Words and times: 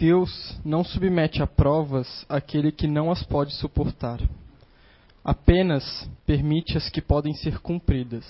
Deus 0.00 0.58
não 0.64 0.82
submete 0.82 1.42
a 1.42 1.46
provas 1.46 2.24
aquele 2.26 2.72
que 2.72 2.86
não 2.86 3.10
as 3.10 3.22
pode 3.22 3.52
suportar. 3.52 4.18
Apenas 5.22 6.08
permite 6.24 6.78
as 6.78 6.88
que 6.88 7.02
podem 7.02 7.34
ser 7.34 7.58
cumpridas. 7.58 8.24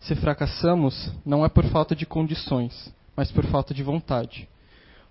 Se 0.00 0.14
fracassamos, 0.14 1.10
não 1.24 1.46
é 1.46 1.48
por 1.48 1.64
falta 1.64 1.96
de 1.96 2.04
condições, 2.04 2.94
mas 3.16 3.32
por 3.32 3.46
falta 3.46 3.72
de 3.72 3.82
vontade. 3.82 4.46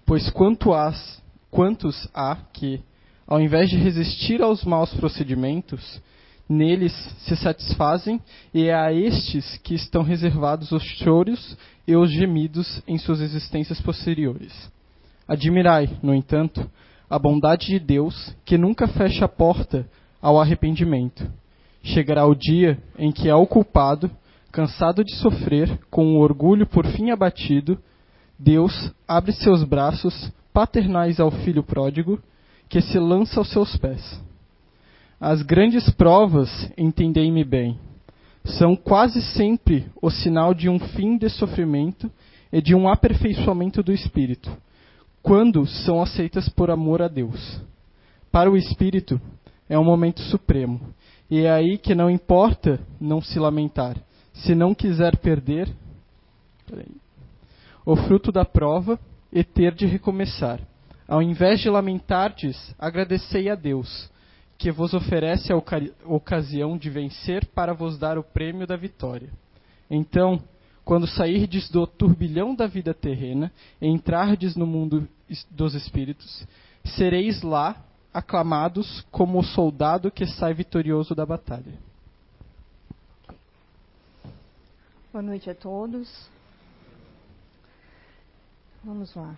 Pois 0.05 0.29
quanto 0.29 0.71
as, 0.71 1.19
quantos 1.49 2.07
há 2.13 2.35
que, 2.53 2.79
ao 3.25 3.41
invés 3.41 3.67
de 3.67 3.77
resistir 3.77 4.39
aos 4.39 4.63
maus 4.63 4.93
procedimentos, 4.93 5.99
neles 6.47 6.93
se 7.25 7.35
satisfazem, 7.35 8.21
e 8.53 8.67
é 8.67 8.75
a 8.75 8.93
estes 8.93 9.57
que 9.63 9.73
estão 9.73 10.03
reservados 10.03 10.71
os 10.71 10.83
choros 10.83 11.57
e 11.87 11.95
os 11.95 12.11
gemidos 12.11 12.83
em 12.87 12.99
suas 12.99 13.19
existências 13.19 13.81
posteriores. 13.81 14.53
Admirai, 15.31 15.89
no 16.03 16.13
entanto, 16.13 16.69
a 17.09 17.17
bondade 17.17 17.67
de 17.67 17.79
Deus, 17.79 18.35
que 18.43 18.57
nunca 18.57 18.85
fecha 18.85 19.23
a 19.23 19.29
porta 19.29 19.87
ao 20.21 20.37
arrependimento. 20.37 21.25
Chegará 21.81 22.25
o 22.25 22.35
dia 22.35 22.77
em 22.99 23.13
que 23.13 23.29
ao 23.29 23.47
culpado, 23.47 24.11
cansado 24.51 25.05
de 25.05 25.15
sofrer, 25.15 25.79
com 25.89 26.17
o 26.17 26.19
orgulho 26.19 26.67
por 26.67 26.85
fim 26.85 27.11
abatido, 27.11 27.79
Deus 28.37 28.91
abre 29.07 29.31
seus 29.31 29.63
braços 29.63 30.29
paternais 30.51 31.17
ao 31.17 31.31
filho 31.31 31.63
pródigo, 31.63 32.21
que 32.67 32.81
se 32.81 32.99
lança 32.99 33.39
aos 33.39 33.49
seus 33.51 33.77
pés. 33.77 34.21
As 35.17 35.41
grandes 35.43 35.89
provas, 35.91 36.69
entendei-me 36.77 37.45
bem, 37.45 37.79
são 38.43 38.75
quase 38.75 39.21
sempre 39.21 39.85
o 40.01 40.09
sinal 40.09 40.53
de 40.53 40.67
um 40.67 40.77
fim 40.77 41.17
de 41.17 41.29
sofrimento 41.29 42.11
e 42.51 42.61
de 42.61 42.75
um 42.75 42.89
aperfeiçoamento 42.89 43.81
do 43.81 43.93
espírito, 43.93 44.51
quando 45.21 45.65
são 45.65 46.01
aceitas 46.01 46.49
por 46.49 46.69
amor 46.69 47.01
a 47.01 47.07
Deus. 47.07 47.61
Para 48.31 48.49
o 48.49 48.57
espírito, 48.57 49.19
é 49.69 49.77
um 49.77 49.83
momento 49.83 50.21
supremo, 50.21 50.79
e 51.29 51.41
é 51.41 51.51
aí 51.51 51.77
que 51.77 51.95
não 51.95 52.09
importa 52.09 52.79
não 52.99 53.21
se 53.21 53.39
lamentar, 53.39 53.97
se 54.33 54.55
não 54.55 54.73
quiser 54.73 55.17
perder 55.17 55.69
o 57.85 57.95
fruto 57.95 58.31
da 58.31 58.45
prova 58.45 58.99
e 59.31 59.43
ter 59.43 59.73
de 59.73 59.85
recomeçar. 59.85 60.59
Ao 61.07 61.21
invés 61.21 61.59
de 61.59 61.69
lamentardes, 61.69 62.73
agradecei 62.79 63.49
a 63.49 63.55
Deus 63.55 64.09
que 64.57 64.71
vos 64.71 64.93
oferece 64.93 65.51
a 65.51 65.57
ocasião 66.05 66.77
de 66.77 66.89
vencer 66.89 67.47
para 67.47 67.73
vos 67.73 67.97
dar 67.97 68.17
o 68.17 68.23
prêmio 68.23 68.67
da 68.67 68.75
vitória. 68.75 69.29
Então, 69.89 70.39
quando 70.91 71.07
sairdes 71.07 71.69
do 71.69 71.87
turbilhão 71.87 72.53
da 72.53 72.67
vida 72.67 72.93
terrena 72.93 73.49
e 73.79 73.87
entrardes 73.87 74.57
no 74.57 74.67
mundo 74.67 75.07
dos 75.49 75.73
espíritos, 75.73 76.45
sereis 76.83 77.41
lá 77.41 77.81
aclamados 78.13 78.99
como 79.09 79.39
o 79.39 79.41
soldado 79.41 80.11
que 80.11 80.25
sai 80.25 80.53
vitorioso 80.53 81.15
da 81.15 81.25
batalha. 81.25 81.79
Boa 85.13 85.21
noite 85.21 85.49
a 85.49 85.55
todos. 85.55 86.29
Vamos 88.83 89.15
lá. 89.15 89.33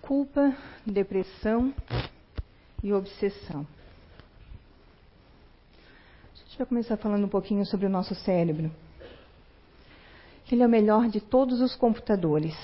culpa, 0.00 0.56
depressão 0.84 1.72
e 2.82 2.92
obsessão. 2.92 3.64
A 6.52 6.54
gente 6.54 6.58
vai 6.58 6.66
começar 6.66 6.98
falando 6.98 7.24
um 7.24 7.30
pouquinho 7.30 7.64
sobre 7.64 7.86
o 7.86 7.88
nosso 7.88 8.14
cérebro. 8.14 8.70
Ele 10.50 10.62
é 10.62 10.66
o 10.66 10.68
melhor 10.68 11.08
de 11.08 11.18
todos 11.18 11.62
os 11.62 11.74
computadores. 11.74 12.54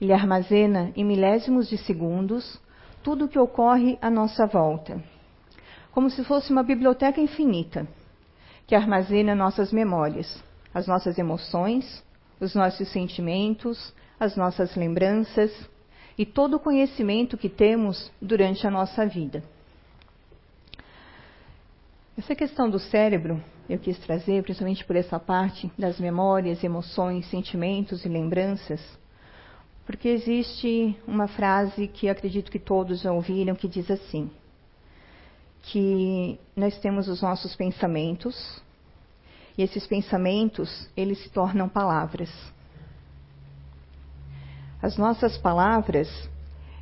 Ele 0.00 0.12
armazena 0.12 0.92
em 0.94 1.04
milésimos 1.04 1.68
de 1.68 1.76
segundos 1.76 2.56
tudo 3.02 3.24
o 3.24 3.28
que 3.28 3.36
ocorre 3.36 3.98
à 4.00 4.08
nossa 4.08 4.46
volta, 4.46 5.02
como 5.90 6.08
se 6.08 6.22
fosse 6.22 6.52
uma 6.52 6.62
biblioteca 6.62 7.20
infinita 7.20 7.84
que 8.64 8.76
armazena 8.76 9.34
nossas 9.34 9.72
memórias, 9.72 10.40
as 10.72 10.86
nossas 10.86 11.18
emoções, 11.18 12.00
os 12.38 12.54
nossos 12.54 12.86
sentimentos, 12.92 13.92
as 14.20 14.36
nossas 14.36 14.76
lembranças 14.76 15.52
e 16.16 16.24
todo 16.24 16.58
o 16.58 16.60
conhecimento 16.60 17.36
que 17.36 17.48
temos 17.48 18.12
durante 18.22 18.64
a 18.68 18.70
nossa 18.70 19.04
vida. 19.04 19.42
Essa 22.16 22.34
questão 22.36 22.70
do 22.70 22.78
cérebro 22.78 23.42
eu 23.68 23.76
quis 23.76 23.98
trazer, 23.98 24.42
principalmente 24.44 24.84
por 24.84 24.94
essa 24.94 25.18
parte 25.18 25.70
das 25.76 25.98
memórias, 25.98 26.62
emoções, 26.62 27.28
sentimentos 27.28 28.04
e 28.04 28.08
lembranças, 28.08 28.80
porque 29.84 30.08
existe 30.08 30.96
uma 31.08 31.26
frase 31.26 31.88
que 31.88 32.08
acredito 32.08 32.52
que 32.52 32.58
todos 32.58 33.00
já 33.00 33.12
ouviram 33.12 33.56
que 33.56 33.66
diz 33.66 33.90
assim: 33.90 34.30
que 35.62 36.38
nós 36.54 36.78
temos 36.78 37.08
os 37.08 37.20
nossos 37.20 37.56
pensamentos 37.56 38.62
e 39.58 39.62
esses 39.62 39.84
pensamentos 39.84 40.88
eles 40.96 41.18
se 41.20 41.30
tornam 41.30 41.68
palavras. 41.68 42.30
As 44.80 44.96
nossas 44.96 45.36
palavras, 45.36 46.08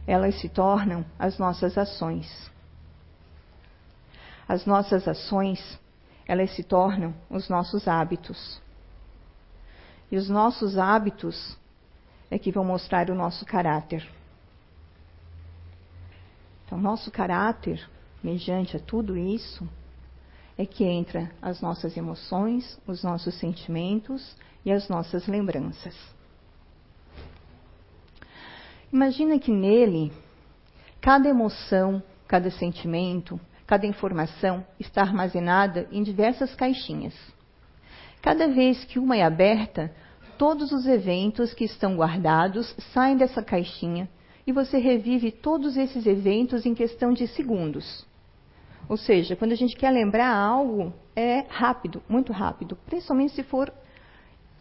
elas 0.07 0.39
se 0.41 0.49
tornam 0.51 1.07
as 1.19 1.39
nossas 1.39 1.79
ações. 1.79 2.52
As 4.53 4.67
nossas 4.67 5.09
ações, 5.09 5.81
elas 6.29 6.55
se 6.55 6.63
tornam 6.63 7.15
os 7.31 7.49
nossos 7.49 7.89
hábitos. 7.89 8.61
E 10.11 10.17
os 10.19 10.29
nossos 10.29 10.77
hábitos 10.77 11.57
é 12.31 12.39
que 12.39 12.53
vão 12.53 12.63
mostrar 12.63 13.09
o 13.09 13.15
nosso 13.15 13.47
caráter. 13.47 14.07
Então, 16.67 16.79
nosso 16.79 17.11
caráter, 17.11 17.89
mediante 18.23 18.77
a 18.77 18.79
tudo 18.79 19.17
isso, 19.17 19.67
é 20.59 20.67
que 20.67 20.85
entra 20.85 21.33
as 21.41 21.63
nossas 21.63 21.97
emoções, 21.97 22.79
os 22.87 23.03
nossos 23.03 23.35
sentimentos 23.37 24.37
e 24.67 24.71
as 24.71 24.87
nossas 24.87 25.27
lembranças. 25.27 25.97
Imagina 28.93 29.39
que 29.39 29.51
nele, 29.51 30.13
cada 31.01 31.27
emoção, 31.27 32.03
cada 32.29 32.51
sentimento, 32.51 33.41
cada 33.73 33.87
informação 33.87 34.63
está 34.79 35.01
armazenada 35.01 35.89
em 35.91 36.03
diversas 36.03 36.55
caixinhas. 36.55 37.15
Cada 38.21 38.47
vez 38.47 38.85
que 38.85 38.99
uma 38.99 39.17
é 39.17 39.23
aberta, 39.23 39.91
todos 40.37 40.73
os 40.73 40.87
eventos 40.87 41.55
que 41.55 41.65
estão 41.65 41.97
guardados 41.97 42.77
saem 42.93 43.17
dessa 43.17 43.43
caixinha 43.43 44.11
e 44.47 44.53
você 44.53 44.77
revive 44.77 45.33
todos 45.33 45.79
esses 45.79 46.05
eventos 46.05 46.67
em 46.67 46.75
questão 46.75 47.15
de 47.15 47.27
segundos. 47.27 48.07
Ou 48.91 48.99
seja, 48.99 49.37
quando 49.37 49.53
a 49.53 49.57
gente 49.57 49.75
quer 49.75 49.91
lembrar 49.91 50.37
algo, 50.37 50.93
é 51.17 51.47
rápido, 51.49 52.03
muito 52.07 52.31
rápido, 52.31 52.77
principalmente 52.85 53.33
se 53.33 53.43
for, 53.43 53.73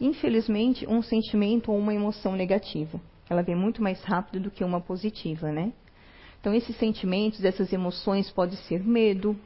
infelizmente, 0.00 0.88
um 0.88 1.02
sentimento 1.02 1.70
ou 1.70 1.76
uma 1.76 1.92
emoção 1.92 2.34
negativa. 2.34 2.98
Ela 3.28 3.42
vem 3.42 3.54
muito 3.54 3.82
mais 3.82 4.02
rápido 4.04 4.44
do 4.44 4.50
que 4.50 4.64
uma 4.64 4.80
positiva, 4.80 5.52
né? 5.52 5.70
Então, 6.42 6.52
esses 6.52 6.74
sentimentos, 6.76 7.44
essas 7.44 7.72
emoções 7.72 8.28
podem 8.28 8.56
ser 8.66 8.82
medo, 8.82 9.36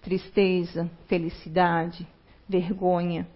tristeza, 0.00 0.88
felicidade, 1.08 2.06
vergonha, 2.48 3.26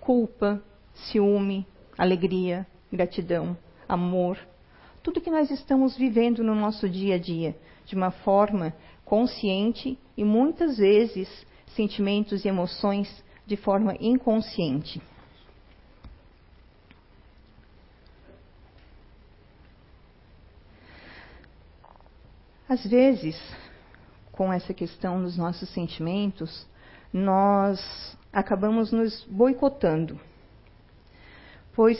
culpa, 0.00 0.60
ciúme, 0.92 1.64
alegria, 1.96 2.66
gratidão, 2.92 3.56
amor. 3.88 4.36
Tudo 5.00 5.20
que 5.20 5.30
nós 5.30 5.48
estamos 5.52 5.96
vivendo 5.96 6.42
no 6.42 6.56
nosso 6.56 6.88
dia 6.88 7.14
a 7.14 7.18
dia, 7.18 7.56
de 7.84 7.94
uma 7.94 8.10
forma 8.10 8.74
consciente 9.04 9.96
e 10.16 10.24
muitas 10.24 10.76
vezes 10.78 11.46
sentimentos 11.68 12.44
e 12.44 12.48
emoções 12.48 13.24
de 13.46 13.56
forma 13.56 13.94
inconsciente. 14.00 15.00
Às 22.68 22.84
vezes, 22.84 23.40
com 24.32 24.52
essa 24.52 24.74
questão 24.74 25.22
dos 25.22 25.36
nossos 25.36 25.68
sentimentos, 25.70 26.66
nós 27.12 27.80
acabamos 28.32 28.90
nos 28.90 29.24
boicotando. 29.24 30.18
Pois, 31.74 31.98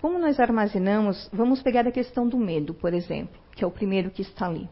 como 0.00 0.18
nós 0.18 0.38
armazenamos, 0.38 1.28
vamos 1.32 1.60
pegar 1.60 1.86
a 1.88 1.92
questão 1.92 2.28
do 2.28 2.38
medo, 2.38 2.72
por 2.72 2.94
exemplo, 2.94 3.40
que 3.52 3.64
é 3.64 3.66
o 3.66 3.70
primeiro 3.70 4.10
que 4.10 4.22
está 4.22 4.46
ali. 4.46 4.68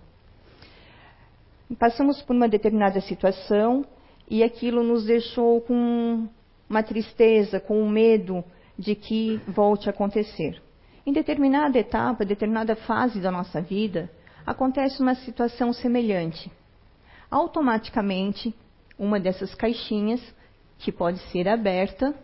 Passamos 1.79 2.23
por 2.23 2.37
uma 2.37 2.49
determinada 2.49 3.01
situação 3.01 3.85
e 4.31 4.45
aquilo 4.45 4.83
nos 4.83 5.05
deixou 5.05 5.61
com 5.63 6.29
uma 6.69 6.83
tristeza, 6.83 7.59
com 7.59 7.83
um 7.83 7.89
medo 7.89 8.45
de 8.79 8.95
que 8.95 9.41
volte 9.49 9.89
a 9.89 9.93
acontecer. 9.93 10.63
Em 11.05 11.13
determinada 11.13 11.79
etapa, 11.79 12.25
determinada 12.25 12.77
fase 12.77 13.21
da 13.21 13.31
nossa 13.31 13.61
vida, 13.61 14.09
acontece 14.47 15.01
uma 15.01 15.15
situação 15.15 15.73
semelhante. 15.73 16.51
Automaticamente, 17.31 18.55
uma 18.99 19.19
dessas 19.19 19.55
caixinhas, 19.55 20.21
que 20.79 20.91
pode 20.91 21.19
ser 21.31 21.49
aberta, 21.49 22.15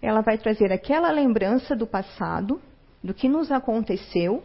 ela 0.00 0.20
vai 0.20 0.38
trazer 0.38 0.72
aquela 0.72 1.10
lembrança 1.10 1.74
do 1.74 1.86
passado, 1.86 2.60
do 3.02 3.12
que 3.12 3.28
nos 3.28 3.50
aconteceu, 3.50 4.42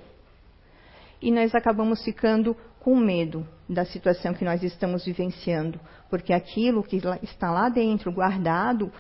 e 1.22 1.32
nós 1.32 1.54
acabamos 1.54 2.04
ficando 2.04 2.56
com 2.80 2.96
medo 2.96 3.48
da 3.70 3.86
situação 3.86 4.34
que 4.34 4.44
nós 4.44 4.64
estamos 4.64 5.06
vivenciando, 5.06 5.80
porque 6.10 6.34
aquilo 6.34 6.84
que 6.84 7.00
está 7.22 7.52
lá 7.52 7.70
dentro, 7.70 8.12
guardado, 8.12 8.92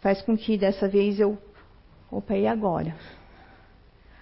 faz 0.00 0.22
com 0.22 0.36
que 0.36 0.56
dessa 0.56 0.88
vez 0.88 1.18
eu. 1.18 1.36
Opa, 2.10 2.36
e 2.36 2.46
agora? 2.46 2.96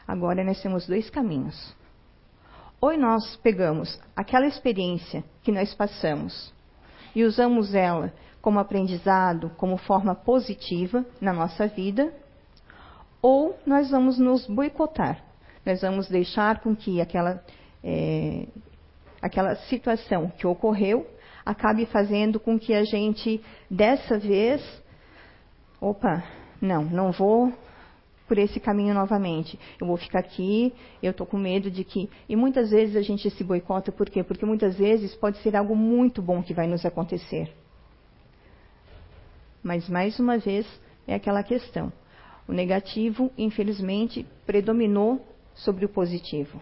Agora 0.08 0.43
nós 0.43 0.60
temos 0.62 0.87
dois 0.87 1.10
caminhos. 1.10 1.76
Ou 2.81 2.96
nós 2.96 3.37
pegamos 3.37 4.00
aquela 4.14 4.46
experiência 4.46 5.25
que 5.43 5.50
nós 5.50 5.75
passamos 5.75 6.52
e 7.14 7.25
usamos 7.25 7.75
ela 7.75 8.12
como 8.43 8.58
aprendizado, 8.58 9.50
como 9.56 9.76
forma 9.76 10.14
positiva 10.14 11.05
na 11.20 11.32
nossa 11.32 11.67
vida, 11.67 12.12
ou 13.20 13.58
nós 13.67 13.90
vamos 13.90 14.19
nos 14.19 14.46
boicotar. 14.46 15.20
Nós 15.64 15.81
vamos 15.81 16.08
deixar 16.08 16.61
com 16.61 16.76
que 16.76 17.00
aquela, 17.00 17.43
é, 17.82 18.46
aquela 19.20 19.56
situação 19.56 20.31
que 20.31 20.46
ocorreu 20.46 21.06
acabe 21.44 21.87
fazendo 21.87 22.38
com 22.38 22.58
que 22.58 22.75
a 22.75 22.84
gente, 22.84 23.43
dessa 23.70 24.19
vez, 24.19 24.62
opa, 25.81 26.22
não, 26.61 26.84
não 26.84 27.11
vou 27.11 27.52
por 28.26 28.38
esse 28.38 28.58
caminho 28.58 28.94
novamente. 28.94 29.58
Eu 29.81 29.87
vou 29.87 29.96
ficar 29.96 30.20
aqui, 30.20 30.73
eu 31.02 31.11
estou 31.11 31.26
com 31.26 31.38
medo 31.38 31.70
de 31.70 31.84
que. 31.84 32.08
E 32.28 32.37
muitas 32.37 32.70
vezes 32.70 32.96
a 32.96 33.02
gente 33.02 33.31
se 33.31 33.44
boicota, 33.44 33.93
por 33.93 34.08
quê? 34.11 34.23
Porque 34.23 34.44
muitas 34.44 34.76
vezes 34.76 35.14
pode 35.14 35.38
ser 35.38 35.56
algo 35.56 35.76
muito 35.76 36.20
bom 36.20 36.43
que 36.43 36.55
vai 36.55 36.67
nos 36.67 36.84
acontecer. 36.84 37.52
Mas, 39.62 39.88
mais 39.88 40.19
uma 40.19 40.38
vez, 40.38 40.67
é 41.06 41.14
aquela 41.14 41.43
questão. 41.43 41.93
O 42.46 42.52
negativo, 42.52 43.32
infelizmente, 43.37 44.25
predominou 44.44 45.26
sobre 45.55 45.84
o 45.84 45.88
positivo. 45.88 46.61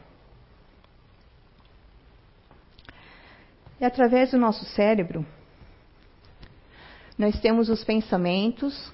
E 3.80 3.84
através 3.84 4.30
do 4.30 4.38
nosso 4.38 4.64
cérebro, 4.64 5.26
nós 7.18 7.38
temos 7.40 7.68
os 7.68 7.84
pensamentos, 7.84 8.92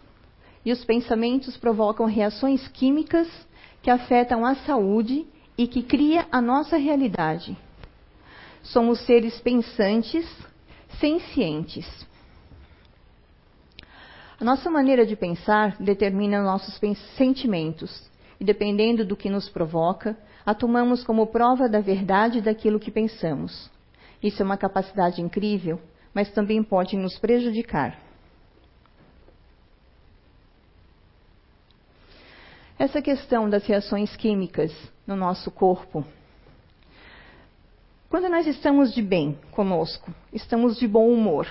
e 0.64 0.72
os 0.72 0.84
pensamentos 0.84 1.56
provocam 1.56 2.06
reações 2.06 2.66
químicas 2.68 3.28
que 3.82 3.90
afetam 3.90 4.44
a 4.44 4.54
saúde 4.56 5.26
e 5.56 5.66
que 5.66 5.82
cria 5.82 6.26
a 6.30 6.40
nossa 6.40 6.76
realidade. 6.76 7.56
Somos 8.62 9.00
seres 9.00 9.40
pensantes, 9.40 10.26
sencientes. 10.98 11.86
A 14.38 14.44
nossa 14.44 14.70
maneira 14.70 15.04
de 15.04 15.16
pensar 15.16 15.76
determina 15.78 16.42
nossos 16.42 16.78
sentimentos, 17.16 18.08
e 18.38 18.44
dependendo 18.44 19.04
do 19.04 19.16
que 19.16 19.28
nos 19.28 19.48
provoca, 19.48 20.16
a 20.44 20.54
tomamos 20.54 21.04
como 21.04 21.26
prova 21.26 21.68
da 21.68 21.80
verdade 21.80 22.40
daquilo 22.40 22.80
que 22.80 22.90
pensamos. 22.90 23.70
Isso 24.22 24.42
é 24.42 24.44
uma 24.44 24.56
capacidade 24.56 25.20
incrível, 25.20 25.80
mas 26.14 26.30
também 26.32 26.62
pode 26.62 26.96
nos 26.96 27.18
prejudicar. 27.18 28.09
Essa 32.80 33.02
questão 33.02 33.50
das 33.50 33.66
reações 33.66 34.16
químicas 34.16 34.72
no 35.06 35.14
nosso 35.14 35.50
corpo. 35.50 36.02
Quando 38.08 38.26
nós 38.30 38.46
estamos 38.46 38.94
de 38.94 39.02
bem 39.02 39.38
conosco, 39.50 40.10
estamos 40.32 40.78
de 40.78 40.88
bom 40.88 41.12
humor, 41.12 41.46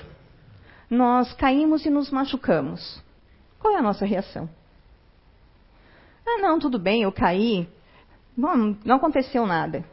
nós 0.90 1.32
caímos 1.34 1.86
e 1.86 1.90
nos 1.92 2.10
machucamos. 2.10 3.00
Qual 3.60 3.76
é 3.76 3.78
a 3.78 3.82
nossa 3.84 4.08
reação? 4.08 4.50
Ah, 6.26 6.42
não, 6.42 6.58
tudo 6.58 6.80
bem, 6.80 7.04
eu 7.04 7.12
caí. 7.12 7.70
Bom, 8.36 8.76
não 8.84 8.96
aconteceu 8.96 9.46
nada. 9.46 9.86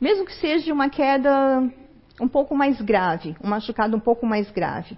Mesmo 0.00 0.24
que 0.24 0.34
seja 0.34 0.72
uma 0.72 0.88
queda 0.88 1.60
um 2.20 2.28
pouco 2.28 2.54
mais 2.54 2.80
grave, 2.80 3.34
um 3.42 3.48
machucado 3.48 3.96
um 3.96 4.00
pouco 4.00 4.24
mais 4.24 4.48
grave. 4.52 4.96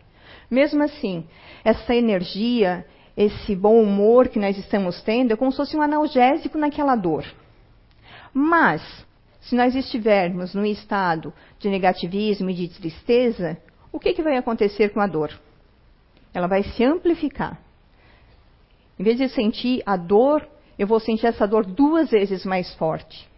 Mesmo 0.51 0.83
assim, 0.83 1.27
essa 1.65 1.95
energia, 1.95 2.85
esse 3.19 3.57
bom 3.57 3.83
humor 3.83 4.29
que 4.29 4.39
nós 4.39 4.57
estamos 4.57 5.03
tendo 5.03 5.33
é 5.33 5.37
como 5.37 5.51
se 5.51 5.57
fosse 5.57 5.77
um 5.77 5.83
analgésico 5.83 6.57
naquela 6.57 6.95
dor. 6.95 7.25
Mas, 8.33 8.81
se 9.41 9.57
nós 9.57 9.75
estivermos 9.75 10.55
no 10.55 10.65
estado 10.65 11.35
de 11.59 11.69
negativismo 11.69 12.49
e 12.49 12.55
de 12.55 12.69
tristeza, 12.69 13.59
o 13.91 13.99
que, 13.99 14.13
que 14.13 14.23
vai 14.23 14.37
acontecer 14.37 14.91
com 14.91 15.01
a 15.01 15.09
dor? 15.09 15.37
Ela 16.33 16.47
vai 16.47 16.63
se 16.63 16.85
amplificar. 16.85 17.59
Em 18.97 19.03
vez 19.03 19.19
de 19.19 19.29
sentir 19.29 19.83
a 19.85 19.97
dor, 19.97 20.49
eu 20.79 20.87
vou 20.87 21.01
sentir 21.01 21.27
essa 21.27 21.45
dor 21.45 21.67
duas 21.67 22.11
vezes 22.11 22.45
mais 22.45 22.73
forte. 22.77 23.29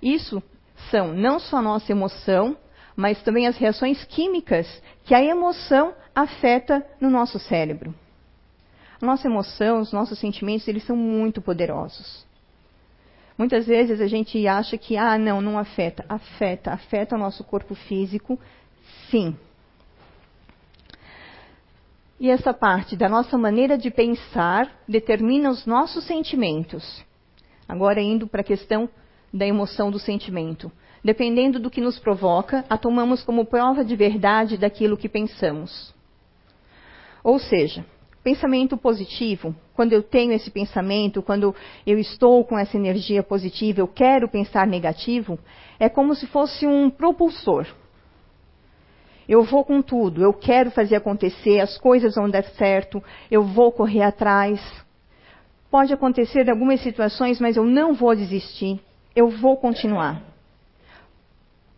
Isso 0.00 0.42
são 0.90 1.12
não 1.12 1.38
só 1.38 1.58
a 1.58 1.62
nossa 1.62 1.92
emoção, 1.92 2.56
mas 2.96 3.22
também 3.22 3.46
as 3.46 3.58
reações 3.58 4.02
químicas 4.04 4.82
que 5.04 5.14
a 5.14 5.22
emoção 5.22 5.92
afeta 6.14 6.82
no 6.98 7.10
nosso 7.10 7.38
cérebro. 7.38 7.94
Nossa 9.02 9.28
emoção, 9.28 9.80
os 9.80 9.92
nossos 9.92 10.18
sentimentos, 10.18 10.66
eles 10.66 10.86
são 10.86 10.96
muito 10.96 11.42
poderosos. 11.42 12.24
Muitas 13.36 13.66
vezes 13.66 14.00
a 14.00 14.06
gente 14.06 14.46
acha 14.46 14.78
que, 14.78 14.96
ah, 14.96 15.18
não, 15.18 15.42
não 15.42 15.58
afeta. 15.58 16.06
Afeta, 16.08 16.72
afeta 16.72 17.16
o 17.16 17.18
nosso 17.18 17.44
corpo 17.44 17.74
físico, 17.74 18.38
Sim. 19.10 19.36
E 22.18 22.30
essa 22.30 22.54
parte 22.54 22.96
da 22.96 23.08
nossa 23.08 23.36
maneira 23.36 23.76
de 23.76 23.90
pensar 23.90 24.70
determina 24.88 25.50
os 25.50 25.66
nossos 25.66 26.04
sentimentos. 26.04 27.04
Agora, 27.68 28.00
indo 28.00 28.26
para 28.26 28.40
a 28.40 28.44
questão 28.44 28.88
da 29.32 29.46
emoção 29.46 29.90
do 29.90 29.98
sentimento. 29.98 30.70
Dependendo 31.04 31.58
do 31.58 31.70
que 31.70 31.80
nos 31.80 31.98
provoca, 31.98 32.64
a 32.70 32.78
tomamos 32.78 33.22
como 33.22 33.44
prova 33.44 33.84
de 33.84 33.96
verdade 33.96 34.56
daquilo 34.56 34.96
que 34.96 35.08
pensamos. 35.08 35.92
Ou 37.24 37.38
seja, 37.38 37.84
pensamento 38.22 38.76
positivo, 38.76 39.54
quando 39.74 39.92
eu 39.92 40.02
tenho 40.02 40.32
esse 40.32 40.50
pensamento, 40.50 41.22
quando 41.22 41.54
eu 41.86 41.98
estou 41.98 42.44
com 42.44 42.58
essa 42.58 42.76
energia 42.76 43.22
positiva, 43.22 43.80
eu 43.80 43.88
quero 43.88 44.28
pensar 44.28 44.66
negativo, 44.66 45.38
é 45.78 45.88
como 45.88 46.14
se 46.14 46.26
fosse 46.26 46.66
um 46.66 46.88
propulsor. 46.88 47.66
Eu 49.28 49.42
vou 49.42 49.64
com 49.64 49.80
tudo, 49.82 50.22
eu 50.22 50.32
quero 50.32 50.70
fazer 50.70 50.96
acontecer, 50.96 51.60
as 51.60 51.78
coisas 51.78 52.14
vão 52.14 52.28
dar 52.28 52.44
certo, 52.44 53.02
eu 53.30 53.42
vou 53.42 53.72
correr 53.72 54.02
atrás. 54.02 54.60
Pode 55.70 55.92
acontecer 55.92 56.48
algumas 56.50 56.80
situações, 56.80 57.40
mas 57.40 57.56
eu 57.56 57.64
não 57.64 57.94
vou 57.94 58.14
desistir, 58.14 58.80
eu 59.16 59.28
vou 59.28 59.56
continuar. 59.56 60.22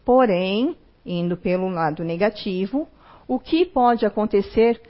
Porém, 0.04 0.76
indo 1.06 1.36
pelo 1.36 1.68
lado 1.68 2.02
negativo, 2.02 2.88
o 3.26 3.38
que 3.38 3.64
pode 3.64 4.04
acontecer 4.04 4.80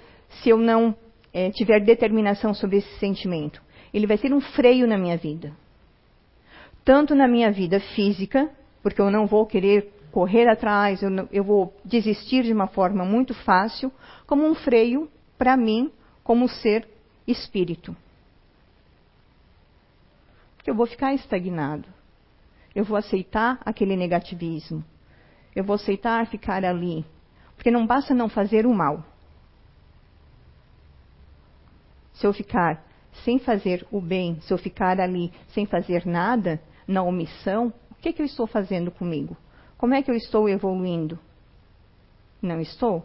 se 0.42 0.48
eu 0.48 0.56
não 0.56 0.96
é, 1.34 1.50
tiver 1.50 1.80
determinação 1.80 2.54
sobre 2.54 2.78
esse 2.78 2.98
sentimento? 2.98 3.60
Ele 3.92 4.06
vai 4.06 4.16
ser 4.16 4.32
um 4.32 4.40
freio 4.40 4.86
na 4.86 4.96
minha 4.96 5.16
vida. 5.16 5.52
Tanto 6.84 7.14
na 7.14 7.28
minha 7.28 7.50
vida 7.50 7.80
física, 7.80 8.48
porque 8.82 9.00
eu 9.00 9.10
não 9.10 9.26
vou 9.26 9.44
querer 9.44 9.92
correr 10.12 10.48
atrás, 10.48 11.02
eu, 11.02 11.10
eu 11.32 11.42
vou 11.42 11.74
desistir 11.84 12.44
de 12.44 12.52
uma 12.52 12.68
forma 12.68 13.04
muito 13.04 13.34
fácil, 13.34 13.92
como 14.26 14.46
um 14.46 14.54
freio 14.54 15.10
para 15.36 15.56
mim, 15.56 15.90
como 16.22 16.48
ser 16.48 16.88
espírito. 17.26 17.96
Eu 20.66 20.74
vou 20.74 20.86
ficar 20.86 21.12
estagnado. 21.14 21.88
Eu 22.74 22.84
vou 22.84 22.96
aceitar 22.96 23.60
aquele 23.64 23.96
negativismo. 23.96 24.84
Eu 25.54 25.62
vou 25.62 25.74
aceitar 25.74 26.26
ficar 26.26 26.64
ali. 26.64 27.04
Porque 27.54 27.70
não 27.70 27.86
basta 27.86 28.14
não 28.14 28.28
fazer 28.28 28.66
o 28.66 28.74
mal. 28.74 29.04
Se 32.14 32.26
eu 32.26 32.32
ficar 32.32 32.84
sem 33.24 33.38
fazer 33.38 33.86
o 33.90 34.00
bem, 34.00 34.40
se 34.40 34.52
eu 34.52 34.58
ficar 34.58 34.98
ali 35.00 35.32
sem 35.48 35.66
fazer 35.66 36.06
nada, 36.06 36.60
na 36.86 37.02
omissão, 37.02 37.72
o 37.90 37.94
que, 37.96 38.12
que 38.12 38.22
eu 38.22 38.26
estou 38.26 38.46
fazendo 38.46 38.90
comigo? 38.90 39.36
Como 39.78 39.94
é 39.94 40.02
que 40.02 40.10
eu 40.10 40.14
estou 40.14 40.48
evoluindo? 40.48 41.18
Não 42.40 42.60
estou? 42.60 43.04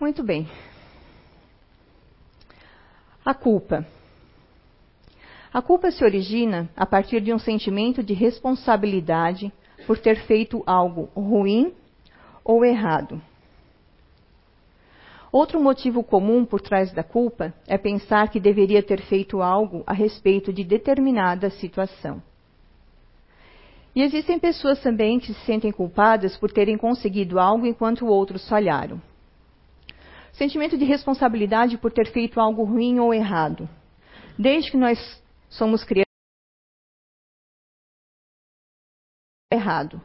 Muito 0.00 0.22
bem. 0.22 0.48
A 3.24 3.34
culpa. 3.34 3.86
A 5.52 5.60
culpa 5.60 5.90
se 5.90 6.02
origina 6.04 6.70
a 6.76 6.86
partir 6.86 7.20
de 7.20 7.34
um 7.34 7.38
sentimento 7.38 8.02
de 8.02 8.14
responsabilidade 8.14 9.52
por 9.86 9.98
ter 9.98 10.24
feito 10.26 10.62
algo 10.66 11.10
ruim 11.14 11.74
ou 12.44 12.64
errado. 12.64 13.20
Outro 15.32 15.60
motivo 15.60 16.02
comum 16.02 16.44
por 16.44 16.60
trás 16.60 16.92
da 16.92 17.04
culpa 17.04 17.54
é 17.68 17.78
pensar 17.78 18.28
que 18.30 18.40
deveria 18.40 18.82
ter 18.82 19.00
feito 19.02 19.40
algo 19.40 19.84
a 19.86 19.92
respeito 19.92 20.52
de 20.52 20.64
determinada 20.64 21.50
situação. 21.50 22.20
E 23.94 24.02
existem 24.02 24.38
pessoas 24.38 24.80
também 24.82 25.20
que 25.20 25.32
se 25.32 25.40
sentem 25.46 25.70
culpadas 25.70 26.36
por 26.36 26.50
terem 26.50 26.76
conseguido 26.76 27.38
algo 27.38 27.66
enquanto 27.66 28.06
outros 28.06 28.48
falharam. 28.48 29.00
Sentimento 30.32 30.76
de 30.76 30.84
responsabilidade 30.84 31.78
por 31.78 31.92
ter 31.92 32.06
feito 32.10 32.40
algo 32.40 32.64
ruim 32.64 32.98
ou 32.98 33.12
errado. 33.14 33.68
Desde 34.38 34.70
que 34.70 34.76
nós 34.76 34.98
somos 35.48 35.84
crianças, 35.84 36.06
errado. 39.52 40.00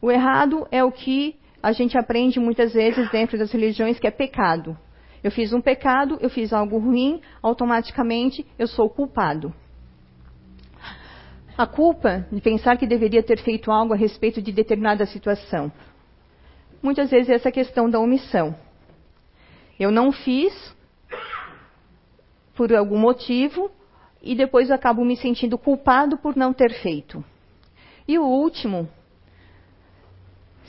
O 0.00 0.10
errado 0.10 0.66
é 0.70 0.84
o 0.84 0.92
que 0.92 1.38
a 1.62 1.72
gente 1.72 1.98
aprende 1.98 2.40
muitas 2.40 2.72
vezes 2.72 3.10
dentro 3.10 3.38
das 3.38 3.52
religiões 3.52 3.98
que 3.98 4.06
é 4.06 4.10
pecado. 4.10 4.76
Eu 5.22 5.30
fiz 5.30 5.52
um 5.52 5.60
pecado, 5.60 6.18
eu 6.20 6.30
fiz 6.30 6.52
algo 6.52 6.78
ruim, 6.78 7.20
automaticamente 7.42 8.46
eu 8.58 8.66
sou 8.66 8.88
culpado. 8.88 9.52
A 11.56 11.66
culpa 11.66 12.26
de 12.32 12.40
pensar 12.40 12.78
que 12.78 12.86
deveria 12.86 13.22
ter 13.22 13.38
feito 13.38 13.70
algo 13.70 13.92
a 13.92 13.96
respeito 13.96 14.40
de 14.40 14.50
determinada 14.50 15.04
situação. 15.04 15.70
Muitas 16.82 17.10
vezes 17.10 17.28
é 17.28 17.34
essa 17.34 17.52
questão 17.52 17.90
da 17.90 18.00
omissão. 18.00 18.56
Eu 19.78 19.90
não 19.90 20.10
fiz 20.10 20.74
por 22.54 22.74
algum 22.74 22.98
motivo 22.98 23.70
e 24.22 24.34
depois 24.34 24.70
eu 24.70 24.74
acabo 24.74 25.04
me 25.04 25.16
sentindo 25.16 25.58
culpado 25.58 26.16
por 26.16 26.34
não 26.34 26.54
ter 26.54 26.72
feito. 26.80 27.22
E 28.08 28.18
o 28.18 28.24
último, 28.24 28.88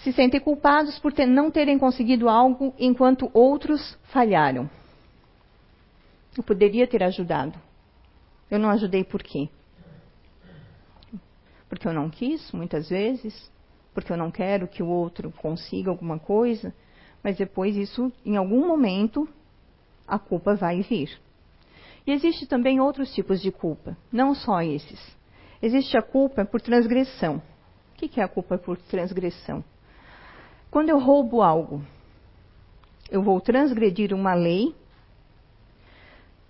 se 0.03 0.11
sentem 0.11 0.39
culpados 0.39 0.97
por 0.99 1.13
ter, 1.13 1.25
não 1.25 1.51
terem 1.51 1.77
conseguido 1.77 2.27
algo 2.27 2.73
enquanto 2.79 3.29
outros 3.33 3.97
falharam. 4.11 4.69
Eu 6.35 6.43
poderia 6.43 6.87
ter 6.87 7.03
ajudado. 7.03 7.57
Eu 8.49 8.57
não 8.57 8.69
ajudei 8.69 9.03
por 9.03 9.21
quê? 9.21 9.47
Porque 11.69 11.87
eu 11.87 11.93
não 11.93 12.09
quis, 12.09 12.51
muitas 12.51 12.89
vezes, 12.89 13.51
porque 13.93 14.11
eu 14.11 14.17
não 14.17 14.31
quero 14.31 14.67
que 14.67 14.81
o 14.81 14.87
outro 14.87 15.31
consiga 15.31 15.91
alguma 15.91 16.17
coisa, 16.17 16.73
mas 17.23 17.37
depois 17.37 17.75
isso, 17.75 18.11
em 18.25 18.35
algum 18.35 18.67
momento, 18.67 19.29
a 20.07 20.17
culpa 20.17 20.55
vai 20.55 20.81
vir. 20.81 21.17
E 22.07 22.11
existe 22.11 22.47
também 22.47 22.79
outros 22.79 23.13
tipos 23.13 23.39
de 23.39 23.51
culpa, 23.51 23.95
não 24.11 24.33
só 24.33 24.61
esses. 24.61 24.99
Existe 25.61 25.95
a 25.95 26.01
culpa 26.01 26.43
por 26.43 26.59
transgressão. 26.59 27.41
O 27.93 27.95
que 27.95 28.19
é 28.19 28.23
a 28.23 28.27
culpa 28.27 28.57
por 28.57 28.77
transgressão? 28.77 29.63
Quando 30.71 30.87
eu 30.87 30.97
roubo 30.97 31.41
algo, 31.41 31.83
eu 33.11 33.21
vou 33.21 33.41
transgredir 33.41 34.13
uma 34.13 34.33
lei 34.33 34.73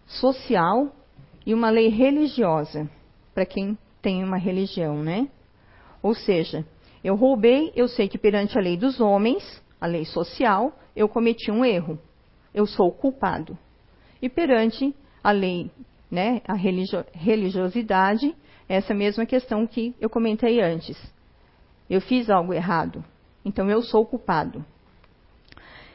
social 0.05 0.95
e 1.43 1.55
uma 1.55 1.71
lei 1.71 1.87
religiosa, 1.87 2.87
para 3.33 3.47
quem 3.47 3.75
tem 3.99 4.23
uma 4.23 4.37
religião, 4.37 5.01
né? 5.01 5.27
Ou 6.03 6.13
seja, 6.13 6.63
eu 7.03 7.15
roubei, 7.15 7.71
eu 7.75 7.87
sei 7.87 8.07
que 8.07 8.19
perante 8.19 8.55
a 8.59 8.61
lei 8.61 8.77
dos 8.77 9.01
homens, 9.01 9.59
a 9.79 9.87
lei 9.87 10.05
social, 10.05 10.71
eu 10.95 11.09
cometi 11.09 11.49
um 11.49 11.65
erro. 11.65 11.97
Eu 12.53 12.67
sou 12.67 12.91
culpado. 12.91 13.57
E 14.21 14.29
perante 14.29 14.95
a 15.23 15.31
lei, 15.31 15.71
né, 16.11 16.43
a 16.47 16.53
religio 16.53 17.03
religiosidade, 17.11 18.35
essa 18.69 18.93
mesma 18.93 19.25
questão 19.25 19.65
que 19.65 19.95
eu 19.99 20.11
comentei 20.11 20.61
antes. 20.61 20.95
Eu 21.89 21.99
fiz 21.99 22.29
algo 22.29 22.53
errado. 22.53 23.03
Então 23.43 23.69
eu 23.69 23.81
sou 23.81 24.05
culpado. 24.05 24.65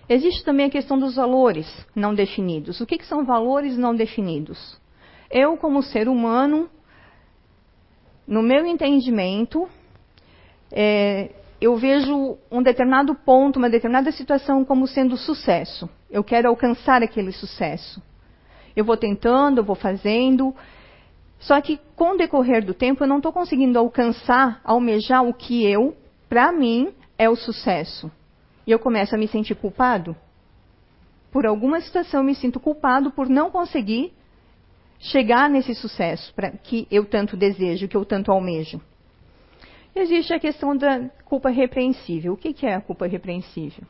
Existe 0.09 0.45
também 0.45 0.67
a 0.67 0.71
questão 0.71 0.99
dos 0.99 1.17
valores 1.17 1.67
não 1.95 2.15
definidos. 2.15 2.81
O 2.81 2.87
que, 2.87 2.99
que 2.99 3.07
são 3.07 3.25
valores 3.25 3.77
não 3.77 3.95
definidos? 3.95 4.79
Eu, 5.31 5.57
como 5.57 5.83
ser 5.83 6.09
humano, 6.09 6.71
no 8.27 8.41
meu 8.41 8.65
entendimento, 8.65 9.69
é, 10.71 11.31
eu 11.61 11.77
vejo 11.77 12.39
um 12.51 12.63
determinado 12.63 13.15
ponto, 13.15 13.59
uma 13.59 13.71
determinada 13.71 14.13
situação 14.13 14.65
como 14.65 14.87
sendo 14.87 15.17
sucesso. 15.17 15.89
Eu 16.09 16.23
quero 16.23 16.49
alcançar 16.49 17.03
aquele 17.03 17.33
sucesso. 17.33 18.01
Eu 18.77 18.85
vou 18.85 18.97
tentando, 18.97 19.59
eu 19.59 19.65
vou 19.65 19.75
fazendo. 19.77 20.55
Só 21.39 21.61
que 21.61 21.81
com 21.97 22.13
o 22.13 22.17
decorrer 22.17 22.65
do 22.65 22.75
tempo 22.75 23.03
eu 23.03 23.09
não 23.09 23.17
estou 23.17 23.33
conseguindo 23.33 23.79
alcançar, 23.79 24.61
almejar 24.63 25.25
o 25.25 25.35
que 25.35 25.65
eu, 25.65 25.97
para 26.29 26.53
mim, 26.53 26.93
é 27.19 27.29
o 27.29 27.37
sucesso. 27.37 28.11
E 28.67 28.71
eu 28.71 28.79
começo 28.79 29.15
a 29.15 29.19
me 29.19 29.29
sentir 29.29 29.55
culpado. 29.55 30.17
Por 31.31 31.47
alguma 31.47 31.81
situação 31.81 32.21
eu 32.21 32.25
me 32.25 32.35
sinto 32.35 32.59
culpado 32.59 33.11
por 33.11 33.29
não 33.29 33.51
conseguir 33.51 34.13
chegar 34.99 35.49
nesse 35.51 35.75
sucesso 35.75 36.33
que 36.63 36.87
eu 36.91 37.05
tanto 37.05 37.37
desejo, 37.37 37.89
que 37.89 37.97
eu 37.97 38.05
tanto 38.05 38.33
almejo. 38.33 38.81
Existe 39.95 40.35
a 40.35 40.41
questão 40.41 40.77
da 40.77 41.09
culpa 41.25 41.49
repreensível. 41.49 42.35
O 42.35 42.37
que 42.37 42.67
é 42.67 42.75
a 42.75 42.81
culpa 42.81 43.07
repreensível? 43.07 43.85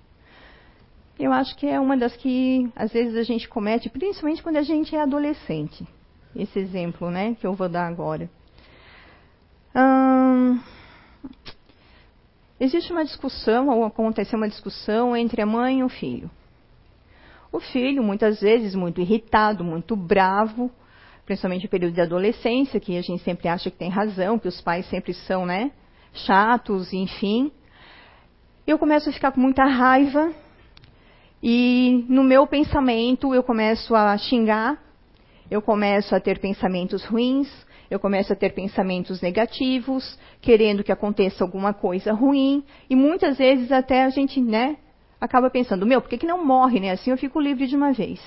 Eu 1.19 1.33
acho 1.33 1.57
que 1.57 1.67
é 1.67 1.81
uma 1.81 1.97
das 1.97 2.15
que 2.17 2.71
às 2.77 2.93
vezes 2.93 3.17
a 3.17 3.23
gente 3.23 3.49
comete, 3.49 3.89
principalmente 3.89 4.43
quando 4.43 4.57
a 4.57 4.63
gente 4.63 4.95
é 4.95 5.01
adolescente. 5.01 5.87
Esse 6.35 6.59
exemplo, 6.59 7.11
né, 7.11 7.35
que 7.41 7.47
eu 7.47 7.55
vou 7.55 7.69
dar 7.69 7.87
agora. 7.87 8.29
Hum, 9.75 10.61
Existe 12.59 12.93
uma 12.93 13.05
discussão, 13.05 13.69
ou 13.69 13.85
aconteceu 13.85 14.39
uma 14.39 14.49
discussão 14.49 15.15
entre 15.17 15.43
a 15.43 15.47
mãe 15.47 15.81
e 15.81 15.85
o 15.85 15.89
filho. 15.89 16.31
O 17.53 17.61
filho, 17.61 18.03
muitas 18.03 18.41
vezes, 18.41 18.75
muito 18.75 19.01
irritado, 19.01 19.63
muito 19.63 19.95
bravo, 19.95 20.71
principalmente 21.27 21.65
no 21.65 21.69
período 21.69 21.95
de 21.95 22.01
adolescência, 22.01 22.81
que 22.81 22.97
a 22.97 23.03
gente 23.03 23.23
sempre 23.23 23.49
acha 23.49 23.71
que 23.71 23.77
tem 23.77 23.91
razão, 23.91 24.39
que 24.39 24.49
os 24.49 24.61
pais 24.61 24.87
sempre 24.87 25.13
são, 25.13 25.45
né, 25.45 25.71
chatos, 26.13 26.93
enfim. 26.93 27.53
Eu 28.67 28.79
começo 28.79 29.09
a 29.09 29.13
ficar 29.13 29.33
com 29.33 29.41
muita 29.41 29.65
raiva 29.65 30.33
e 31.43 32.05
no 32.09 32.25
meu 32.25 32.47
pensamento 32.47 33.35
eu 33.35 33.43
começo 33.43 33.95
a 33.95 34.17
xingar, 34.17 34.83
eu 35.51 35.61
começo 35.61 36.15
a 36.15 36.21
ter 36.21 36.39
pensamentos 36.39 37.05
ruins, 37.05 37.49
eu 37.91 37.99
começo 37.99 38.33
a 38.33 38.37
ter 38.37 38.51
pensamentos 38.51 39.21
negativos, 39.21 40.19
querendo 40.41 40.83
que 40.83 40.93
aconteça 40.93 41.45
alguma 41.45 41.73
coisa 41.73 42.13
ruim, 42.13 42.65
e 42.89 42.97
muitas 42.97 43.39
vezes 43.39 43.71
até 43.71 44.05
a 44.05 44.11
gente, 44.11 44.41
né, 44.41 44.77
acaba 45.21 45.51
pensando, 45.51 45.87
meu, 45.87 46.01
por 46.01 46.09
que, 46.09 46.19
que 46.19 46.27
não 46.27 46.45
morre, 46.45 46.81
né? 46.81 46.91
Assim 46.91 47.11
eu 47.11 47.19
fico 47.19 47.41
livre 47.41 47.67
de 47.67 47.77
uma 47.77 47.93
vez. 47.93 48.21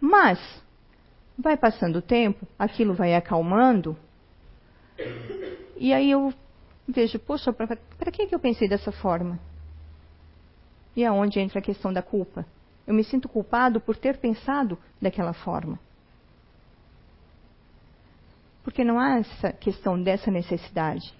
Mas, 0.00 0.38
vai 1.38 1.56
passando 1.56 1.96
o 1.96 2.02
tempo, 2.02 2.46
aquilo 2.58 2.94
vai 2.94 3.14
acalmando, 3.14 3.96
e 5.76 5.92
aí 5.92 6.10
eu 6.10 6.32
vejo, 6.86 7.18
poxa, 7.18 7.52
para 7.52 8.10
que, 8.12 8.26
que 8.26 8.34
eu 8.34 8.38
pensei 8.38 8.68
dessa 8.68 8.92
forma? 8.92 9.38
E 10.94 11.04
aonde 11.04 11.40
entra 11.40 11.58
a 11.58 11.62
questão 11.62 11.92
da 11.92 12.02
culpa? 12.02 12.46
Eu 12.86 12.94
me 12.94 13.02
sinto 13.02 13.28
culpado 13.28 13.80
por 13.80 13.96
ter 13.96 14.18
pensado 14.18 14.78
daquela 15.00 15.32
forma. 15.32 15.78
Porque 18.62 18.84
não 18.84 18.98
há 18.98 19.18
essa 19.18 19.52
questão 19.52 20.00
dessa 20.00 20.30
necessidade. 20.30 21.12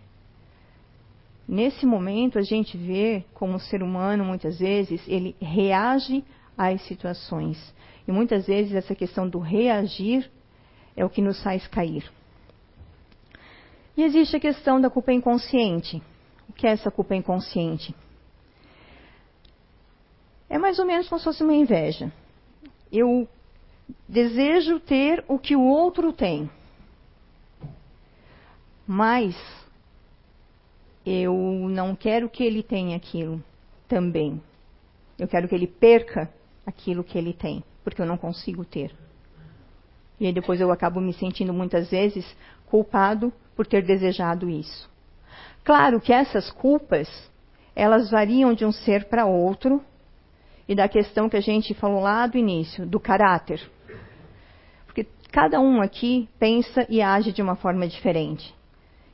Nesse 1.46 1.84
momento, 1.84 2.38
a 2.38 2.42
gente 2.42 2.76
vê 2.76 3.24
como 3.34 3.56
o 3.56 3.60
ser 3.60 3.82
humano, 3.82 4.24
muitas 4.24 4.58
vezes, 4.58 5.02
ele 5.08 5.34
reage 5.40 6.24
às 6.56 6.80
situações. 6.82 7.74
E 8.06 8.12
muitas 8.12 8.46
vezes 8.46 8.74
essa 8.74 8.94
questão 8.94 9.28
do 9.28 9.38
reagir 9.38 10.30
é 10.96 11.04
o 11.04 11.10
que 11.10 11.20
nos 11.20 11.42
faz 11.42 11.66
cair. 11.66 12.10
E 13.96 14.02
existe 14.02 14.36
a 14.36 14.40
questão 14.40 14.80
da 14.80 14.88
culpa 14.88 15.12
inconsciente. 15.12 16.02
O 16.48 16.52
que 16.52 16.66
é 16.66 16.70
essa 16.70 16.90
culpa 16.90 17.14
inconsciente? 17.14 17.94
É 20.48 20.58
mais 20.58 20.78
ou 20.78 20.86
menos 20.86 21.08
como 21.08 21.18
se 21.18 21.24
fosse 21.24 21.42
uma 21.42 21.54
inveja. 21.54 22.12
Eu 22.90 23.28
desejo 24.08 24.78
ter 24.80 25.24
o 25.26 25.38
que 25.38 25.56
o 25.56 25.62
outro 25.62 26.12
tem 26.12 26.48
mas 28.86 29.36
eu 31.04 31.34
não 31.68 31.94
quero 31.94 32.28
que 32.28 32.42
ele 32.44 32.62
tenha 32.62 32.96
aquilo 32.96 33.42
também. 33.88 34.40
Eu 35.18 35.28
quero 35.28 35.48
que 35.48 35.54
ele 35.54 35.66
perca 35.66 36.30
aquilo 36.66 37.04
que 37.04 37.18
ele 37.18 37.32
tem, 37.32 37.62
porque 37.84 38.00
eu 38.00 38.06
não 38.06 38.16
consigo 38.16 38.64
ter. 38.64 38.94
E 40.18 40.26
aí 40.26 40.32
depois 40.32 40.60
eu 40.60 40.70
acabo 40.70 41.00
me 41.00 41.12
sentindo 41.12 41.52
muitas 41.52 41.90
vezes 41.90 42.24
culpado 42.66 43.32
por 43.56 43.66
ter 43.66 43.82
desejado 43.82 44.48
isso. 44.48 44.88
Claro 45.64 46.00
que 46.00 46.12
essas 46.12 46.50
culpas, 46.50 47.08
elas 47.74 48.10
variam 48.10 48.54
de 48.54 48.64
um 48.64 48.72
ser 48.72 49.04
para 49.06 49.26
outro 49.26 49.82
e 50.68 50.74
da 50.74 50.88
questão 50.88 51.28
que 51.28 51.36
a 51.36 51.40
gente 51.40 51.74
falou 51.74 52.00
lá 52.00 52.26
do 52.26 52.38
início, 52.38 52.86
do 52.86 53.00
caráter. 53.00 53.60
Porque 54.86 55.06
cada 55.30 55.60
um 55.60 55.80
aqui 55.80 56.28
pensa 56.38 56.86
e 56.88 57.02
age 57.02 57.32
de 57.32 57.42
uma 57.42 57.56
forma 57.56 57.86
diferente. 57.86 58.54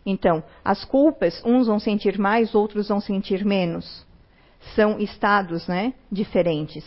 Então, 0.05 0.43
as 0.64 0.85
culpas, 0.85 1.43
uns 1.45 1.67
vão 1.67 1.78
sentir 1.78 2.19
mais, 2.19 2.55
outros 2.55 2.88
vão 2.88 3.00
sentir 3.00 3.45
menos. 3.45 4.07
São 4.75 4.99
estados 4.99 5.67
né, 5.67 5.95
diferentes. 6.11 6.85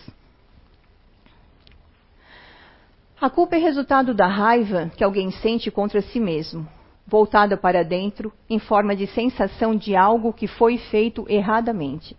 A 3.19 3.29
culpa 3.29 3.55
é 3.55 3.59
resultado 3.59 4.15
da 4.15 4.25
raiva 4.25 4.91
que 4.97 5.03
alguém 5.03 5.29
sente 5.29 5.69
contra 5.69 6.01
si 6.01 6.19
mesmo, 6.19 6.67
voltada 7.05 7.55
para 7.55 7.83
dentro, 7.83 8.33
em 8.49 8.57
forma 8.57 8.95
de 8.95 9.05
sensação 9.05 9.75
de 9.75 9.95
algo 9.95 10.33
que 10.33 10.47
foi 10.47 10.79
feito 10.79 11.23
erradamente. 11.29 12.17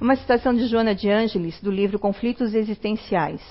Uma 0.00 0.16
citação 0.16 0.54
de 0.54 0.66
Joana 0.66 0.94
de 0.94 1.10
Ângeles, 1.10 1.60
do 1.60 1.70
livro 1.70 1.98
Conflitos 1.98 2.54
Existenciais. 2.54 3.42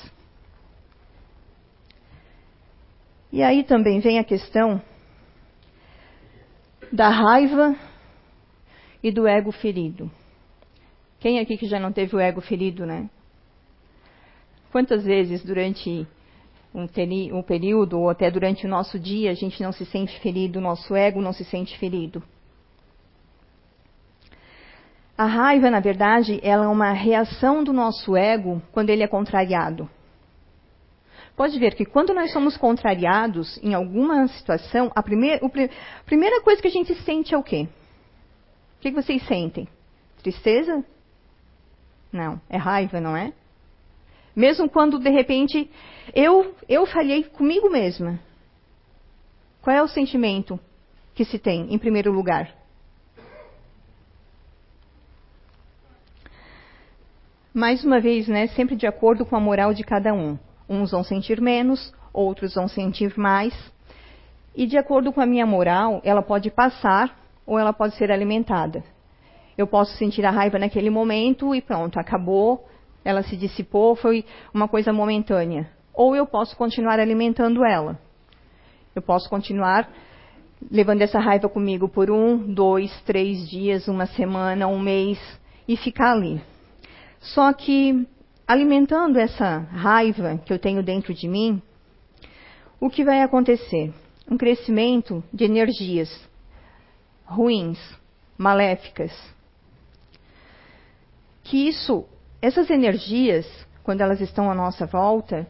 E 3.31 3.43
aí 3.43 3.63
também 3.63 3.99
vem 3.99 4.17
a 4.17 4.23
questão 4.23 4.81
da 6.95 7.09
raiva 7.09 7.75
e 9.03 9.11
do 9.11 9.27
ego 9.27 9.51
ferido. 9.51 10.09
Quem 11.19 11.39
aqui 11.39 11.57
que 11.57 11.67
já 11.67 11.77
não 11.77 11.91
teve 11.91 12.15
o 12.15 12.19
ego 12.19 12.39
ferido, 12.39 12.85
né? 12.85 13.09
Quantas 14.71 15.03
vezes 15.03 15.43
durante 15.43 16.07
um, 16.73 16.87
um, 17.37 17.43
período 17.43 17.99
ou 17.99 18.09
até 18.09 18.31
durante 18.31 18.65
o 18.65 18.69
nosso 18.69 18.97
dia 18.97 19.31
a 19.31 19.33
gente 19.33 19.61
não 19.61 19.73
se 19.73 19.85
sente 19.85 20.17
ferido, 20.21 20.59
o 20.59 20.61
nosso 20.61 20.95
ego 20.95 21.21
não 21.21 21.33
se 21.33 21.43
sente 21.43 21.77
ferido? 21.77 22.23
A 25.17 25.25
raiva, 25.25 25.69
na 25.69 25.81
verdade, 25.81 26.39
ela 26.43 26.65
é 26.65 26.67
uma 26.67 26.91
reação 26.93 27.63
do 27.63 27.73
nosso 27.73 28.15
ego 28.15 28.61
quando 28.71 28.89
ele 28.89 29.03
é 29.03 29.07
contrariado. 29.07 29.89
Pode 31.35 31.59
ver 31.59 31.75
que 31.75 31.85
quando 31.85 32.13
nós 32.13 32.31
somos 32.31 32.55
contrariados 32.55 33.59
em 33.61 33.73
alguma 33.73 34.27
situação, 34.29 34.91
a 34.95 35.03
primeira, 35.03 35.45
a 35.45 36.03
primeira 36.03 36.41
coisa 36.41 36.61
que 36.61 36.67
a 36.67 36.71
gente 36.71 36.95
sente 37.03 37.33
é 37.33 37.37
o 37.37 37.43
quê? 37.43 37.67
O 38.77 38.81
que 38.81 38.91
vocês 38.91 39.25
sentem? 39.27 39.67
Tristeza? 40.21 40.83
Não, 42.11 42.39
é 42.49 42.57
raiva, 42.57 43.01
não 43.01 43.15
é? 43.17 43.33
Mesmo 44.35 44.69
quando 44.69 44.99
de 44.99 45.09
repente 45.09 45.69
eu 46.13 46.55
eu 46.69 46.85
falhei 46.85 47.23
comigo 47.23 47.69
mesma. 47.69 48.19
Qual 49.61 49.75
é 49.75 49.81
o 49.81 49.87
sentimento 49.87 50.59
que 51.13 51.25
se 51.25 51.39
tem 51.39 51.73
em 51.73 51.77
primeiro 51.77 52.11
lugar? 52.11 52.53
mais 57.55 57.85
uma 57.85 58.01
vez, 58.01 58.27
né, 58.27 58.47
sempre 58.47 58.75
de 58.75 58.85
acordo 58.85 59.25
com 59.25 59.33
a 59.33 59.39
moral 59.39 59.73
de 59.73 59.81
cada 59.81 60.13
um. 60.13 60.37
Uns 60.67 60.91
vão 60.91 61.03
sentir 61.03 61.41
menos, 61.41 61.93
outros 62.13 62.55
vão 62.55 62.67
sentir 62.67 63.17
mais. 63.17 63.53
E 64.55 64.65
de 64.65 64.77
acordo 64.77 65.11
com 65.11 65.21
a 65.21 65.25
minha 65.25 65.45
moral, 65.45 66.01
ela 66.03 66.21
pode 66.21 66.49
passar 66.49 67.17
ou 67.45 67.59
ela 67.59 67.73
pode 67.73 67.95
ser 67.95 68.11
alimentada. 68.11 68.83
Eu 69.57 69.67
posso 69.67 69.95
sentir 69.97 70.25
a 70.25 70.31
raiva 70.31 70.59
naquele 70.59 70.89
momento 70.89 71.53
e 71.53 71.61
pronto, 71.61 71.99
acabou, 71.99 72.67
ela 73.03 73.21
se 73.23 73.37
dissipou, 73.37 73.95
foi 73.95 74.25
uma 74.53 74.67
coisa 74.67 74.91
momentânea. 74.91 75.69
Ou 75.93 76.15
eu 76.15 76.25
posso 76.25 76.57
continuar 76.57 76.99
alimentando 76.99 77.63
ela. 77.63 77.97
Eu 78.93 79.01
posso 79.01 79.29
continuar 79.29 79.89
levando 80.71 81.01
essa 81.01 81.19
raiva 81.19 81.47
comigo 81.47 81.87
por 81.87 82.09
um, 82.09 82.37
dois, 82.37 82.91
três 83.01 83.47
dias, 83.49 83.87
uma 83.87 84.05
semana, 84.05 84.67
um 84.67 84.79
mês 84.79 85.19
e 85.67 85.77
ficar 85.77 86.13
ali. 86.13 86.41
Só 87.19 87.53
que, 87.53 88.07
alimentando 88.47 89.17
essa 89.17 89.59
raiva 89.59 90.37
que 90.45 90.53
eu 90.53 90.59
tenho 90.59 90.83
dentro 90.83 91.13
de 91.13 91.27
mim, 91.27 91.61
o 92.79 92.89
que 92.89 93.03
vai 93.03 93.21
acontecer? 93.21 93.93
Um 94.29 94.37
crescimento 94.37 95.23
de 95.33 95.45
energias 95.45 96.09
ruins, 97.25 97.79
maléficas. 98.37 99.11
Que 101.43 101.67
isso, 101.67 102.05
essas 102.41 102.69
energias, 102.69 103.47
quando 103.83 104.01
elas 104.01 104.21
estão 104.21 104.49
à 104.49 104.53
nossa 104.55 104.85
volta, 104.85 105.47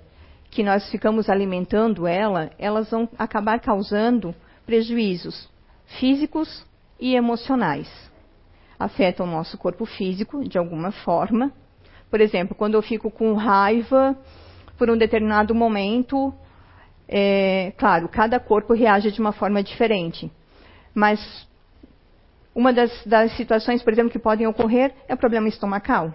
que 0.49 0.63
nós 0.63 0.89
ficamos 0.89 1.29
alimentando 1.29 2.07
ela, 2.07 2.51
elas 2.57 2.89
vão 2.89 3.09
acabar 3.17 3.59
causando 3.59 4.33
prejuízos 4.65 5.49
físicos 5.99 6.65
e 6.99 7.15
emocionais. 7.15 7.89
Afetam 8.79 9.25
o 9.25 9.29
nosso 9.29 9.57
corpo 9.57 9.85
físico 9.85 10.47
de 10.47 10.57
alguma 10.57 10.91
forma, 10.91 11.51
por 12.09 12.21
exemplo, 12.21 12.55
quando 12.55 12.75
eu 12.75 12.81
fico 12.81 13.09
com 13.12 13.33
raiva 13.33 14.17
por 14.77 14.89
um 14.89 14.97
determinado 14.97 15.53
momento, 15.55 16.33
é, 17.07 17.74
claro, 17.77 18.07
cada 18.09 18.39
corpo 18.39 18.74
reage 18.74 19.11
de 19.11 19.20
uma 19.20 19.31
forma 19.31 19.61
diferente. 19.63 20.31
Mas 20.94 21.20
uma 22.53 22.72
das, 22.72 23.05
das 23.05 23.35
situações, 23.35 23.83
por 23.83 23.91
exemplo, 23.91 24.11
que 24.11 24.20
podem 24.20 24.48
ocorrer 24.48 24.94
é 25.07 25.13
o 25.13 25.18
problema 25.18 25.48
estomacal. 25.48 26.13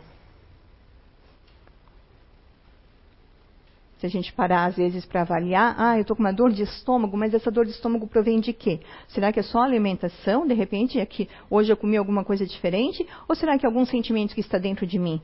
Se 3.99 4.07
a 4.07 4.09
gente 4.09 4.33
parar, 4.33 4.65
às 4.65 4.77
vezes, 4.77 5.05
para 5.05 5.21
avaliar, 5.21 5.75
ah, 5.77 5.97
eu 5.99 6.01
estou 6.01 6.17
com 6.17 6.23
uma 6.23 6.33
dor 6.33 6.51
de 6.51 6.63
estômago, 6.63 7.19
mas 7.19 7.35
essa 7.35 7.51
dor 7.51 7.67
de 7.67 7.73
estômago 7.73 8.07
provém 8.07 8.41
de 8.41 8.55
quê? 8.55 8.81
Será 9.09 9.31
que 9.31 9.39
é 9.39 9.43
só 9.43 9.61
alimentação? 9.61 10.47
De 10.47 10.55
repente, 10.55 10.99
é 10.99 11.05
que 11.05 11.29
hoje 11.51 11.71
eu 11.71 11.77
comi 11.77 11.99
alguma 11.99 12.25
coisa 12.25 12.47
diferente? 12.47 13.07
Ou 13.29 13.37
será 13.37 13.59
que 13.59 13.67
é 13.67 13.69
algum 13.69 13.85
sentimento 13.85 14.35
que 14.35 14.41
está 14.41 14.57
dentro 14.57 14.87
de 14.87 14.99
mim? 14.99 15.21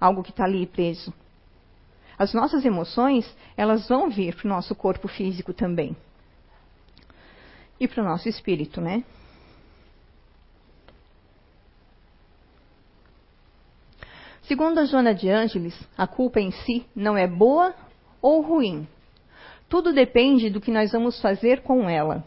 Algo 0.00 0.22
que 0.22 0.30
está 0.30 0.44
ali 0.44 0.66
preso. 0.66 1.12
As 2.18 2.34
nossas 2.34 2.64
emoções, 2.64 3.24
elas 3.56 3.88
vão 3.88 4.10
vir 4.10 4.34
para 4.34 4.46
o 4.46 4.48
nosso 4.48 4.74
corpo 4.74 5.06
físico 5.06 5.52
também. 5.52 5.96
E 7.78 7.86
para 7.86 8.02
o 8.02 8.04
nosso 8.04 8.28
espírito, 8.28 8.80
né? 8.80 9.04
Segundo 14.42 14.78
a 14.78 14.84
Joana 14.84 15.14
de 15.14 15.28
Ângeles, 15.28 15.78
a 15.96 16.06
culpa 16.06 16.40
em 16.40 16.50
si 16.50 16.84
não 16.96 17.16
é 17.16 17.26
boa 17.26 17.74
ou 18.20 18.40
ruim. 18.40 18.88
Tudo 19.68 19.92
depende 19.92 20.50
do 20.50 20.60
que 20.60 20.72
nós 20.72 20.90
vamos 20.90 21.20
fazer 21.20 21.62
com 21.62 21.88
ela. 21.88 22.24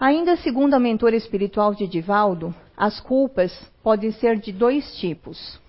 Ainda 0.00 0.36
segundo 0.38 0.74
a 0.74 0.80
mentora 0.80 1.14
espiritual 1.14 1.74
de 1.74 1.86
Divaldo, 1.86 2.54
as 2.74 2.98
culpas 2.98 3.52
podem 3.82 4.10
ser 4.12 4.38
de 4.38 4.50
dois 4.50 4.96
tipos 4.96 5.60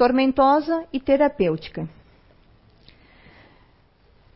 tormentosa 0.00 0.86
e 0.90 0.98
terapêutica. 0.98 1.86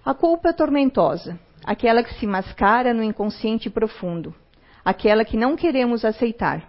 A 0.04 0.12
culpa 0.12 0.50
é 0.50 0.52
tormentosa, 0.52 1.40
aquela 1.64 2.04
que 2.04 2.12
se 2.18 2.26
mascara 2.26 2.92
no 2.92 3.02
inconsciente 3.02 3.70
profundo, 3.70 4.34
aquela 4.84 5.24
que 5.24 5.38
não 5.38 5.56
queremos 5.56 6.04
aceitar. 6.04 6.68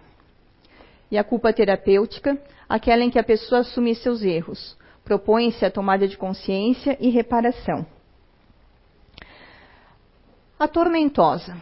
E 1.10 1.18
a 1.18 1.22
culpa 1.22 1.52
terapêutica, 1.52 2.42
aquela 2.66 3.04
em 3.04 3.10
que 3.10 3.18
a 3.18 3.22
pessoa 3.22 3.60
assume 3.60 3.94
seus 3.94 4.22
erros, 4.22 4.74
propõe-se 5.04 5.62
a 5.66 5.70
tomada 5.70 6.08
de 6.08 6.16
consciência 6.16 6.96
e 6.98 7.10
reparação. 7.10 7.86
A 10.58 10.66
tormentosa, 10.66 11.54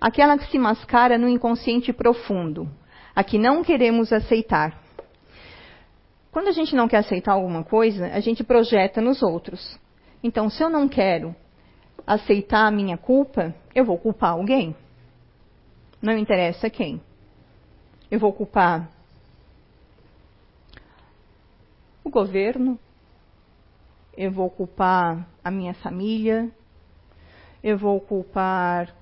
aquela 0.00 0.38
que 0.38 0.48
se 0.48 0.60
mascara 0.60 1.18
no 1.18 1.28
inconsciente 1.28 1.92
profundo, 1.92 2.70
a 3.16 3.24
que 3.24 3.36
não 3.36 3.64
queremos 3.64 4.12
aceitar. 4.12 4.80
Quando 6.32 6.48
a 6.48 6.52
gente 6.52 6.74
não 6.74 6.88
quer 6.88 6.96
aceitar 6.96 7.32
alguma 7.32 7.62
coisa, 7.62 8.06
a 8.06 8.18
gente 8.18 8.42
projeta 8.42 9.02
nos 9.02 9.22
outros. 9.22 9.78
Então, 10.24 10.48
se 10.48 10.64
eu 10.64 10.70
não 10.70 10.88
quero 10.88 11.36
aceitar 12.06 12.66
a 12.66 12.70
minha 12.70 12.96
culpa, 12.96 13.54
eu 13.74 13.84
vou 13.84 13.98
culpar 13.98 14.30
alguém. 14.30 14.74
Não 16.00 16.16
interessa 16.16 16.70
quem. 16.70 17.02
Eu 18.10 18.18
vou 18.18 18.32
culpar 18.32 18.90
o 22.02 22.08
governo, 22.08 22.78
eu 24.16 24.32
vou 24.32 24.48
culpar 24.48 25.28
a 25.44 25.50
minha 25.50 25.74
família, 25.74 26.50
eu 27.62 27.76
vou 27.76 28.00
culpar 28.00 28.94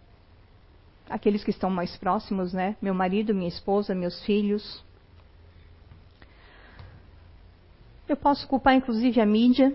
aqueles 1.09 1.45
que 1.45 1.51
estão 1.51 1.71
mais 1.71 1.97
próximos, 1.97 2.53
né? 2.53 2.77
Meu 2.83 2.93
marido, 2.93 3.33
minha 3.33 3.49
esposa, 3.49 3.95
meus 3.95 4.21
filhos. 4.25 4.85
Eu 8.11 8.17
posso 8.17 8.49
culpar 8.49 8.75
inclusive 8.75 9.21
a 9.21 9.25
mídia. 9.25 9.73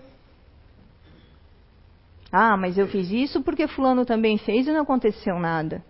Ah, 2.30 2.54
mas 2.54 2.76
eu 2.76 2.86
fiz 2.86 3.10
isso 3.10 3.42
porque 3.42 3.66
fulano 3.66 4.04
também 4.04 4.36
fez 4.36 4.66
e 4.66 4.72
não 4.72 4.82
aconteceu 4.82 5.38
nada. 5.38 5.82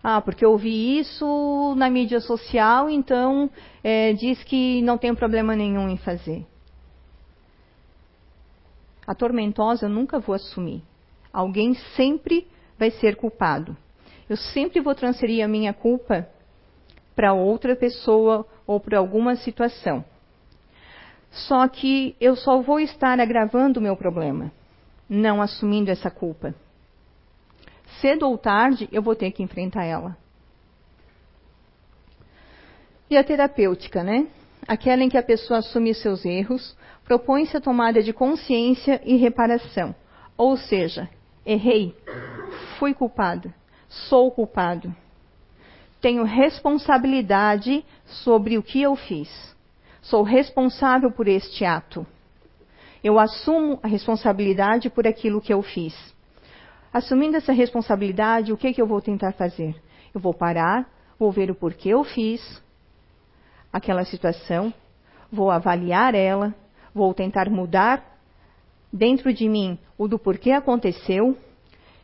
Ah, 0.00 0.20
porque 0.20 0.44
eu 0.44 0.52
ouvi 0.52 0.96
isso 1.00 1.74
na 1.76 1.90
mídia 1.90 2.20
social, 2.20 2.88
então 2.88 3.50
é, 3.82 4.12
diz 4.12 4.44
que 4.44 4.80
não 4.82 4.96
tem 4.96 5.12
problema 5.12 5.56
nenhum 5.56 5.88
em 5.88 5.96
fazer. 5.96 6.46
A 9.04 9.12
tormentosa 9.12 9.86
eu 9.86 9.90
nunca 9.90 10.20
vou 10.20 10.36
assumir. 10.36 10.84
Alguém 11.32 11.74
sempre 11.96 12.46
vai 12.78 12.92
ser 12.92 13.16
culpado. 13.16 13.76
Eu 14.28 14.36
sempre 14.36 14.80
vou 14.80 14.94
transferir 14.94 15.44
a 15.44 15.48
minha 15.48 15.74
culpa 15.74 16.28
para 17.16 17.32
outra 17.32 17.74
pessoa 17.74 18.46
ou 18.68 18.78
para 18.78 18.98
alguma 18.98 19.34
situação. 19.34 20.04
Só 21.32 21.66
que 21.66 22.14
eu 22.20 22.36
só 22.36 22.60
vou 22.60 22.78
estar 22.78 23.18
agravando 23.18 23.80
o 23.80 23.82
meu 23.82 23.96
problema, 23.96 24.52
não 25.08 25.40
assumindo 25.40 25.90
essa 25.90 26.10
culpa. 26.10 26.54
Cedo 28.00 28.28
ou 28.28 28.36
tarde 28.36 28.88
eu 28.92 29.02
vou 29.02 29.16
ter 29.16 29.30
que 29.32 29.42
enfrentar 29.42 29.84
ela. 29.84 30.16
E 33.08 33.16
a 33.16 33.24
terapêutica, 33.24 34.02
né? 34.02 34.26
Aquela 34.68 35.02
em 35.02 35.08
que 35.08 35.18
a 35.18 35.22
pessoa 35.22 35.58
assume 35.58 35.94
seus 35.94 36.24
erros, 36.24 36.76
propõe-se 37.04 37.56
a 37.56 37.60
tomada 37.60 38.02
de 38.02 38.12
consciência 38.12 39.00
e 39.04 39.16
reparação. 39.16 39.94
Ou 40.36 40.56
seja, 40.56 41.08
errei, 41.44 41.94
fui 42.78 42.94
culpada, 42.94 43.52
sou 43.88 44.30
culpado. 44.30 44.94
tenho 46.00 46.24
responsabilidade 46.24 47.84
sobre 48.04 48.58
o 48.58 48.62
que 48.62 48.82
eu 48.82 48.96
fiz. 48.96 49.51
Sou 50.02 50.24
responsável 50.24 51.12
por 51.12 51.28
este 51.28 51.64
ato. 51.64 52.04
Eu 53.04 53.18
assumo 53.20 53.78
a 53.82 53.88
responsabilidade 53.88 54.90
por 54.90 55.06
aquilo 55.06 55.40
que 55.40 55.54
eu 55.54 55.62
fiz. 55.62 55.94
Assumindo 56.92 57.36
essa 57.36 57.52
responsabilidade, 57.52 58.52
o 58.52 58.56
que, 58.56 58.72
que 58.72 58.82
eu 58.82 58.86
vou 58.86 59.00
tentar 59.00 59.32
fazer? 59.32 59.74
Eu 60.12 60.20
vou 60.20 60.34
parar, 60.34 60.88
vou 61.18 61.30
ver 61.30 61.50
o 61.50 61.54
porquê 61.54 61.90
eu 61.90 62.02
fiz 62.04 62.62
aquela 63.72 64.04
situação, 64.04 64.74
vou 65.30 65.50
avaliar 65.50 66.14
ela, 66.14 66.54
vou 66.92 67.14
tentar 67.14 67.48
mudar 67.48 68.04
dentro 68.92 69.32
de 69.32 69.48
mim 69.48 69.78
o 69.96 70.06
do 70.06 70.18
porquê 70.18 70.50
aconteceu 70.50 71.38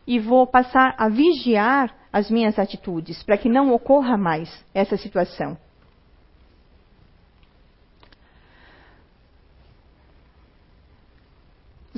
e 0.06 0.18
vou 0.18 0.46
passar 0.46 0.94
a 0.96 1.08
vigiar 1.08 1.94
as 2.12 2.30
minhas 2.30 2.58
atitudes 2.58 3.22
para 3.24 3.36
que 3.36 3.48
não 3.48 3.72
ocorra 3.72 4.16
mais 4.16 4.64
essa 4.72 4.96
situação. 4.96 5.58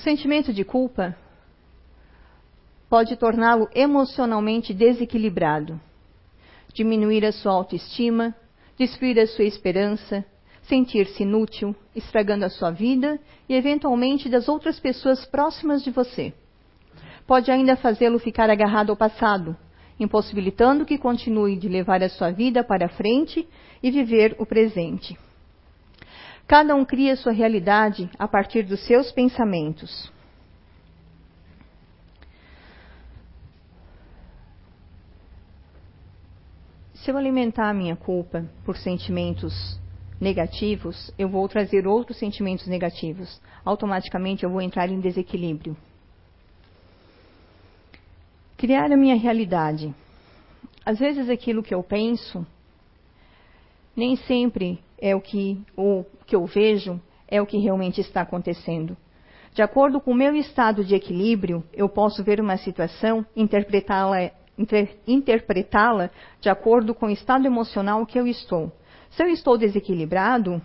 O 0.01 0.03
sentimento 0.03 0.51
de 0.51 0.65
culpa 0.65 1.15
pode 2.89 3.17
torná-lo 3.17 3.69
emocionalmente 3.75 4.73
desequilibrado, 4.73 5.79
diminuir 6.73 7.23
a 7.27 7.33
sua 7.33 7.53
autoestima, 7.53 8.35
destruir 8.79 9.21
a 9.21 9.27
sua 9.27 9.45
esperança, 9.45 10.25
sentir-se 10.63 11.23
inútil, 11.23 11.77
estragando 11.95 12.47
a 12.47 12.49
sua 12.49 12.71
vida 12.71 13.21
e 13.47 13.55
eventualmente 13.55 14.27
das 14.31 14.49
outras 14.49 14.81
pessoas 14.81 15.27
próximas 15.27 15.85
de 15.85 15.91
você. 15.91 16.33
Pode 17.27 17.51
ainda 17.51 17.77
fazê-lo 17.77 18.19
ficar 18.19 18.49
agarrado 18.49 18.89
ao 18.89 18.97
passado, 18.97 19.55
impossibilitando 19.99 20.87
que 20.87 20.97
continue 20.97 21.59
de 21.59 21.69
levar 21.69 22.03
a 22.03 22.09
sua 22.09 22.31
vida 22.31 22.65
para 22.65 22.89
frente 22.89 23.47
e 23.83 23.91
viver 23.91 24.35
o 24.39 24.47
presente. 24.47 25.15
Cada 26.51 26.75
um 26.75 26.85
cria 26.85 27.15
sua 27.15 27.31
realidade 27.31 28.11
a 28.19 28.27
partir 28.27 28.65
dos 28.65 28.85
seus 28.85 29.13
pensamentos. 29.13 30.11
Se 36.93 37.09
eu 37.09 37.17
alimentar 37.17 37.71
a 37.71 37.73
minha 37.73 37.95
culpa 37.95 38.51
por 38.65 38.77
sentimentos 38.77 39.79
negativos, 40.21 41.15
eu 41.17 41.29
vou 41.29 41.47
trazer 41.49 41.87
outros 41.87 42.19
sentimentos 42.19 42.67
negativos. 42.67 43.41
Automaticamente 43.65 44.43
eu 44.43 44.51
vou 44.51 44.61
entrar 44.61 44.89
em 44.89 44.99
desequilíbrio. 44.99 45.77
Criar 48.57 48.91
a 48.91 48.97
minha 48.97 49.15
realidade. 49.15 49.95
Às 50.85 50.99
vezes 50.99 51.31
aquilo 51.31 51.63
que 51.63 51.73
eu 51.73 51.81
penso 51.85 52.45
nem 53.96 54.16
sempre 54.16 54.79
é 54.98 55.14
o 55.14 55.20
que, 55.20 55.61
o 55.76 56.05
que 56.26 56.37
eu 56.37 56.44
vejo, 56.46 57.00
é 57.29 57.40
o 57.40 57.46
que 57.46 57.59
realmente 57.59 58.00
está 58.00 58.22
acontecendo. 58.22 58.96
De 59.55 59.62
acordo 59.62 60.00
com 60.00 60.12
o 60.12 60.14
meu 60.14 60.35
estado 60.37 60.85
de 60.85 60.94
equilíbrio, 60.94 61.64
eu 61.72 61.88
posso 61.88 62.22
ver 62.22 62.40
uma 62.40 62.57
situação, 62.57 63.24
interpretá-la 63.35 64.31
interpretá-la 65.07 66.11
de 66.38 66.50
acordo 66.50 66.94
com 66.94 67.07
o 67.07 67.11
estado 67.11 67.46
emocional 67.46 68.05
que 68.05 68.18
eu 68.18 68.26
estou. 68.26 68.70
Se 69.11 69.22
eu 69.22 69.29
estou 69.29 69.57
desequilibrado, 69.57 70.61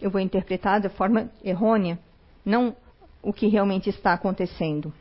eu 0.00 0.10
vou 0.10 0.20
interpretar 0.20 0.80
de 0.80 0.88
forma 0.90 1.30
errônea, 1.42 1.98
não 2.44 2.76
o 3.22 3.32
que 3.32 3.48
realmente 3.48 3.90
está 3.90 4.12
acontecendo. 4.12 4.92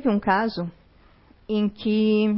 Teve 0.00 0.16
um 0.16 0.18
caso 0.18 0.72
em 1.46 1.68
que 1.68 2.34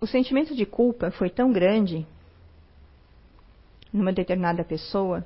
o 0.00 0.08
sentimento 0.08 0.56
de 0.56 0.66
culpa 0.66 1.12
foi 1.12 1.30
tão 1.30 1.52
grande 1.52 2.04
numa 3.92 4.12
determinada 4.12 4.64
pessoa 4.64 5.24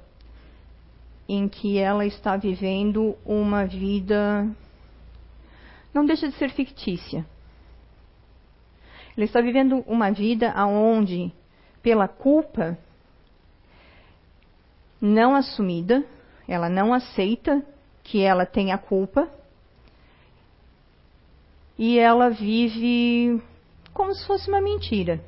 em 1.26 1.48
que 1.48 1.78
ela 1.78 2.04
está 2.04 2.36
vivendo 2.36 3.16
uma 3.24 3.64
vida 3.64 4.46
não 5.94 6.04
deixa 6.04 6.28
de 6.28 6.34
ser 6.34 6.50
fictícia. 6.50 7.24
Ela 9.16 9.24
está 9.24 9.40
vivendo 9.40 9.82
uma 9.86 10.10
vida 10.10 10.52
aonde 10.52 11.32
pela 11.82 12.06
culpa 12.06 12.76
não 15.00 15.34
assumida, 15.34 16.04
ela 16.46 16.68
não 16.68 16.92
aceita 16.92 17.66
que 18.02 18.22
ela 18.22 18.46
tem 18.46 18.72
a 18.72 18.78
culpa. 18.78 19.28
E 21.78 21.98
ela 21.98 22.30
vive 22.30 23.42
como 23.92 24.14
se 24.14 24.26
fosse 24.26 24.48
uma 24.48 24.60
mentira. 24.60 25.20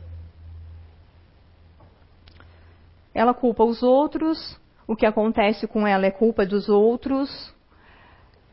Ela 3.14 3.32
culpa 3.32 3.64
os 3.64 3.82
outros, 3.82 4.58
o 4.86 4.96
que 4.96 5.06
acontece 5.06 5.66
com 5.66 5.86
ela 5.86 6.06
é 6.06 6.10
culpa 6.10 6.44
dos 6.44 6.68
outros, 6.68 7.54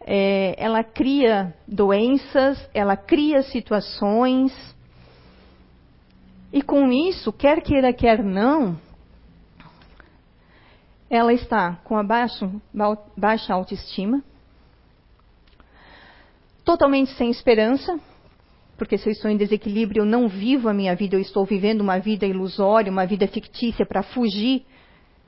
é, 0.02 0.56
ela 0.58 0.84
cria 0.84 1.54
doenças, 1.68 2.70
ela 2.74 2.96
cria 2.96 3.42
situações, 3.44 4.54
e 6.54 6.62
com 6.62 6.92
isso, 6.92 7.32
quer 7.32 7.62
queira, 7.62 7.94
quer 7.94 8.24
não, 8.24 8.78
ela 11.12 11.34
está 11.34 11.76
com 11.84 11.98
a 11.98 12.04
baixo, 12.04 12.50
baixa 13.18 13.54
autoestima, 13.54 14.24
totalmente 16.64 17.12
sem 17.16 17.30
esperança, 17.30 18.00
porque 18.78 18.98
se 18.98 19.10
eu 19.10 19.12
estou 19.12 19.30
em 19.30 19.36
desequilíbrio, 19.36 20.04
eu 20.04 20.06
não 20.06 20.30
vivo 20.30 20.70
a 20.70 20.74
minha 20.74 20.96
vida, 20.96 21.18
eu 21.18 21.20
estou 21.20 21.44
vivendo 21.44 21.82
uma 21.82 22.00
vida 22.00 22.26
ilusória, 22.26 22.90
uma 22.90 23.06
vida 23.06 23.28
fictícia 23.28 23.86
para 23.86 24.02
fugir 24.02 24.66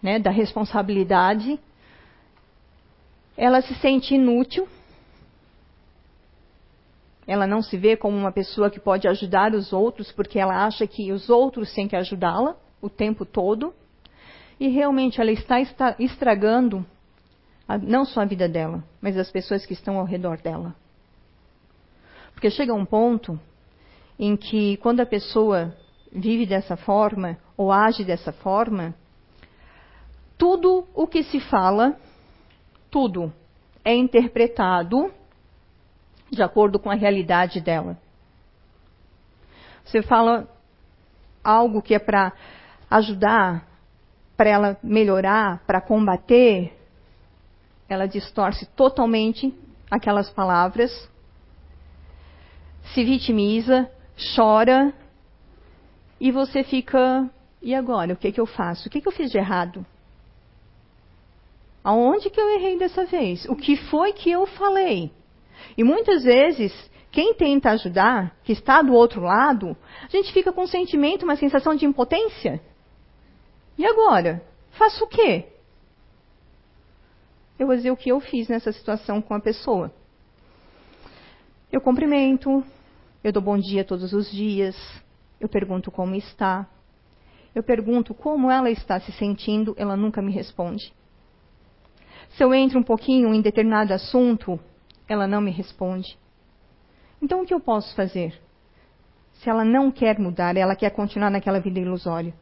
né, 0.01 0.19
da 0.19 0.31
responsabilidade. 0.31 1.59
Ela 3.35 3.61
se 3.61 3.75
sente 3.75 4.15
inútil. 4.15 4.65
Ela 7.27 7.45
não 7.45 7.61
se 7.61 7.77
vê 7.77 7.97
como 7.97 8.15
uma 8.15 8.31
pessoa 8.31 8.69
que 8.69 8.79
pode 8.79 9.05
ajudar 9.05 9.53
os 9.53 9.73
outros, 9.73 10.13
porque 10.13 10.39
ela 10.39 10.65
acha 10.65 10.87
que 10.87 11.11
os 11.11 11.29
outros 11.29 11.73
têm 11.73 11.89
que 11.89 11.95
ajudá-la 11.95 12.55
o 12.81 12.89
tempo 12.89 13.25
todo 13.25 13.73
e 14.63 14.69
realmente 14.69 15.19
ela 15.19 15.29
está 15.29 15.59
estragando 15.99 16.85
a, 17.67 17.77
não 17.77 18.05
só 18.05 18.21
a 18.21 18.25
vida 18.25 18.47
dela, 18.47 18.81
mas 19.01 19.17
as 19.17 19.29
pessoas 19.29 19.65
que 19.65 19.73
estão 19.73 19.99
ao 19.99 20.05
redor 20.05 20.37
dela. 20.37 20.73
Porque 22.31 22.49
chega 22.49 22.73
um 22.73 22.85
ponto 22.85 23.37
em 24.17 24.37
que, 24.37 24.77
quando 24.77 25.01
a 25.01 25.05
pessoa 25.05 25.75
vive 26.13 26.45
dessa 26.45 26.77
forma 26.77 27.37
ou 27.57 27.73
age 27.73 28.05
dessa 28.05 28.31
forma, 28.31 28.95
tudo 30.37 30.87
o 30.93 31.07
que 31.07 31.23
se 31.23 31.41
fala, 31.41 31.97
tudo 32.89 33.33
é 33.83 33.93
interpretado 33.93 35.11
de 36.31 36.41
acordo 36.41 36.79
com 36.79 36.89
a 36.89 36.95
realidade 36.95 37.59
dela. 37.59 37.97
Você 39.83 40.01
fala 40.01 40.47
algo 41.43 41.81
que 41.81 41.93
é 41.93 41.99
para 41.99 42.31
ajudar 42.89 43.72
para 44.43 44.49
ela 44.49 44.77
melhorar, 44.83 45.63
para 45.65 45.79
combater, 45.79 46.77
ela 47.87 48.05
distorce 48.05 48.65
totalmente 48.75 49.57
aquelas 49.89 50.29
palavras, 50.29 50.91
se 52.93 53.05
vitimiza, 53.05 53.89
chora, 54.35 54.93
e 56.19 56.29
você 56.29 56.61
fica, 56.61 57.29
e 57.61 57.73
agora? 57.73 58.11
O 58.11 58.17
que, 58.17 58.33
que 58.33 58.41
eu 58.41 58.45
faço? 58.45 58.89
O 58.89 58.91
que, 58.91 58.99
que 58.99 59.07
eu 59.07 59.13
fiz 59.13 59.31
de 59.31 59.37
errado? 59.37 59.85
Aonde 61.81 62.29
que 62.29 62.41
eu 62.41 62.49
errei 62.49 62.77
dessa 62.77 63.05
vez? 63.05 63.45
O 63.45 63.55
que 63.55 63.77
foi 63.77 64.11
que 64.11 64.29
eu 64.29 64.45
falei? 64.45 65.09
E 65.77 65.85
muitas 65.85 66.21
vezes, 66.25 66.73
quem 67.13 67.33
tenta 67.33 67.69
ajudar, 67.69 68.35
que 68.43 68.51
está 68.51 68.81
do 68.81 68.91
outro 68.91 69.21
lado, 69.21 69.77
a 70.03 70.09
gente 70.09 70.33
fica 70.33 70.51
com 70.51 70.63
um 70.63 70.67
sentimento, 70.67 71.23
uma 71.23 71.37
sensação 71.37 71.73
de 71.75 71.85
impotência. 71.85 72.61
E 73.77 73.85
agora? 73.85 74.43
Faço 74.71 75.03
o 75.03 75.07
quê? 75.07 75.47
Eu 77.57 77.67
vou 77.67 77.75
dizer 77.75 77.91
o 77.91 77.97
que 77.97 78.09
eu 78.09 78.19
fiz 78.19 78.47
nessa 78.47 78.71
situação 78.71 79.21
com 79.21 79.33
a 79.33 79.39
pessoa. 79.39 79.91
Eu 81.71 81.81
cumprimento, 81.81 82.63
eu 83.23 83.31
dou 83.31 83.41
bom 83.41 83.57
dia 83.57 83.83
todos 83.83 84.13
os 84.13 84.29
dias, 84.29 84.75
eu 85.39 85.49
pergunto 85.49 85.91
como 85.91 86.15
está, 86.15 86.67
eu 87.55 87.63
pergunto 87.63 88.13
como 88.13 88.49
ela 88.49 88.69
está 88.69 88.99
se 88.99 89.11
sentindo, 89.11 89.75
ela 89.77 89.95
nunca 89.95 90.21
me 90.21 90.31
responde. 90.31 90.93
Se 92.31 92.43
eu 92.43 92.53
entro 92.53 92.79
um 92.79 92.83
pouquinho 92.83 93.33
em 93.33 93.41
determinado 93.41 93.93
assunto, 93.93 94.59
ela 95.07 95.27
não 95.27 95.39
me 95.39 95.51
responde. 95.51 96.17
Então 97.21 97.41
o 97.41 97.45
que 97.45 97.53
eu 97.53 97.59
posso 97.59 97.95
fazer? 97.95 98.39
Se 99.33 99.49
ela 99.49 99.63
não 99.63 99.91
quer 99.91 100.19
mudar, 100.19 100.57
ela 100.57 100.75
quer 100.75 100.89
continuar 100.89 101.29
naquela 101.29 101.59
vida 101.59 101.79
ilusória. 101.79 102.33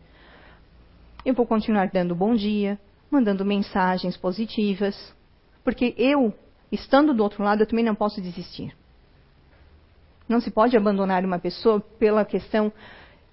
Eu 1.23 1.35
vou 1.35 1.45
continuar 1.45 1.87
dando 1.91 2.15
bom 2.15 2.33
dia, 2.33 2.79
mandando 3.09 3.45
mensagens 3.45 4.17
positivas, 4.17 5.13
porque 5.63 5.93
eu, 5.95 6.33
estando 6.71 7.13
do 7.13 7.21
outro 7.21 7.43
lado, 7.43 7.61
eu 7.61 7.67
também 7.67 7.85
não 7.85 7.93
posso 7.93 8.19
desistir. 8.19 8.75
Não 10.27 10.41
se 10.41 10.49
pode 10.49 10.75
abandonar 10.75 11.23
uma 11.23 11.37
pessoa 11.37 11.79
pela 11.79 12.25
questão 12.25 12.73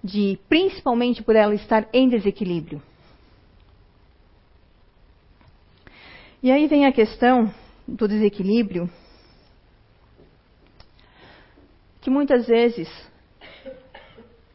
de, 0.04 0.38
principalmente 0.50 1.22
por 1.22 1.34
ela 1.34 1.54
estar 1.54 1.88
em 1.90 2.10
desequilíbrio. 2.10 2.82
E 6.42 6.52
aí 6.52 6.66
vem 6.66 6.84
a 6.84 6.92
questão 6.92 7.52
do 7.86 8.06
desequilíbrio, 8.06 8.88
que 12.02 12.10
muitas 12.10 12.46
vezes 12.46 12.88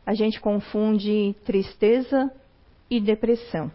a 0.05 0.13
gente 0.13 0.39
confunde 0.39 1.35
tristeza 1.43 2.31
e 2.97 3.01
depressão. 3.01 3.71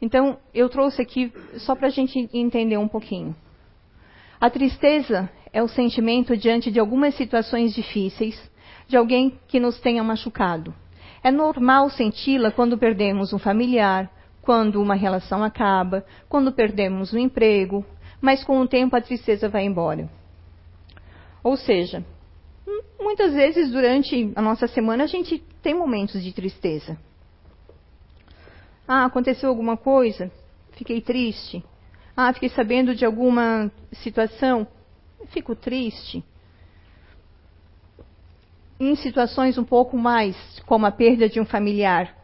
Então, 0.00 0.38
eu 0.54 0.68
trouxe 0.68 1.02
aqui 1.02 1.32
só 1.58 1.74
para 1.74 1.88
a 1.88 1.90
gente 1.90 2.28
entender 2.32 2.78
um 2.78 2.88
pouquinho. 2.88 3.36
A 4.40 4.48
tristeza 4.48 5.30
é 5.52 5.62
o 5.62 5.68
sentimento 5.68 6.36
diante 6.36 6.70
de 6.70 6.80
algumas 6.80 7.14
situações 7.14 7.74
difíceis, 7.74 8.40
de 8.88 8.96
alguém 8.96 9.38
que 9.46 9.60
nos 9.60 9.78
tenha 9.80 10.02
machucado. 10.02 10.74
É 11.22 11.30
normal 11.30 11.90
senti-la 11.90 12.50
quando 12.50 12.78
perdemos 12.78 13.32
um 13.32 13.38
familiar, 13.38 14.10
quando 14.40 14.80
uma 14.80 14.94
relação 14.94 15.44
acaba, 15.44 16.04
quando 16.28 16.50
perdemos 16.50 17.12
um 17.12 17.18
emprego, 17.18 17.84
mas 18.20 18.42
com 18.42 18.58
o 18.58 18.66
tempo 18.66 18.96
a 18.96 19.00
tristeza 19.02 19.48
vai 19.48 19.64
embora. 19.64 20.08
Ou 21.42 21.56
seja, 21.56 22.04
muitas 22.98 23.34
vezes 23.34 23.70
durante 23.70 24.32
a 24.34 24.40
nossa 24.40 24.66
semana 24.66 25.04
a 25.04 25.06
gente 25.06 25.38
tem 25.62 25.74
momentos 25.74 26.22
de 26.22 26.32
tristeza. 26.32 26.96
Ah, 28.92 29.04
aconteceu 29.04 29.48
alguma 29.48 29.76
coisa? 29.76 30.32
Fiquei 30.72 31.00
triste. 31.00 31.64
Ah, 32.16 32.32
fiquei 32.32 32.48
sabendo 32.48 32.92
de 32.92 33.04
alguma 33.04 33.70
situação? 33.92 34.66
Fico 35.26 35.54
triste. 35.54 36.24
Em 38.80 38.96
situações 38.96 39.56
um 39.56 39.62
pouco 39.62 39.96
mais, 39.96 40.36
como 40.66 40.86
a 40.86 40.90
perda 40.90 41.28
de 41.28 41.40
um 41.40 41.44
familiar, 41.44 42.16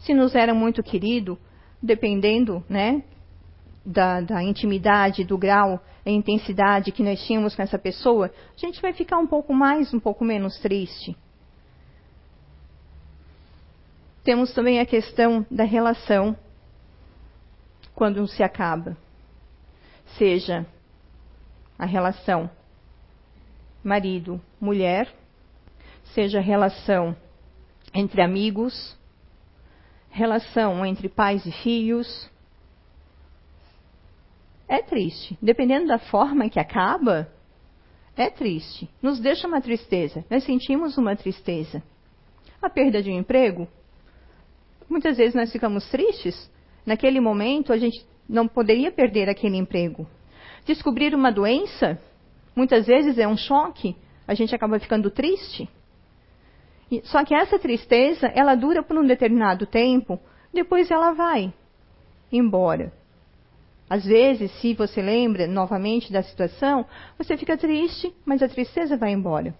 se 0.00 0.12
nos 0.12 0.34
era 0.34 0.52
muito 0.52 0.82
querido, 0.82 1.38
dependendo, 1.80 2.64
né, 2.68 3.04
da, 3.86 4.20
da, 4.20 4.42
intimidade, 4.42 5.22
do 5.22 5.38
grau, 5.38 5.80
a 6.04 6.10
intensidade 6.10 6.90
que 6.90 7.04
nós 7.04 7.24
tínhamos 7.24 7.54
com 7.54 7.62
essa 7.62 7.78
pessoa, 7.78 8.26
a 8.26 8.58
gente 8.58 8.82
vai 8.82 8.92
ficar 8.92 9.18
um 9.18 9.26
pouco 9.28 9.54
mais, 9.54 9.94
um 9.94 10.00
pouco 10.00 10.24
menos 10.24 10.58
triste. 10.58 11.16
Temos 14.28 14.52
também 14.52 14.78
a 14.78 14.84
questão 14.84 15.46
da 15.50 15.64
relação 15.64 16.36
quando 17.94 18.28
se 18.28 18.42
acaba. 18.42 18.94
Seja 20.18 20.66
a 21.78 21.86
relação 21.86 22.50
marido-mulher, 23.82 25.10
seja 26.12 26.40
a 26.40 26.42
relação 26.42 27.16
entre 27.94 28.20
amigos, 28.20 28.98
relação 30.10 30.84
entre 30.84 31.08
pais 31.08 31.46
e 31.46 31.50
filhos. 31.62 32.30
É 34.68 34.82
triste. 34.82 35.38
Dependendo 35.40 35.86
da 35.86 35.98
forma 35.98 36.50
que 36.50 36.60
acaba, 36.60 37.32
é 38.14 38.28
triste. 38.28 38.90
Nos 39.00 39.20
deixa 39.20 39.48
uma 39.48 39.62
tristeza. 39.62 40.22
Nós 40.28 40.44
sentimos 40.44 40.98
uma 40.98 41.16
tristeza. 41.16 41.82
A 42.60 42.68
perda 42.68 43.02
de 43.02 43.10
um 43.10 43.18
emprego. 43.18 43.66
Muitas 44.88 45.16
vezes 45.16 45.34
nós 45.34 45.52
ficamos 45.52 45.88
tristes. 45.90 46.50
Naquele 46.86 47.20
momento, 47.20 47.72
a 47.72 47.78
gente 47.78 48.04
não 48.28 48.48
poderia 48.48 48.90
perder 48.90 49.28
aquele 49.28 49.56
emprego. 49.56 50.06
Descobrir 50.64 51.14
uma 51.14 51.30
doença, 51.30 52.00
muitas 52.56 52.86
vezes 52.86 53.18
é 53.18 53.28
um 53.28 53.36
choque. 53.36 53.96
A 54.26 54.34
gente 54.34 54.54
acaba 54.54 54.78
ficando 54.78 55.10
triste. 55.10 55.68
Só 57.04 57.22
que 57.24 57.34
essa 57.34 57.58
tristeza, 57.58 58.26
ela 58.28 58.54
dura 58.54 58.82
por 58.82 58.96
um 58.96 59.06
determinado 59.06 59.66
tempo, 59.66 60.18
depois 60.52 60.90
ela 60.90 61.12
vai 61.12 61.52
embora. 62.32 62.92
Às 63.90 64.04
vezes, 64.04 64.50
se 64.60 64.74
você 64.74 65.00
lembra 65.00 65.46
novamente 65.46 66.12
da 66.12 66.22
situação, 66.22 66.86
você 67.16 67.36
fica 67.36 67.56
triste, 67.56 68.14
mas 68.24 68.42
a 68.42 68.48
tristeza 68.48 68.96
vai 68.96 69.12
embora. 69.12 69.54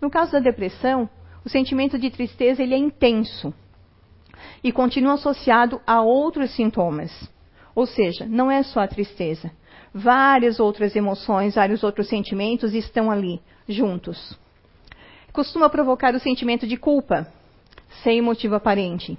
No 0.00 0.10
caso 0.10 0.32
da 0.32 0.40
depressão, 0.40 1.08
o 1.44 1.48
sentimento 1.48 1.98
de 1.98 2.10
tristeza 2.10 2.62
ele 2.62 2.74
é 2.74 2.78
intenso 2.78 3.52
e 4.62 4.72
continua 4.72 5.14
associado 5.14 5.80
a 5.86 6.02
outros 6.02 6.50
sintomas. 6.54 7.10
Ou 7.74 7.86
seja, 7.86 8.26
não 8.26 8.50
é 8.50 8.62
só 8.62 8.80
a 8.80 8.88
tristeza. 8.88 9.50
Várias 9.94 10.60
outras 10.60 10.94
emoções, 10.94 11.54
vários 11.54 11.82
outros 11.82 12.08
sentimentos 12.08 12.74
estão 12.74 13.10
ali, 13.10 13.40
juntos 13.68 14.38
costuma 15.38 15.70
provocar 15.70 16.16
o 16.16 16.18
sentimento 16.18 16.66
de 16.66 16.76
culpa, 16.76 17.24
sem 18.02 18.20
motivo 18.20 18.56
aparente. 18.56 19.16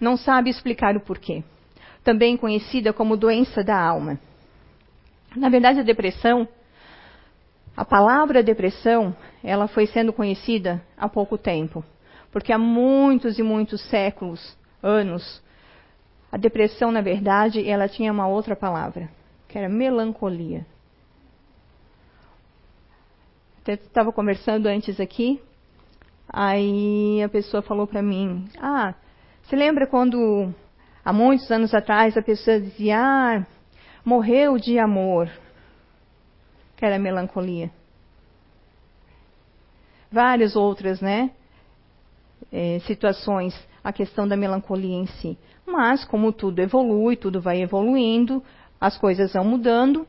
Não 0.00 0.16
sabe 0.16 0.50
explicar 0.50 0.96
o 0.96 1.00
porquê. 1.00 1.44
Também 2.02 2.36
conhecida 2.36 2.92
como 2.92 3.16
doença 3.16 3.62
da 3.62 3.80
alma. 3.80 4.18
Na 5.36 5.48
verdade, 5.48 5.78
a 5.78 5.84
depressão, 5.84 6.48
a 7.76 7.84
palavra 7.84 8.42
depressão, 8.42 9.14
ela 9.42 9.68
foi 9.68 9.86
sendo 9.86 10.12
conhecida 10.12 10.82
há 10.96 11.08
pouco 11.08 11.38
tempo. 11.38 11.84
Porque 12.32 12.52
há 12.52 12.58
muitos 12.58 13.38
e 13.38 13.42
muitos 13.42 13.80
séculos, 13.88 14.56
anos, 14.82 15.40
a 16.32 16.36
depressão, 16.36 16.90
na 16.90 17.00
verdade, 17.00 17.68
ela 17.68 17.88
tinha 17.88 18.10
uma 18.10 18.26
outra 18.26 18.56
palavra, 18.56 19.08
que 19.46 19.56
era 19.56 19.68
melancolia. 19.68 20.66
Estava 23.64 24.10
conversando 24.10 24.66
antes 24.66 24.98
aqui 24.98 25.40
Aí 26.32 27.22
a 27.22 27.28
pessoa 27.28 27.62
falou 27.62 27.86
para 27.86 28.02
mim: 28.02 28.48
Ah, 28.58 28.94
você 29.42 29.54
lembra 29.54 29.86
quando 29.86 30.52
há 31.04 31.12
muitos 31.12 31.50
anos 31.50 31.74
atrás 31.74 32.16
a 32.16 32.22
pessoa 32.22 32.58
dizia: 32.58 32.98
Ah, 32.98 33.46
morreu 34.02 34.56
de 34.58 34.78
amor, 34.78 35.30
que 36.74 36.86
era 36.86 36.98
melancolia. 36.98 37.70
Várias 40.10 40.56
outras, 40.56 41.02
né? 41.02 41.30
É, 42.52 42.80
situações, 42.80 43.58
a 43.82 43.92
questão 43.92 44.28
da 44.28 44.36
melancolia 44.36 44.94
em 44.94 45.06
si. 45.06 45.38
Mas, 45.66 46.04
como 46.04 46.32
tudo 46.32 46.60
evolui, 46.60 47.16
tudo 47.16 47.40
vai 47.40 47.62
evoluindo, 47.62 48.42
as 48.80 48.98
coisas 48.98 49.32
vão 49.32 49.44
mudando, 49.44 50.06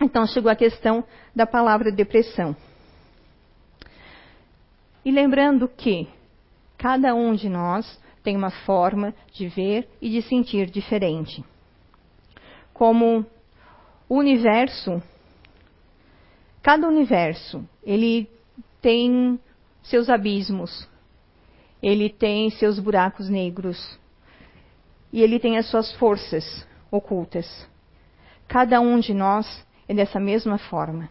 então 0.00 0.26
chegou 0.26 0.50
a 0.50 0.56
questão 0.56 1.04
da 1.34 1.46
palavra 1.46 1.90
depressão. 1.90 2.56
E 5.04 5.10
lembrando 5.10 5.68
que 5.68 6.08
cada 6.78 7.14
um 7.14 7.34
de 7.34 7.48
nós 7.48 8.00
tem 8.22 8.36
uma 8.36 8.50
forma 8.50 9.14
de 9.32 9.48
ver 9.48 9.88
e 10.00 10.10
de 10.10 10.22
sentir 10.22 10.68
diferente. 10.68 11.44
Como 12.72 13.24
o 14.08 14.16
universo, 14.16 15.02
cada 16.62 16.88
universo, 16.88 17.64
ele 17.84 18.28
tem 18.80 19.38
seus 19.82 20.10
abismos, 20.10 20.88
ele 21.86 22.10
tem 22.10 22.50
seus 22.50 22.80
buracos 22.80 23.28
negros 23.28 23.96
e 25.12 25.22
ele 25.22 25.38
tem 25.38 25.56
as 25.56 25.70
suas 25.70 25.92
forças 25.92 26.66
ocultas. 26.90 27.46
Cada 28.48 28.80
um 28.80 28.98
de 28.98 29.14
nós 29.14 29.64
é 29.86 29.94
dessa 29.94 30.18
mesma 30.18 30.58
forma. 30.58 31.08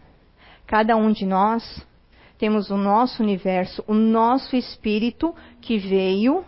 Cada 0.66 0.94
um 0.94 1.12
de 1.12 1.24
nós 1.24 1.82
temos 2.36 2.68
o 2.68 2.76
nosso 2.76 3.22
universo, 3.22 3.82
o 3.86 3.94
nosso 3.94 4.54
espírito 4.54 5.34
que 5.62 5.78
veio, 5.78 6.44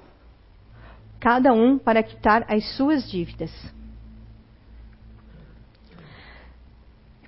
cada 1.19 1.55
um 1.55 1.79
para 1.79 2.03
quitar 2.03 2.45
as 2.53 2.77
suas 2.77 3.11
dívidas. 3.11 3.51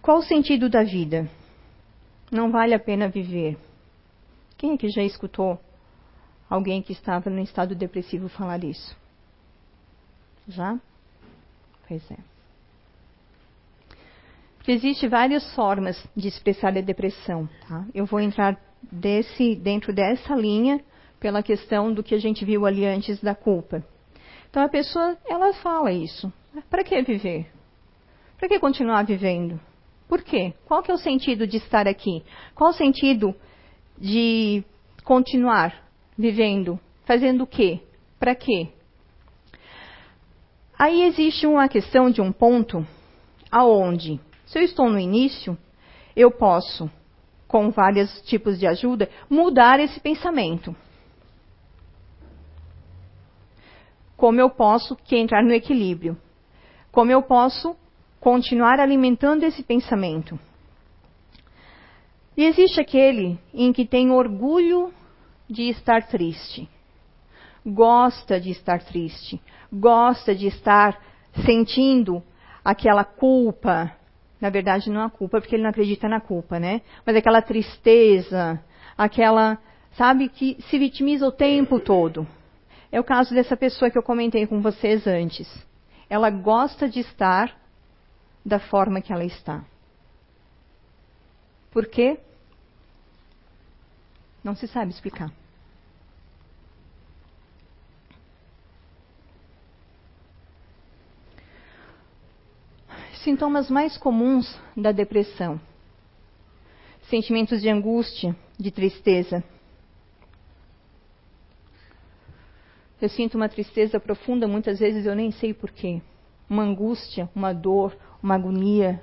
Qual 0.03 0.19
o 0.19 0.23
sentido 0.23 0.69
da 0.69 0.83
vida? 0.83 1.31
Não 2.31 2.53
vale 2.53 2.75
a 2.75 2.79
pena 2.79 3.09
viver. 3.09 3.57
Quem 4.59 4.75
é 4.75 4.77
que 4.77 4.91
já 4.91 5.03
escutou 5.03 5.59
alguém 6.51 6.83
que 6.83 6.93
estava 6.93 7.31
no 7.31 7.41
estado 7.41 7.75
depressivo 7.77 8.29
falar 8.29 8.65
isso? 8.65 8.97
Já? 10.49 10.79
Pois 11.87 12.11
é. 12.11 12.17
Porque 14.57 14.73
existe 14.73 15.09
várias 15.09 15.55
formas 15.55 15.97
de 16.15 16.29
expressar 16.29 16.77
a 16.77 16.81
depressão. 16.83 17.49
Tá? 17.67 17.87
Eu 17.95 18.05
vou 18.05 18.21
entrar 18.21 18.61
desse, 18.83 19.55
dentro 19.55 19.93
dessa 19.93 20.35
linha 20.35 20.85
pela 21.19 21.43
questão 21.43 21.93
do 21.93 22.03
que 22.03 22.15
a 22.15 22.19
gente 22.19 22.45
viu 22.45 22.67
ali 22.67 22.85
antes 22.85 23.21
da 23.21 23.35
culpa. 23.35 23.85
Então 24.51 24.63
a 24.63 24.69
pessoa, 24.69 25.17
ela 25.27 25.55
fala 25.55 25.93
isso. 25.93 26.33
Para 26.69 26.83
que 26.83 27.01
viver? 27.03 27.51
Para 28.37 28.49
que 28.49 28.59
continuar 28.59 29.05
vivendo? 29.05 29.61
Por 30.09 30.23
quê? 30.23 30.53
Qual 30.67 30.83
que 30.83 30.91
é 30.91 30.95
o 30.95 30.99
sentido 30.99 31.47
de 31.47 31.59
estar 31.59 31.87
aqui? 31.87 32.25
Qual 32.55 32.71
o 32.71 32.75
sentido 32.75 33.35
de 33.97 34.65
continuar 35.05 35.89
vivendo? 36.20 36.78
Fazendo 37.04 37.44
o 37.44 37.46
quê? 37.46 37.80
Para 38.18 38.35
quê? 38.35 38.68
Aí 40.78 41.02
existe 41.02 41.46
uma 41.46 41.68
questão 41.68 42.11
de 42.11 42.20
um 42.20 42.33
ponto 42.33 42.87
aonde, 43.50 44.20
se 44.46 44.59
eu 44.59 44.62
estou 44.62 44.88
no 44.88 44.98
início, 44.98 45.59
eu 46.14 46.30
posso, 46.30 46.90
com 47.48 47.70
vários 47.70 48.20
tipos 48.22 48.59
de 48.59 48.66
ajuda, 48.66 49.11
mudar 49.28 49.80
esse 49.80 49.98
pensamento. 50.00 50.74
Como 54.16 54.40
eu 54.40 54.50
posso 54.50 54.94
que 54.96 55.16
entrar 55.16 55.42
no 55.42 55.52
equilíbrio? 55.52 56.16
Como 56.92 57.11
eu 57.11 57.22
posso 57.22 57.76
continuar 58.20 58.78
alimentando 58.78 59.44
esse 59.44 59.62
pensamento? 59.62 60.38
E 62.37 62.44
existe 62.44 62.80
aquele 62.80 63.38
em 63.52 63.72
que 63.72 63.85
tem 63.85 64.11
orgulho 64.11 64.92
de 65.51 65.69
estar 65.69 66.07
triste. 66.07 66.69
Gosta 67.67 68.41
de 68.41 68.51
estar 68.51 68.83
triste. 68.83 69.41
Gosta 69.73 70.35
de 70.35 70.47
estar 70.47 70.99
sentindo 71.45 72.23
aquela 72.65 73.05
culpa. 73.05 73.93
Na 74.41 74.49
verdade, 74.49 74.89
não 74.89 75.03
a 75.03 75.11
culpa, 75.11 75.41
porque 75.41 75.57
ele 75.57 75.63
não 75.63 75.71
acredita 75.71 76.09
na 76.09 76.21
culpa, 76.21 76.59
né? 76.59 76.81
Mas 77.05 77.17
aquela 77.17 77.43
tristeza, 77.43 78.63
aquela, 78.97 79.59
sabe, 79.93 80.29
que 80.29 80.57
se 80.71 80.79
vitimiza 80.79 81.27
o 81.27 81.33
tempo 81.33 81.79
todo. 81.79 82.27
É 82.91 82.99
o 82.99 83.05
caso 83.05 83.35
dessa 83.35 83.57
pessoa 83.57 83.91
que 83.91 83.99
eu 83.99 84.03
comentei 84.03 84.47
com 84.47 84.61
vocês 84.61 85.07
antes. 85.07 85.49
Ela 86.09 86.31
gosta 86.31 86.89
de 86.89 87.01
estar 87.01 87.55
da 88.45 88.59
forma 88.59 89.01
que 89.01 89.13
ela 89.13 89.25
está. 89.25 89.63
Por 91.71 91.87
quê? 91.87 92.19
Não 94.43 94.57
se 94.57 94.67
sabe 94.67 94.91
explicar. 94.91 95.31
Sintomas 103.22 103.70
mais 103.70 103.96
comuns 103.96 104.59
da 104.76 104.92
depressão: 104.92 105.61
sentimentos 107.02 107.61
de 107.61 107.68
angústia, 107.68 108.35
de 108.59 108.70
tristeza. 108.70 109.42
Eu 113.00 113.09
sinto 113.09 113.37
uma 113.37 113.48
tristeza 113.48 113.98
profunda, 113.98 114.46
muitas 114.46 114.78
vezes 114.78 115.06
eu 115.06 115.14
nem 115.14 115.30
sei 115.30 115.54
porquê. 115.54 116.02
Uma 116.48 116.64
angústia, 116.64 117.30
uma 117.35 117.52
dor, 117.52 117.96
uma 118.22 118.35
agonia, 118.35 119.00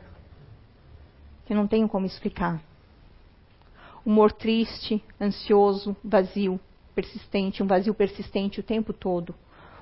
que 1.45 1.53
não 1.53 1.67
tenho 1.67 1.89
como 1.89 2.05
explicar 2.05 2.61
humor 4.07 4.31
triste, 4.31 5.03
ansioso, 5.19 5.93
vazio, 6.01 6.57
persistente, 6.95 7.61
um 7.61 7.67
vazio 7.67 7.93
persistente 7.93 8.61
o 8.61 8.63
tempo 8.63 8.93
todo. 8.93 9.35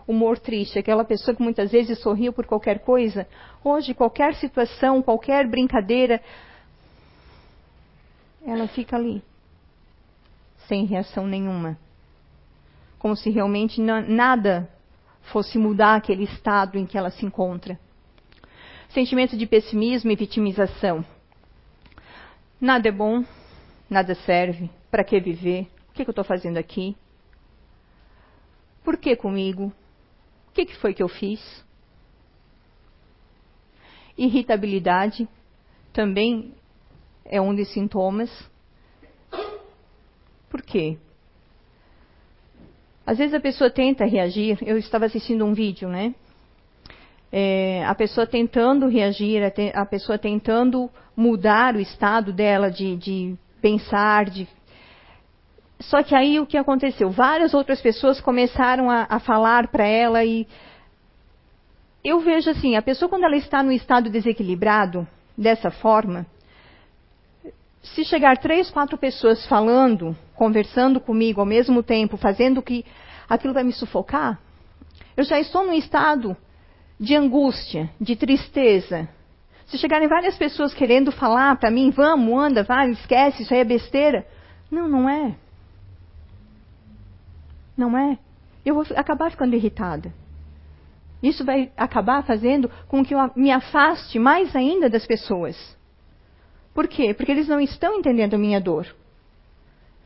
Humor 0.07 0.37
triste, 0.37 0.77
aquela 0.77 1.03
pessoa 1.03 1.35
que 1.35 1.41
muitas 1.41 1.71
vezes 1.71 1.99
sorriu 1.99 2.31
por 2.31 2.45
qualquer 2.45 2.79
coisa, 2.79 3.27
hoje 3.63 3.93
qualquer 3.93 4.35
situação, 4.35 5.01
qualquer 5.01 5.47
brincadeira, 5.47 6.21
ela 8.45 8.67
fica 8.67 8.95
ali, 8.95 9.23
sem 10.67 10.85
reação 10.85 11.25
nenhuma. 11.25 11.77
Como 12.99 13.15
se 13.15 13.31
realmente 13.31 13.81
nada 13.81 14.69
fosse 15.23 15.57
mudar 15.57 15.95
aquele 15.95 16.23
estado 16.23 16.77
em 16.77 16.85
que 16.85 16.97
ela 16.97 17.09
se 17.09 17.25
encontra. 17.25 17.79
Sentimento 18.89 19.35
de 19.35 19.47
pessimismo 19.47 20.11
e 20.11 20.15
vitimização. 20.15 21.03
Nada 22.61 22.87
é 22.87 22.91
bom, 22.91 23.23
nada 23.89 24.13
serve, 24.15 24.69
para 24.89 25.03
que 25.03 25.19
viver? 25.19 25.67
O 25.89 25.93
que, 25.93 26.03
que 26.03 26.09
eu 26.09 26.11
estou 26.11 26.23
fazendo 26.23 26.57
aqui? 26.57 26.95
Por 28.83 28.97
que 28.97 29.15
comigo? 29.15 29.73
Que, 30.55 30.65
que 30.65 30.75
foi 30.77 30.93
que 30.93 31.03
eu 31.03 31.09
fiz? 31.09 31.41
Irritabilidade 34.17 35.27
também 35.91 36.53
é 37.25 37.41
um 37.41 37.53
dos 37.53 37.67
sintomas. 37.73 38.31
Por 40.49 40.61
quê? 40.61 40.97
Às 43.05 43.17
vezes 43.17 43.33
a 43.33 43.39
pessoa 43.41 43.69
tenta 43.69 44.05
reagir. 44.05 44.57
Eu 44.61 44.77
estava 44.77 45.05
assistindo 45.05 45.45
um 45.45 45.53
vídeo, 45.53 45.89
né? 45.89 46.15
É, 47.29 47.83
a 47.85 47.93
pessoa 47.93 48.25
tentando 48.25 48.87
reagir, 48.87 49.41
a, 49.73 49.85
pessoa 49.85 50.17
tentando 50.17 50.89
mudar 51.17 51.75
o 51.75 51.81
estado 51.81 52.31
dela 52.31 52.71
de, 52.71 52.95
de 52.95 53.35
pensar, 53.61 54.29
de... 54.29 54.47
Só 55.79 56.01
que 56.01 56.15
aí 56.15 56.39
o 56.39 56.45
que 56.45 56.57
aconteceu? 56.57 57.09
Várias 57.09 57.53
outras 57.53 57.81
pessoas 57.81 58.21
começaram 58.21 58.89
a, 58.89 59.05
a 59.09 59.19
falar 59.19 59.67
para 59.67 59.85
ela 59.85 60.23
e 60.23 60.47
eu 62.03 62.19
vejo 62.19 62.49
assim, 62.49 62.75
a 62.75 62.81
pessoa 62.81 63.09
quando 63.09 63.23
ela 63.23 63.35
está 63.35 63.61
no 63.63 63.71
estado 63.71 64.09
desequilibrado, 64.09 65.07
dessa 65.37 65.69
forma, 65.69 66.25
se 67.81 68.05
chegar 68.05 68.37
três, 68.37 68.69
quatro 68.71 68.97
pessoas 68.97 69.45
falando, 69.47 70.15
conversando 70.33 70.99
comigo 70.99 71.41
ao 71.41 71.45
mesmo 71.45 71.83
tempo, 71.83 72.15
fazendo 72.15 72.61
que 72.61 72.85
aquilo 73.27 73.53
vai 73.53 73.63
me 73.63 73.73
sufocar, 73.73 74.39
eu 75.17 75.23
já 75.23 75.39
estou 75.39 75.65
num 75.65 75.73
estado 75.73 76.37
de 76.99 77.15
angústia, 77.15 77.89
de 77.99 78.15
tristeza, 78.15 79.09
se 79.67 79.77
chegarem 79.77 80.07
várias 80.07 80.37
pessoas 80.37 80.73
querendo 80.73 81.11
falar 81.11 81.55
para 81.57 81.71
mim, 81.71 81.89
vamos, 81.89 82.39
anda, 82.39 82.63
vai, 82.63 82.91
esquece, 82.91 83.43
isso 83.43 83.53
aí 83.53 83.61
é 83.61 83.65
besteira. 83.65 84.25
Não, 84.69 84.87
não 84.87 85.09
é. 85.09 85.35
Não 87.77 87.97
é. 87.97 88.17
Eu 88.65 88.75
vou 88.75 88.85
acabar 88.95 89.29
ficando 89.29 89.55
irritada. 89.55 90.13
Isso 91.21 91.43
vai 91.43 91.71
acabar 91.75 92.23
fazendo 92.23 92.69
com 92.87 93.03
que 93.03 93.13
eu 93.15 93.31
me 93.35 93.51
afaste 93.51 94.19
mais 94.19 94.55
ainda 94.55 94.89
das 94.89 95.05
pessoas. 95.05 95.55
Por 96.73 96.87
quê? 96.87 97.13
Porque 97.13 97.31
eles 97.31 97.47
não 97.47 97.59
estão 97.59 97.95
entendendo 97.95 98.33
a 98.33 98.37
minha 98.37 98.59
dor. 98.59 98.87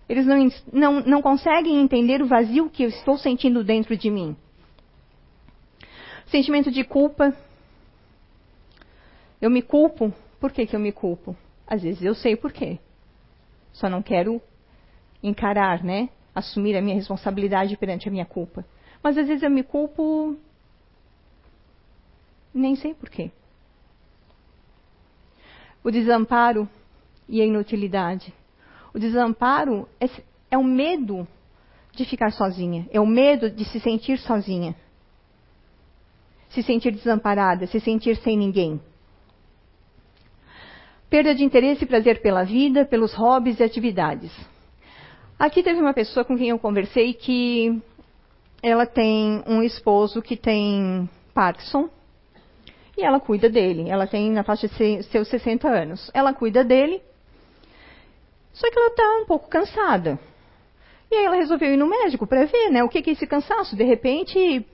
Eles 0.07 0.25
não, 0.25 0.49
não, 0.71 0.99
não 1.01 1.21
conseguem 1.21 1.79
entender 1.81 2.21
o 2.21 2.27
vazio 2.27 2.69
que 2.69 2.83
eu 2.83 2.89
estou 2.89 3.17
sentindo 3.17 3.63
dentro 3.63 3.95
de 3.97 4.09
mim. 4.09 4.35
Sentimento 6.27 6.71
de 6.71 6.83
culpa, 6.83 7.35
eu 9.41 9.49
me 9.49 9.61
culpo. 9.61 10.13
Por 10.39 10.51
que, 10.51 10.65
que 10.65 10.75
eu 10.75 10.79
me 10.79 10.91
culpo? 10.91 11.35
Às 11.67 11.81
vezes 11.81 12.01
eu 12.01 12.15
sei 12.15 12.35
por 12.35 12.51
quê. 12.51 12.79
Só 13.73 13.89
não 13.89 14.01
quero 14.01 14.41
encarar, 15.21 15.83
né? 15.83 16.09
Assumir 16.33 16.75
a 16.75 16.81
minha 16.81 16.95
responsabilidade 16.95 17.75
perante 17.77 18.07
a 18.07 18.11
minha 18.11 18.25
culpa. 18.25 18.65
Mas 19.01 19.17
às 19.17 19.27
vezes 19.27 19.43
eu 19.43 19.49
me 19.49 19.63
culpo. 19.63 20.37
Nem 22.53 22.75
sei 22.75 22.93
por 22.93 23.09
quê. 23.09 23.31
O 25.83 25.91
desamparo 25.91 26.67
e 27.27 27.41
a 27.41 27.45
inutilidade. 27.45 28.33
O 28.93 28.99
desamparo 28.99 29.87
é, 29.99 30.09
é 30.51 30.57
o 30.57 30.63
medo 30.63 31.27
de 31.93 32.05
ficar 32.05 32.31
sozinha. 32.31 32.87
É 32.91 32.99
o 32.99 33.05
medo 33.05 33.49
de 33.49 33.65
se 33.65 33.79
sentir 33.79 34.17
sozinha. 34.19 34.75
Se 36.49 36.63
sentir 36.63 36.91
desamparada, 36.91 37.67
se 37.67 37.79
sentir 37.79 38.17
sem 38.17 38.37
ninguém. 38.37 38.81
Perda 41.09 41.33
de 41.33 41.43
interesse 41.43 41.83
e 41.83 41.87
prazer 41.87 42.21
pela 42.21 42.43
vida, 42.43 42.85
pelos 42.85 43.13
hobbies 43.13 43.59
e 43.59 43.63
atividades. 43.63 44.31
Aqui 45.39 45.63
teve 45.63 45.79
uma 45.79 45.93
pessoa 45.93 46.25
com 46.25 46.37
quem 46.37 46.49
eu 46.49 46.59
conversei 46.59 47.13
que 47.13 47.81
ela 48.61 48.85
tem 48.85 49.41
um 49.47 49.63
esposo 49.63 50.21
que 50.21 50.35
tem 50.35 51.09
Parkinson 51.33 51.89
e 52.97 53.01
ela 53.05 53.21
cuida 53.21 53.49
dele. 53.49 53.89
Ela 53.89 54.05
tem 54.05 54.29
na 54.31 54.43
faixa 54.43 54.67
de 54.67 55.01
seus 55.03 55.29
60 55.29 55.65
anos. 55.65 56.11
Ela 56.13 56.33
cuida 56.33 56.61
dele, 56.61 57.01
só 58.51 58.69
que 58.69 58.77
ela 58.77 58.89
está 58.89 59.21
um 59.21 59.25
pouco 59.25 59.47
cansada. 59.47 60.19
E 61.09 61.15
aí 61.15 61.23
ela 61.23 61.37
resolveu 61.37 61.73
ir 61.73 61.77
no 61.77 61.87
médico 61.87 62.27
para 62.27 62.43
ver, 62.43 62.69
né, 62.69 62.83
o 62.83 62.89
que, 62.89 63.01
que 63.01 63.11
é 63.11 63.13
esse 63.13 63.25
cansaço. 63.25 63.77
De 63.77 63.83
repente, 63.85 64.65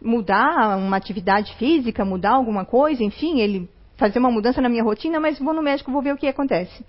mudar 0.00 0.78
uma 0.78 0.96
atividade 0.96 1.54
física, 1.56 2.02
mudar 2.02 2.32
alguma 2.32 2.64
coisa, 2.64 3.04
enfim, 3.04 3.40
ele 3.40 3.68
fazer 3.98 4.20
uma 4.20 4.30
mudança 4.30 4.62
na 4.62 4.70
minha 4.70 4.82
rotina, 4.82 5.20
mas 5.20 5.38
vou 5.38 5.52
no 5.52 5.62
médico, 5.62 5.92
vou 5.92 6.00
ver 6.00 6.14
o 6.14 6.16
que 6.16 6.26
acontece. 6.26 6.82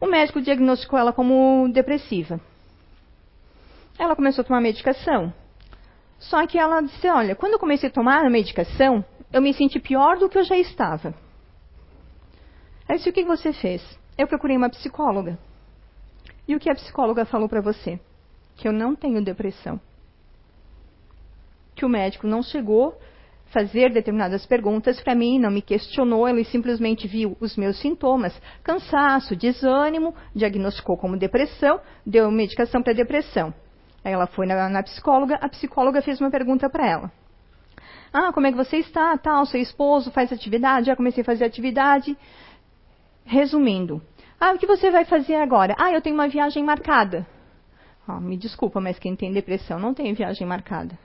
O 0.00 0.06
médico 0.06 0.40
diagnosticou 0.40 0.98
ela 0.98 1.12
como 1.12 1.68
depressiva. 1.72 2.40
Ela 3.98 4.14
começou 4.14 4.42
a 4.42 4.44
tomar 4.44 4.60
medicação. 4.60 5.32
Só 6.18 6.46
que 6.46 6.58
ela 6.58 6.82
disse: 6.82 7.08
Olha, 7.08 7.34
quando 7.34 7.54
eu 7.54 7.58
comecei 7.58 7.88
a 7.88 7.92
tomar 7.92 8.24
a 8.24 8.30
medicação, 8.30 9.04
eu 9.32 9.40
me 9.40 9.52
senti 9.54 9.80
pior 9.80 10.18
do 10.18 10.28
que 10.28 10.38
eu 10.38 10.44
já 10.44 10.56
estava. 10.56 11.14
Aí 12.88 12.96
disse: 12.96 13.08
O 13.08 13.12
que 13.12 13.24
você 13.24 13.52
fez? 13.52 13.82
Eu 14.18 14.26
procurei 14.26 14.56
uma 14.56 14.70
psicóloga. 14.70 15.38
E 16.48 16.54
o 16.54 16.60
que 16.60 16.70
a 16.70 16.74
psicóloga 16.74 17.24
falou 17.24 17.48
para 17.48 17.60
você? 17.60 17.98
Que 18.56 18.68
eu 18.68 18.72
não 18.72 18.94
tenho 18.94 19.24
depressão. 19.24 19.80
Que 21.74 21.84
o 21.84 21.88
médico 21.88 22.26
não 22.26 22.42
chegou 22.42 22.98
fazer 23.46 23.92
determinadas 23.92 24.44
perguntas 24.44 25.00
para 25.00 25.14
mim, 25.14 25.38
não 25.38 25.50
me 25.50 25.62
questionou, 25.62 26.28
ele 26.28 26.44
simplesmente 26.44 27.06
viu 27.06 27.36
os 27.40 27.56
meus 27.56 27.78
sintomas, 27.80 28.38
cansaço, 28.62 29.36
desânimo, 29.36 30.14
diagnosticou 30.34 30.96
como 30.96 31.16
depressão, 31.16 31.80
deu 32.04 32.30
medicação 32.30 32.82
para 32.82 32.92
depressão. 32.92 33.54
Aí 34.04 34.12
ela 34.12 34.26
foi 34.26 34.46
na, 34.46 34.68
na, 34.68 34.82
psicóloga, 34.82 35.36
a 35.40 35.48
psicóloga 35.48 36.02
fez 36.02 36.20
uma 36.20 36.30
pergunta 36.30 36.68
para 36.68 36.86
ela. 36.86 37.12
Ah, 38.12 38.32
como 38.32 38.46
é 38.46 38.50
que 38.50 38.56
você 38.56 38.78
está? 38.78 39.16
Tal, 39.18 39.44
seu 39.46 39.60
esposo 39.60 40.10
faz 40.10 40.32
atividade, 40.32 40.86
já 40.86 40.96
comecei 40.96 41.22
a 41.22 41.24
fazer 41.24 41.44
atividade. 41.44 42.16
Resumindo, 43.24 44.00
ah, 44.40 44.52
o 44.52 44.58
que 44.58 44.66
você 44.66 44.90
vai 44.90 45.04
fazer 45.04 45.34
agora? 45.34 45.74
Ah, 45.78 45.92
eu 45.92 46.00
tenho 46.00 46.14
uma 46.14 46.28
viagem 46.28 46.62
marcada. 46.62 47.26
Oh, 48.08 48.20
me 48.20 48.36
desculpa, 48.36 48.80
mas 48.80 48.98
quem 48.98 49.16
tem 49.16 49.32
depressão 49.32 49.80
não 49.80 49.92
tem 49.92 50.14
viagem 50.14 50.46
marcada. 50.46 50.96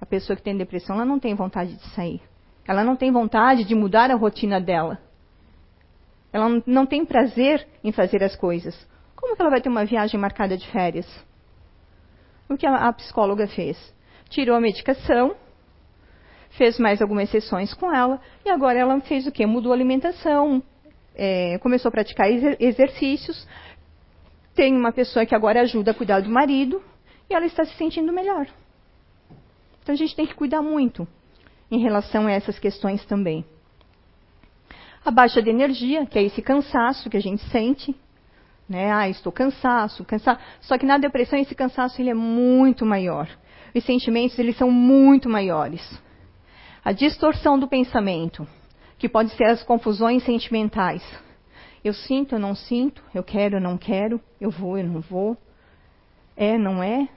A 0.00 0.06
pessoa 0.06 0.36
que 0.36 0.42
tem 0.42 0.56
depressão, 0.56 0.96
ela 0.96 1.04
não 1.04 1.18
tem 1.18 1.34
vontade 1.34 1.74
de 1.74 1.88
sair. 1.90 2.20
Ela 2.66 2.84
não 2.84 2.96
tem 2.96 3.10
vontade 3.10 3.64
de 3.64 3.74
mudar 3.74 4.10
a 4.10 4.14
rotina 4.14 4.60
dela. 4.60 4.98
Ela 6.32 6.62
não 6.66 6.86
tem 6.86 7.04
prazer 7.04 7.66
em 7.82 7.90
fazer 7.92 8.22
as 8.22 8.36
coisas. 8.36 8.74
Como 9.16 9.34
que 9.34 9.42
ela 9.42 9.50
vai 9.50 9.60
ter 9.60 9.68
uma 9.68 9.84
viagem 9.84 10.20
marcada 10.20 10.56
de 10.56 10.66
férias? 10.70 11.06
O 12.48 12.56
que 12.56 12.66
a, 12.66 12.92
psicóloga 12.92 13.46
fez? 13.48 13.76
Tirou 14.28 14.56
a 14.56 14.60
medicação, 14.60 15.34
fez 16.50 16.78
mais 16.78 17.02
algumas 17.02 17.30
sessões 17.30 17.74
com 17.74 17.92
ela, 17.94 18.20
e 18.44 18.50
agora 18.50 18.78
ela 18.78 19.00
fez 19.00 19.26
o 19.26 19.32
quê? 19.32 19.46
Mudou 19.46 19.72
a 19.72 19.74
alimentação, 19.74 20.62
é, 21.14 21.58
começou 21.58 21.88
a 21.88 21.92
praticar 21.92 22.28
exercícios, 22.60 23.46
tem 24.54 24.74
uma 24.74 24.92
pessoa 24.92 25.26
que 25.26 25.34
agora 25.34 25.60
ajuda 25.60 25.90
a 25.90 25.94
cuidar 25.94 26.20
do 26.20 26.30
marido, 26.30 26.82
e 27.28 27.34
ela 27.34 27.46
está 27.46 27.64
se 27.64 27.76
sentindo 27.76 28.12
melhor. 28.12 28.46
Então 29.88 29.94
a 29.94 29.96
gente 29.96 30.14
tem 30.14 30.26
que 30.26 30.34
cuidar 30.34 30.60
muito 30.60 31.08
em 31.70 31.80
relação 31.80 32.26
a 32.26 32.30
essas 32.30 32.58
questões 32.58 33.02
também. 33.06 33.42
A 35.02 35.10
baixa 35.10 35.40
de 35.40 35.48
energia, 35.48 36.04
que 36.04 36.18
é 36.18 36.22
esse 36.22 36.42
cansaço 36.42 37.08
que 37.08 37.16
a 37.16 37.20
gente 37.22 37.42
sente, 37.44 37.96
né? 38.68 38.92
Ah, 38.92 39.08
estou 39.08 39.32
cansaço, 39.32 40.04
cansado. 40.04 40.40
Só 40.60 40.76
que 40.76 40.84
na 40.84 40.98
depressão 40.98 41.38
esse 41.38 41.54
cansaço 41.54 42.02
ele 42.02 42.10
é 42.10 42.14
muito 42.14 42.84
maior. 42.84 43.30
Os 43.74 43.82
sentimentos 43.82 44.38
eles 44.38 44.58
são 44.58 44.70
muito 44.70 45.26
maiores. 45.26 45.80
A 46.84 46.92
distorção 46.92 47.58
do 47.58 47.66
pensamento, 47.66 48.46
que 48.98 49.08
pode 49.08 49.30
ser 49.36 49.44
as 49.44 49.62
confusões 49.62 50.22
sentimentais. 50.22 51.02
Eu 51.82 51.94
sinto, 51.94 52.34
eu 52.34 52.38
não 52.38 52.54
sinto, 52.54 53.02
eu 53.14 53.24
quero, 53.24 53.56
eu 53.56 53.60
não 53.62 53.78
quero, 53.78 54.20
eu 54.38 54.50
vou, 54.50 54.76
eu 54.76 54.84
não 54.84 55.00
vou. 55.00 55.34
É, 56.36 56.58
não 56.58 56.82
é. 56.82 57.08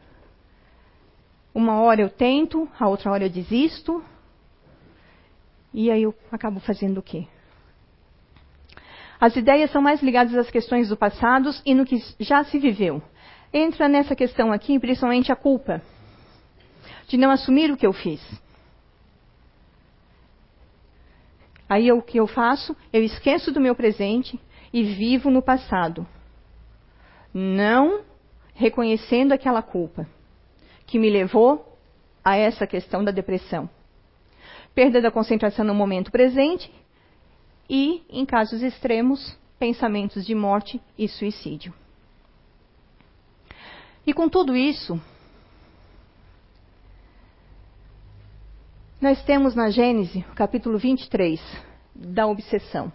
Uma 1.54 1.82
hora 1.82 2.02
eu 2.02 2.10
tento, 2.10 2.68
a 2.80 2.88
outra 2.88 3.12
hora 3.12 3.26
eu 3.26 3.30
desisto. 3.30 4.04
E 5.74 5.92
aí 5.92 6.04
eu 6.04 6.16
acabo 6.32 6.60
fazendo 6.60 7.00
o 7.00 7.04
quê? 7.04 7.28
As 9.20 9.36
ideias 9.36 9.70
são 9.72 9.82
mais 9.82 10.02
ligadas 10.02 10.34
às 10.36 10.50
questões 10.50 10.90
do 10.90 10.98
passado 10.98 11.52
e 11.66 11.76
no 11.76 11.86
que 11.86 11.98
já 12.20 12.44
se 12.44 12.58
viveu. 12.58 13.02
Entra 13.54 13.88
nessa 13.88 14.16
questão 14.16 14.52
aqui, 14.52 14.80
principalmente 14.80 15.32
a 15.32 15.36
culpa 15.36 15.82
de 17.08 17.18
não 17.18 17.30
assumir 17.30 17.70
o 17.70 17.78
que 17.78 17.86
eu 17.86 17.92
fiz. 17.92 18.22
Aí 21.68 21.92
o 21.92 22.02
que 22.02 22.18
eu 22.18 22.28
faço? 22.28 22.76
Eu 22.92 23.04
esqueço 23.04 23.52
do 23.52 23.62
meu 23.62 23.76
presente 23.76 24.40
e 24.74 24.84
vivo 24.84 25.30
no 25.30 25.42
passado, 25.42 26.08
não 27.34 28.02
reconhecendo 28.54 29.34
aquela 29.34 29.62
culpa 29.62 30.08
que 30.92 31.00
me 31.00 31.10
levou 31.10 31.80
a 32.22 32.36
essa 32.36 32.68
questão 32.68 33.02
da 33.02 33.12
depressão. 33.12 33.70
Perda 34.76 35.02
da 35.02 35.10
concentração 35.10 35.64
no 35.64 35.74
momento 35.74 36.12
presente 36.12 36.70
e, 37.70 38.04
em 38.10 38.26
casos 38.26 38.62
extremos, 38.62 39.38
pensamentos 39.58 40.26
de 40.26 40.36
morte 40.36 40.82
e 40.98 41.08
suicídio. 41.08 41.74
E 44.06 44.14
com 44.14 44.28
tudo 44.28 44.54
isso, 44.54 45.00
nós 49.00 49.24
temos 49.24 49.56
na 49.56 49.70
Gênese, 49.70 50.26
capítulo 50.36 50.78
23, 50.78 51.40
da 51.96 52.28
obsessão. 52.28 52.92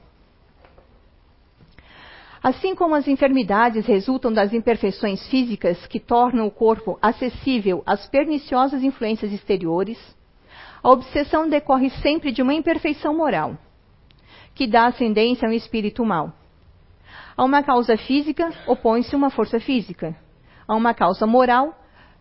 Assim 2.42 2.74
como 2.74 2.94
as 2.94 3.08
enfermidades 3.08 3.86
resultam 3.86 4.32
das 4.32 4.52
imperfeições 4.52 5.26
físicas 5.28 5.86
que 5.86 5.98
tornam 5.98 6.46
o 6.46 6.50
corpo 6.50 6.98
acessível 7.00 7.82
às 7.86 8.06
perniciosas 8.08 8.82
influências 8.82 9.32
exteriores, 9.32 9.98
a 10.82 10.90
obsessão 10.90 11.48
decorre 11.48 11.90
sempre 11.90 12.30
de 12.30 12.42
uma 12.42 12.54
imperfeição 12.54 13.16
moral 13.16 13.56
que 14.54 14.66
dá 14.66 14.86
ascendência 14.86 15.46
a 15.46 15.50
um 15.50 15.54
espírito 15.54 16.04
mau. 16.04 16.32
A 17.36 17.44
uma 17.44 17.62
causa 17.62 17.96
física 17.96 18.50
opõe-se 18.66 19.14
uma 19.14 19.28
força 19.28 19.60
física. 19.60 20.16
A 20.66 20.74
uma 20.74 20.94
causa 20.94 21.26
moral, 21.26 21.78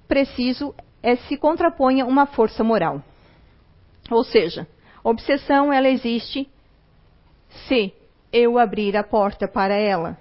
preciso 0.08 0.76
é 1.02 1.16
se 1.16 1.38
contraponha 1.38 2.06
uma 2.06 2.26
força 2.26 2.64
moral. 2.64 3.02
Ou 4.12 4.24
seja, 4.24 4.68
obsessão 5.04 5.72
ela 5.72 5.88
existe 5.88 6.50
se 7.68 7.94
eu 8.36 8.60
abrir 8.60 8.98
a 8.98 9.04
porta 9.04 9.48
para 9.48 9.74
ela. 9.74 10.18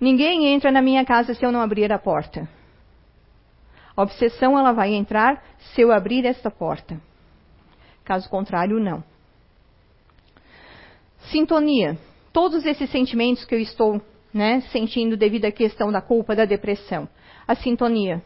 Ninguém 0.00 0.46
entra 0.46 0.70
na 0.70 0.80
minha 0.80 1.04
casa 1.04 1.34
se 1.34 1.44
eu 1.44 1.50
não 1.50 1.60
abrir 1.60 1.92
a 1.92 1.98
porta. 1.98 2.48
A 3.96 4.02
obsessão 4.02 4.56
ela 4.56 4.72
vai 4.72 4.94
entrar 4.94 5.42
se 5.58 5.80
eu 5.80 5.90
abrir 5.90 6.24
esta 6.24 6.48
porta. 6.48 7.00
Caso 8.04 8.30
contrário, 8.30 8.78
não. 8.78 9.02
Sintonia. 11.30 11.98
Todos 12.32 12.64
esses 12.64 12.88
sentimentos 12.90 13.44
que 13.44 13.54
eu 13.54 13.60
estou 13.60 14.00
né, 14.32 14.60
sentindo 14.72 15.16
devido 15.16 15.44
à 15.44 15.52
questão 15.52 15.90
da 15.90 16.00
culpa, 16.00 16.36
da 16.36 16.44
depressão. 16.44 17.08
A 17.46 17.56
sintonia. 17.56 18.22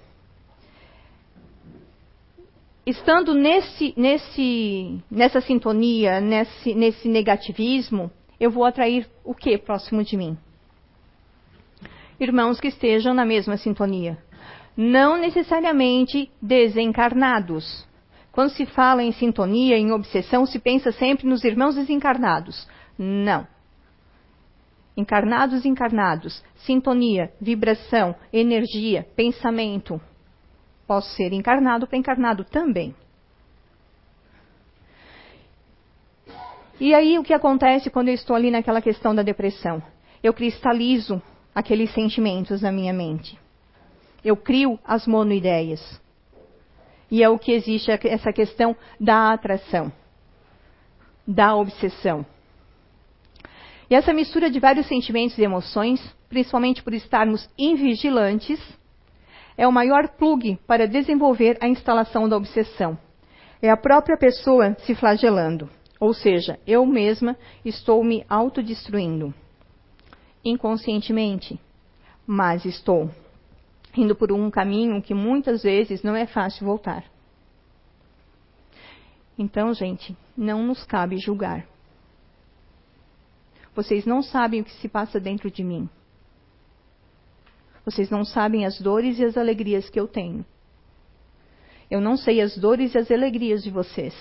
Estando 2.87 3.35
nesse, 3.35 3.93
nesse, 3.97 5.03
nessa 5.11 5.41
sintonia, 5.41 6.21
nesse, 6.21 6.73
nesse 6.73 7.09
negativismo, 7.09 8.13
eu 8.39 8.49
vou 8.49 8.65
atrair 8.65 9.11
o 9.25 9.35
que 9.35 9.59
próximo 9.59 10.05
de 10.05 10.17
mim? 10.17 10.39
Irmãos 12.21 12.61
que 12.61 12.69
estejam 12.69 13.13
na 13.13 13.25
mesma 13.25 13.57
sintonia. 13.57 14.17
Não 14.77 15.17
necessariamente 15.17 16.31
desencarnados. 16.41 17.85
Quando 18.31 18.51
se 18.51 18.65
fala 18.67 19.03
em 19.03 19.11
sintonia, 19.11 19.77
em 19.77 19.91
obsessão, 19.91 20.47
se 20.47 20.61
pensa 20.61 20.93
sempre 20.93 21.27
nos 21.27 21.43
irmãos 21.43 21.75
desencarnados. 21.75 22.69
Não. 22.97 23.49
Encarnados, 24.97 25.67
encarnados, 25.67 26.41
sintonia, 26.55 27.33
vibração, 27.41 28.15
energia, 28.33 29.05
pensamento. 29.17 30.01
Posso 30.87 31.09
ser 31.15 31.33
encarnado 31.33 31.87
para 31.87 31.99
encarnado 31.99 32.45
também. 32.45 32.95
E 36.79 36.95
aí 36.95 37.19
o 37.19 37.25
que 37.25 37.33
acontece 37.33 37.91
quando 37.91 38.09
eu 38.09 38.15
estou 38.15 38.37
ali 38.37 38.51
naquela 38.51 38.83
questão 38.83 39.15
da 39.15 39.23
depressão? 39.23 39.83
Eu 40.23 40.35
cristalizo 40.35 41.23
aqueles 41.55 41.91
sentimentos 41.93 42.61
na 42.61 42.71
minha 42.71 42.93
mente. 42.93 43.39
Eu 44.23 44.37
crio 44.37 44.79
as 44.85 45.07
monoideias. 45.07 46.01
E 47.11 47.23
é 47.23 47.29
o 47.29 47.39
que 47.39 47.53
existe 47.53 47.91
essa 47.91 48.33
questão 48.33 48.77
da 49.01 49.33
atração, 49.33 49.93
da 51.27 51.55
obsessão. 51.55 52.27
E 53.89 53.95
essa 53.95 54.13
mistura 54.13 54.51
de 54.51 54.59
vários 54.59 54.87
sentimentos 54.87 55.39
e 55.39 55.43
emoções, 55.43 56.01
principalmente 56.29 56.83
por 56.83 56.93
estarmos 56.93 57.49
invigilantes, 57.57 58.61
é 59.57 59.67
o 59.67 59.73
maior 59.73 60.09
plug 60.09 60.59
para 60.67 60.87
desenvolver 60.87 61.57
a 61.61 61.69
instalação 61.69 62.29
da 62.29 62.37
obsessão. 62.37 62.99
É 63.61 63.71
a 63.71 63.77
própria 63.77 64.17
pessoa 64.17 64.75
se 64.81 64.95
flagelando, 64.95 65.69
ou 65.99 66.13
seja, 66.13 66.59
eu 66.67 66.85
mesma 66.85 67.37
estou 67.65 68.05
me 68.05 68.25
autodestruindo. 68.29 69.33
Inconscientemente, 70.45 71.59
mas 72.27 72.65
estou 72.65 73.11
indo 73.97 74.15
por 74.15 74.31
um 74.31 74.51
caminho 74.51 75.01
que 75.01 75.15
muitas 75.15 75.63
vezes 75.63 76.03
não 76.03 76.15
é 76.15 76.27
fácil 76.27 76.67
voltar. 76.67 77.05
Então, 79.39 79.73
gente, 79.73 80.17
não 80.37 80.63
nos 80.63 80.85
cabe 80.85 81.19
julgar. 81.19 81.67
Vocês 83.75 84.07
não 84.07 84.23
sabem 84.23 84.61
o 84.61 84.65
que 84.65 84.73
se 84.73 84.89
passa 84.89 85.21
dentro 85.21 85.51
de 85.51 85.63
mim. 85.63 85.89
Vocês 87.87 88.11
não 88.11 88.25
sabem 88.25 88.67
as 88.67 88.81
dores 88.81 89.17
e 89.21 89.25
as 89.25 89.37
alegrias 89.37 89.89
que 89.89 89.99
eu 89.99 90.09
tenho. 90.09 90.45
Eu 91.89 92.01
não 92.01 92.17
sei 92.17 92.41
as 92.41 92.59
dores 92.59 92.93
e 92.95 92.99
as 92.99 93.09
alegrias 93.13 93.63
de 93.63 93.71
vocês. 93.71 94.13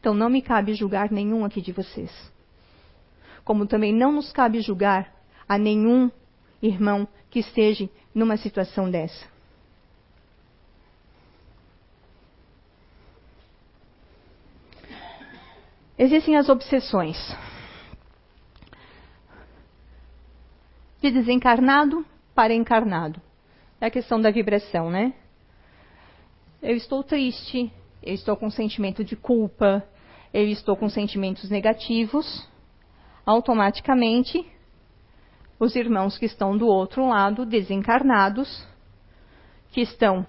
Então 0.00 0.12
não 0.12 0.28
me 0.28 0.42
cabe 0.42 0.74
julgar 0.74 1.08
nenhum 1.12 1.44
aqui 1.44 1.62
de 1.62 1.70
vocês. 1.70 2.10
Como 3.44 3.64
também 3.64 3.94
não 3.94 4.10
nos 4.10 4.32
cabe 4.32 4.60
julgar 4.60 5.14
a 5.48 5.56
nenhum 5.56 6.10
irmão 6.60 7.06
que 7.30 7.38
esteja 7.38 7.88
numa 8.12 8.36
situação 8.36 8.90
dessa. 8.90 9.24
Existem 15.96 16.36
as 16.36 16.48
obsessões. 16.48 17.16
de 21.00 21.10
desencarnado 21.10 22.04
para 22.40 22.54
encarnado. 22.54 23.20
É 23.78 23.86
a 23.88 23.90
questão 23.90 24.18
da 24.18 24.30
vibração, 24.30 24.90
né? 24.90 25.12
eu 26.62 26.74
estou 26.74 27.04
triste, 27.04 27.70
eu 28.02 28.14
estou 28.14 28.34
com 28.34 28.48
sentimento 28.48 29.04
de 29.04 29.14
culpa, 29.14 29.86
eu 30.32 30.48
estou 30.48 30.74
com 30.74 30.88
sentimentos 30.88 31.50
negativos, 31.50 32.48
automaticamente 33.26 34.42
os 35.58 35.76
irmãos 35.76 36.16
que 36.16 36.24
estão 36.24 36.56
do 36.56 36.66
outro 36.66 37.06
lado, 37.06 37.44
desencarnados, 37.44 38.66
que 39.70 39.82
estão 39.82 40.26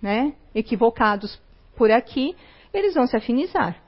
né, 0.00 0.34
equivocados 0.54 1.42
por 1.76 1.90
aqui, 1.90 2.36
eles 2.72 2.94
vão 2.94 3.04
se 3.08 3.16
afinizar. 3.16 3.82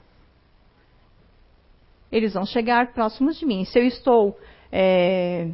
Eles 2.11 2.35
vão 2.35 2.45
chegar 2.45 2.93
próximos 2.93 3.39
de 3.39 3.47
mim. 3.47 3.65
Se 3.65 3.79
eu 3.79 3.85
estou 3.85 4.37
é, 4.73 5.53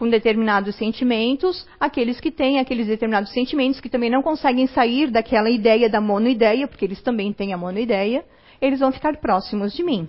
com 0.00 0.08
determinados 0.08 0.76
sentimentos, 0.76 1.68
aqueles 1.78 2.18
que 2.18 2.30
têm 2.30 2.58
aqueles 2.58 2.86
determinados 2.86 3.30
sentimentos 3.34 3.82
que 3.82 3.90
também 3.90 4.08
não 4.08 4.22
conseguem 4.22 4.66
sair 4.66 5.10
daquela 5.10 5.50
ideia 5.50 5.90
da 5.90 6.00
monoideia, 6.00 6.66
porque 6.66 6.86
eles 6.86 7.02
também 7.02 7.34
têm 7.34 7.52
a 7.52 7.58
monoideia, 7.58 8.24
eles 8.62 8.80
vão 8.80 8.90
ficar 8.90 9.18
próximos 9.18 9.74
de 9.74 9.82
mim. 9.82 10.08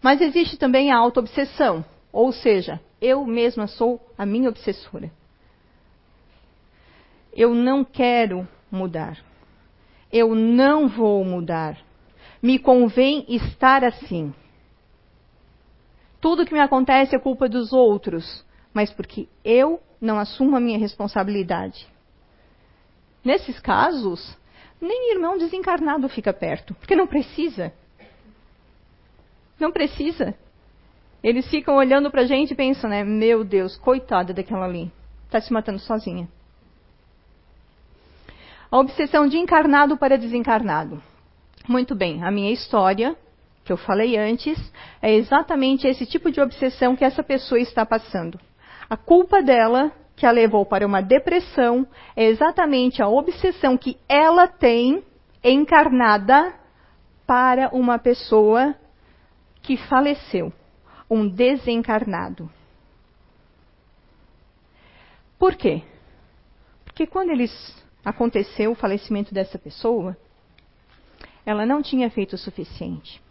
Mas 0.00 0.22
existe 0.22 0.56
também 0.56 0.90
a 0.90 0.96
autoobsessão, 0.96 1.84
ou 2.10 2.32
seja, 2.32 2.80
eu 3.02 3.26
mesma 3.26 3.66
sou 3.66 4.00
a 4.16 4.24
minha 4.24 4.48
obsessora. 4.48 5.10
Eu 7.34 7.54
não 7.54 7.84
quero 7.84 8.48
mudar. 8.70 9.18
Eu 10.10 10.34
não 10.34 10.88
vou 10.88 11.22
mudar. 11.22 11.76
Me 12.42 12.58
convém 12.58 13.26
estar 13.28 13.84
assim. 13.84 14.32
Tudo 16.20 16.44
que 16.44 16.54
me 16.54 16.60
acontece 16.60 17.14
é 17.14 17.18
culpa 17.18 17.48
dos 17.48 17.72
outros, 17.72 18.44
mas 18.72 18.92
porque 18.92 19.28
eu 19.44 19.80
não 20.00 20.18
assumo 20.18 20.56
a 20.56 20.60
minha 20.60 20.78
responsabilidade. 20.78 21.86
Nesses 23.24 23.58
casos, 23.58 24.36
nem 24.80 25.12
irmão 25.12 25.36
desencarnado 25.38 26.08
fica 26.08 26.32
perto, 26.32 26.74
porque 26.74 26.94
não 26.94 27.06
precisa. 27.06 27.72
Não 29.58 29.72
precisa. 29.72 30.34
Eles 31.22 31.48
ficam 31.48 31.76
olhando 31.76 32.10
para 32.10 32.22
a 32.22 32.26
gente 32.26 32.52
e 32.52 32.54
pensam, 32.54 32.88
né? 32.88 33.02
Meu 33.02 33.42
Deus, 33.42 33.76
coitada 33.76 34.32
daquela 34.32 34.64
ali. 34.64 34.92
Está 35.24 35.40
se 35.40 35.52
matando 35.52 35.78
sozinha. 35.80 36.28
A 38.70 38.78
obsessão 38.78 39.26
de 39.26 39.38
encarnado 39.38 39.96
para 39.96 40.18
desencarnado. 40.18 41.02
Muito 41.66 41.94
bem, 41.94 42.22
a 42.22 42.30
minha 42.30 42.52
história, 42.52 43.16
que 43.66 43.72
eu 43.72 43.76
falei 43.76 44.16
antes, 44.16 44.56
é 45.02 45.12
exatamente 45.12 45.88
esse 45.88 46.06
tipo 46.06 46.30
de 46.30 46.40
obsessão 46.40 46.94
que 46.94 47.04
essa 47.04 47.22
pessoa 47.22 47.60
está 47.60 47.84
passando. 47.84 48.38
A 48.88 48.96
culpa 48.96 49.42
dela, 49.42 49.90
que 50.14 50.24
a 50.24 50.30
levou 50.30 50.64
para 50.64 50.86
uma 50.86 51.02
depressão, 51.02 51.84
é 52.14 52.26
exatamente 52.26 53.02
a 53.02 53.08
obsessão 53.08 53.76
que 53.76 53.98
ela 54.08 54.46
tem 54.46 55.02
encarnada 55.42 56.54
para 57.26 57.68
uma 57.74 57.98
pessoa 57.98 58.72
que 59.62 59.76
faleceu, 59.76 60.52
um 61.10 61.26
desencarnado. 61.26 62.48
Por 65.36 65.56
quê? 65.56 65.82
Porque 66.84 67.04
quando 67.04 67.30
eles 67.30 67.52
aconteceu 68.04 68.70
o 68.70 68.76
falecimento 68.76 69.34
dessa 69.34 69.58
pessoa, 69.58 70.16
ela 71.44 71.66
não 71.66 71.82
tinha 71.82 72.08
feito 72.08 72.34
o 72.34 72.38
suficiente. 72.38 73.25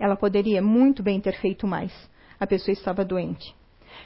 Ela 0.00 0.16
poderia 0.16 0.62
muito 0.62 1.02
bem 1.02 1.20
ter 1.20 1.38
feito 1.38 1.66
mais. 1.66 1.92
A 2.40 2.46
pessoa 2.46 2.72
estava 2.72 3.04
doente. 3.04 3.54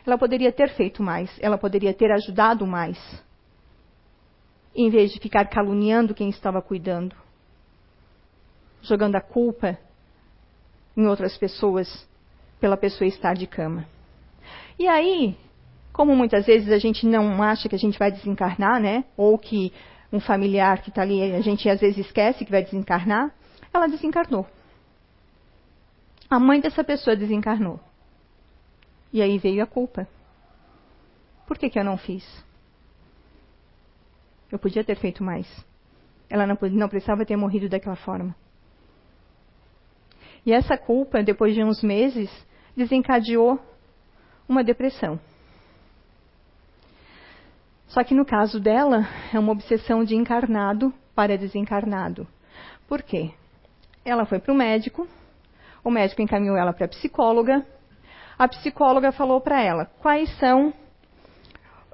Ela 0.05 0.19
poderia 0.19 0.53
ter 0.53 0.71
feito 0.75 1.03
mais, 1.03 1.31
ela 1.41 1.57
poderia 1.57 1.95
ter 1.95 2.11
ajudado 2.11 2.67
mais. 2.67 2.99
Em 4.75 4.91
vez 4.91 5.13
de 5.13 5.21
ficar 5.21 5.49
caluniando 5.49 6.15
quem 6.15 6.29
estava 6.29 6.61
cuidando, 6.61 7.15
jogando 8.83 9.15
a 9.15 9.21
culpa 9.21 9.79
em 10.97 11.07
outras 11.07 11.39
pessoas 11.39 12.07
pela 12.61 12.77
pessoa 12.77 13.07
estar 13.07 13.35
de 13.35 13.47
cama. 13.47 13.87
E 14.77 14.89
aí, 14.89 15.37
como 15.93 16.17
muitas 16.17 16.45
vezes 16.45 16.73
a 16.73 16.79
gente 16.79 17.07
não 17.07 17.41
acha 17.41 17.69
que 17.69 17.77
a 17.77 17.79
gente 17.79 17.97
vai 17.99 18.11
desencarnar, 18.11 18.81
né? 18.81 19.05
Ou 19.17 19.39
que 19.39 19.73
um 20.13 20.19
familiar 20.19 20.83
que 20.83 20.89
está 20.89 21.03
ali, 21.03 21.23
a 21.33 21.41
gente 21.41 21.69
às 21.69 21.81
vezes 21.81 22.05
esquece 22.07 22.45
que 22.45 22.51
vai 22.51 22.65
desencarnar, 22.65 23.33
ela 23.73 23.87
desencarnou. 23.87 24.45
A 26.29 26.39
mãe 26.39 26.61
dessa 26.61 26.83
pessoa 26.83 27.17
desencarnou. 27.17 27.81
E 29.13 29.23
aí 29.23 29.39
veio 29.39 29.63
a 29.63 29.67
culpa. 29.67 30.09
Por 31.47 31.59
que, 31.59 31.69
que 31.69 31.79
eu 31.79 31.85
não 31.85 31.97
fiz? 31.97 32.25
Eu 34.51 34.59
podia 34.59 34.85
ter 34.85 34.97
feito 34.97 35.23
mais. 35.23 35.47
Ela 36.29 36.47
não, 36.47 36.57
não 36.71 36.89
precisava 36.89 37.25
ter 37.25 37.37
morrido 37.37 37.69
daquela 37.69 37.97
forma. 37.97 38.35
E 40.47 40.53
essa 40.53 40.77
culpa, 40.77 41.23
depois 41.23 41.55
de 41.55 41.63
uns 41.63 41.83
meses, 41.83 42.31
desencadeou 42.77 43.59
uma 44.49 44.63
depressão. 44.63 45.19
Só 47.89 48.03
que 48.03 48.15
no 48.15 48.25
caso 48.25 48.59
dela, 48.59 49.07
é 49.33 49.39
uma 49.39 49.53
obsessão 49.53 50.05
de 50.05 50.17
encarnado 50.17 50.93
para 51.15 51.39
desencarnado. 51.39 52.27
Por 52.89 53.03
quê? 53.03 53.33
Ela 54.05 54.27
foi 54.27 54.39
para 54.39 54.53
o 54.53 54.57
médico, 54.57 55.09
o 55.85 55.91
médico 55.91 56.23
encaminhou 56.23 56.57
ela 56.57 56.73
para 56.73 56.87
a 56.87 56.89
psicóloga, 56.89 57.65
a 58.39 58.49
psicóloga 58.49 59.13
falou 59.13 59.41
para 59.41 59.63
ela 59.63 59.85
quais 60.01 60.35
são 60.39 60.73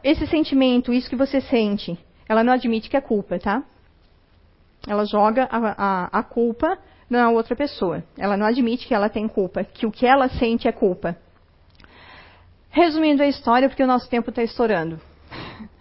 esse 0.02 0.26
sentimento, 0.26 0.92
isso 0.92 1.10
que 1.10 1.16
você 1.16 1.40
sente. 1.40 1.98
Ela 2.28 2.42
não 2.42 2.52
admite 2.52 2.88
que 2.88 2.96
é 2.96 3.00
culpa, 3.00 3.38
tá? 3.38 3.62
Ela 4.86 5.04
joga 5.04 5.46
a, 5.50 5.58
a, 5.58 6.20
a 6.20 6.22
culpa 6.22 6.78
na 7.08 7.28
outra 7.30 7.54
pessoa. 7.54 8.02
Ela 8.16 8.36
não 8.36 8.46
admite 8.46 8.86
que 8.86 8.94
ela 8.94 9.10
tem 9.10 9.28
culpa, 9.28 9.64
que 9.64 9.84
o 9.84 9.90
que 9.90 10.06
ela 10.06 10.28
sente 10.28 10.68
é 10.68 10.72
culpa. 10.72 11.16
Resumindo 12.70 13.22
a 13.22 13.26
história, 13.26 13.68
porque 13.68 13.82
o 13.82 13.86
nosso 13.86 14.08
tempo 14.08 14.30
está 14.30 14.42
estourando. 14.42 15.00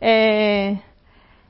É, 0.00 0.78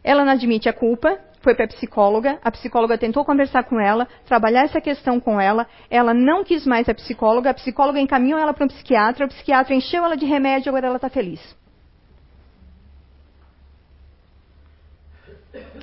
ela 0.02 0.24
não 0.24 0.32
admite 0.32 0.70
a 0.70 0.72
culpa, 0.72 1.20
foi 1.40 1.54
para 1.54 1.64
a 1.64 1.68
psicóloga, 1.68 2.38
a 2.42 2.50
psicóloga 2.50 2.98
tentou 2.98 3.24
conversar 3.24 3.64
com 3.64 3.80
ela, 3.80 4.06
trabalhar 4.26 4.64
essa 4.64 4.80
questão 4.80 5.20
com 5.20 5.40
ela, 5.40 5.66
ela 5.90 6.12
não 6.12 6.44
quis 6.44 6.66
mais 6.66 6.88
a 6.88 6.94
psicóloga, 6.94 7.50
a 7.50 7.54
psicóloga 7.54 8.00
encaminhou 8.00 8.38
ela 8.38 8.52
para 8.52 8.64
um 8.64 8.68
psiquiatra, 8.68 9.26
o 9.26 9.28
psiquiatra 9.28 9.74
encheu 9.74 10.04
ela 10.04 10.16
de 10.16 10.26
remédio, 10.26 10.68
agora 10.70 10.86
ela 10.86 10.96
está 10.96 11.08
feliz. 11.08 11.40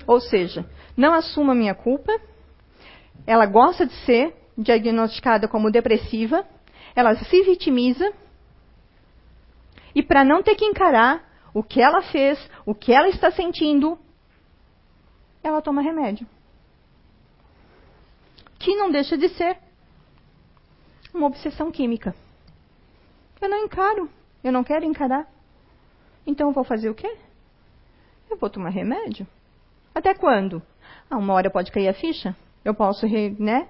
Ou 0.06 0.20
seja, 0.20 0.66
não 0.96 1.14
assuma 1.14 1.54
a 1.54 1.56
minha 1.56 1.74
culpa, 1.74 2.12
ela 3.26 3.46
gosta 3.46 3.86
de 3.86 3.94
ser 4.06 4.36
diagnosticada 4.58 5.48
como 5.48 5.72
depressiva, 5.72 6.46
ela 6.96 7.16
se 7.16 7.44
vitimiza, 7.44 8.12
e 9.94 10.04
para 10.04 10.24
não 10.24 10.44
ter 10.44 10.56
que 10.56 10.66
encarar 10.66 11.24
o 11.54 11.64
que 11.64 11.82
ela 11.82 12.02
fez, 12.02 12.38
o 12.66 12.76
que 12.76 12.92
ela 12.92 13.08
está 13.08 13.32
sentindo, 13.32 13.98
ela 15.48 15.62
toma 15.62 15.82
remédio. 15.82 16.28
Que 18.60 18.76
não 18.76 18.90
deixa 18.90 19.18
de 19.18 19.30
ser 19.30 19.58
uma 21.14 21.28
obsessão 21.28 21.72
química. 21.72 22.16
Eu 23.42 23.50
não 23.50 23.66
encaro, 23.66 24.10
eu 24.44 24.52
não 24.52 24.64
quero 24.64 24.86
encarar. 24.86 25.28
Então 26.26 26.50
eu 26.50 26.54
vou 26.54 26.64
fazer 26.64 26.90
o 26.90 26.96
quê? 26.96 27.18
Eu 28.30 28.38
vou 28.38 28.50
tomar 28.50 28.70
remédio. 28.70 29.28
Até 29.94 30.14
quando? 30.14 30.62
Ah, 31.10 31.18
uma 31.18 31.34
hora 31.34 31.50
pode 31.50 31.72
cair 31.72 31.88
a 31.88 31.94
ficha. 31.94 32.36
Eu 32.64 32.74
posso, 32.74 33.06
né? 33.40 33.68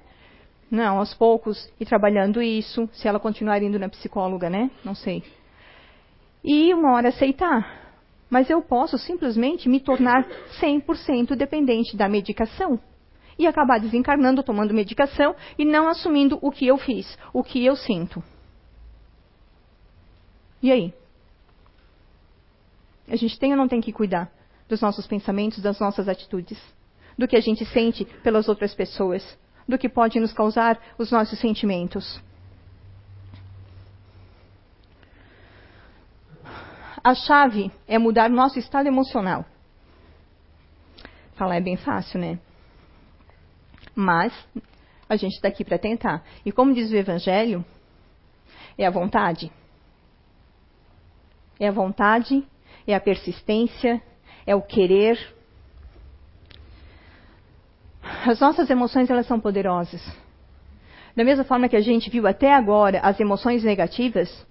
Não, 0.71 0.99
aos 0.99 1.13
poucos, 1.13 1.71
ir 1.79 1.85
trabalhando 1.85 2.41
isso, 2.41 2.89
se 2.93 3.07
ela 3.07 3.19
continuar 3.19 3.61
indo 3.61 3.77
na 3.77 3.89
psicóloga, 3.89 4.49
né? 4.49 4.71
Não 4.83 4.95
sei 4.95 5.23
e 6.45 6.71
uma 6.75 6.93
hora 6.93 7.09
aceitar. 7.09 7.84
Mas 8.29 8.49
eu 8.49 8.61
posso 8.61 8.97
simplesmente 8.97 9.69
me 9.69 9.79
tornar 9.79 10.27
100% 10.59 11.35
dependente 11.35 11.95
da 11.95 12.09
medicação 12.09 12.79
e 13.37 13.45
acabar 13.45 13.79
desencarnando 13.79 14.43
tomando 14.43 14.73
medicação 14.73 15.35
e 15.57 15.65
não 15.65 15.87
assumindo 15.87 16.39
o 16.41 16.51
que 16.51 16.65
eu 16.65 16.77
fiz, 16.77 17.17
o 17.33 17.43
que 17.43 17.63
eu 17.63 17.75
sinto. 17.75 18.23
E 20.61 20.71
aí? 20.71 20.93
A 23.07 23.15
gente 23.15 23.37
tem 23.37 23.51
ou 23.51 23.57
não 23.57 23.67
tem 23.67 23.81
que 23.81 23.91
cuidar 23.91 24.31
dos 24.67 24.81
nossos 24.81 25.05
pensamentos, 25.05 25.61
das 25.61 25.79
nossas 25.79 26.07
atitudes, 26.07 26.59
do 27.17 27.27
que 27.27 27.35
a 27.35 27.41
gente 27.41 27.63
sente 27.65 28.03
pelas 28.23 28.49
outras 28.49 28.73
pessoas, 28.73 29.37
do 29.67 29.77
que 29.77 29.87
pode 29.87 30.19
nos 30.19 30.33
causar 30.33 30.79
os 30.97 31.11
nossos 31.11 31.39
sentimentos? 31.39 32.19
A 37.05 37.13
chave 37.13 37.71
é 37.87 37.99
mudar 37.99 38.31
nosso 38.31 38.57
estado 38.57 38.87
emocional. 38.87 39.45
Falar 41.35 41.57
é 41.57 41.61
bem 41.61 41.77
fácil, 41.77 42.19
né? 42.19 42.39
Mas 43.93 44.33
a 45.07 45.15
gente 45.15 45.33
está 45.33 45.47
aqui 45.47 45.63
para 45.63 45.77
tentar. 45.77 46.23
E 46.43 46.51
como 46.51 46.73
diz 46.73 46.89
o 46.89 46.95
Evangelho, 46.95 47.63
é 48.75 48.87
a 48.87 48.89
vontade. 48.89 49.51
É 51.59 51.67
a 51.67 51.71
vontade 51.71 52.43
é 52.87 52.95
a 52.95 52.99
persistência, 52.99 54.01
é 54.45 54.55
o 54.55 54.61
querer. 54.63 55.19
As 58.25 58.39
nossas 58.39 58.67
emoções 58.67 59.11
elas 59.11 59.27
são 59.27 59.39
poderosas. 59.39 60.01
Da 61.15 61.23
mesma 61.23 61.43
forma 61.43 61.69
que 61.69 61.75
a 61.75 61.81
gente 61.81 62.09
viu 62.09 62.27
até 62.27 62.51
agora 62.51 62.99
as 62.99 63.19
emoções 63.19 63.63
negativas, 63.63 64.45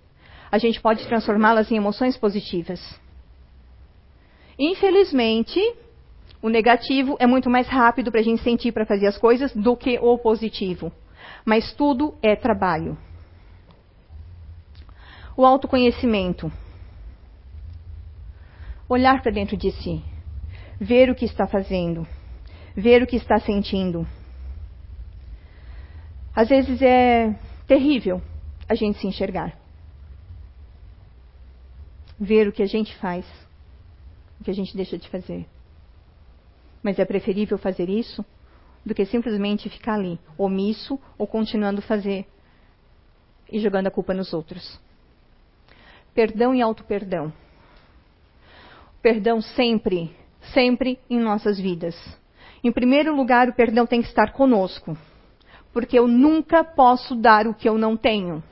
a 0.55 0.59
gente 0.59 0.81
pode 0.81 1.05
transformá-las 1.09 1.73
em 1.73 1.77
emoções 1.77 2.17
positivas. 2.17 2.81
Infelizmente, 4.57 5.61
o 6.41 6.49
negativo 6.49 7.17
é 7.19 7.27
muito 7.27 7.51
mais 7.51 7.67
rápido 7.67 8.13
para 8.13 8.21
a 8.21 8.23
gente 8.23 8.41
sentir 8.41 8.71
para 8.71 8.87
fazer 8.87 9.09
as 9.09 9.19
coisas 9.19 9.53
do 9.53 9.77
que 9.77 9.99
o 10.01 10.17
positivo. 10.17 10.93
Mas 11.45 11.73
tudo 11.73 12.15
é 12.23 12.37
trabalho. 12.37 12.97
O 15.37 15.45
autoconhecimento. 15.45 16.53
Olhar 18.89 19.23
para 19.23 19.33
dentro 19.33 19.57
de 19.57 19.73
si. 19.73 20.05
Ver 20.81 21.11
o 21.11 21.17
que 21.17 21.25
está 21.25 21.49
fazendo. 21.49 22.07
Ver 22.77 23.03
o 23.03 23.09
que 23.09 23.17
está 23.17 23.41
sentindo. 23.41 24.07
Às 26.33 26.49
vezes 26.49 26.81
é 26.81 27.35
terrível 27.67 28.23
a 28.69 28.77
gente 28.77 29.01
se 29.01 29.09
enxergar. 29.09 29.64
Ver 32.19 32.49
o 32.49 32.53
que 32.53 32.63
a 32.63 32.67
gente 32.67 32.97
faz, 32.97 33.27
o 34.41 34.45
que 34.45 34.51
a 34.51 34.55
gente 34.55 34.77
deixa 34.77 34.97
de 34.97 35.09
fazer. 35.09 35.47
Mas 36.83 36.99
é 36.99 37.05
preferível 37.05 37.59
fazer 37.59 37.89
isso 37.89 38.25
do 38.85 38.95
que 38.95 39.05
simplesmente 39.07 39.71
ficar 39.71 39.95
ali, 39.95 40.19
omisso 40.37 41.01
ou 41.17 41.27
continuando 41.27 41.81
a 41.81 41.83
fazer 41.83 42.27
e 43.51 43.59
jogando 43.59 43.87
a 43.87 43.91
culpa 43.91 44.13
nos 44.13 44.33
outros. 44.33 44.79
Perdão 46.15 46.55
e 46.55 46.63
auto-perdão. 46.63 47.33
Perdão 49.03 49.41
sempre, 49.41 50.15
sempre 50.53 50.99
em 51.09 51.19
nossas 51.19 51.59
vidas. 51.59 51.97
Em 52.63 52.73
primeiro 52.73 53.15
lugar, 53.15 53.49
o 53.49 53.55
perdão 53.55 53.87
tem 53.87 54.01
que 54.01 54.09
estar 54.09 54.33
conosco, 54.33 54.97
porque 55.73 55.99
eu 55.99 56.07
nunca 56.07 56.65
posso 56.65 57.15
dar 57.15 57.47
o 57.47 57.55
que 57.55 57.69
eu 57.69 57.77
não 57.77 57.97
tenho. 57.97 58.43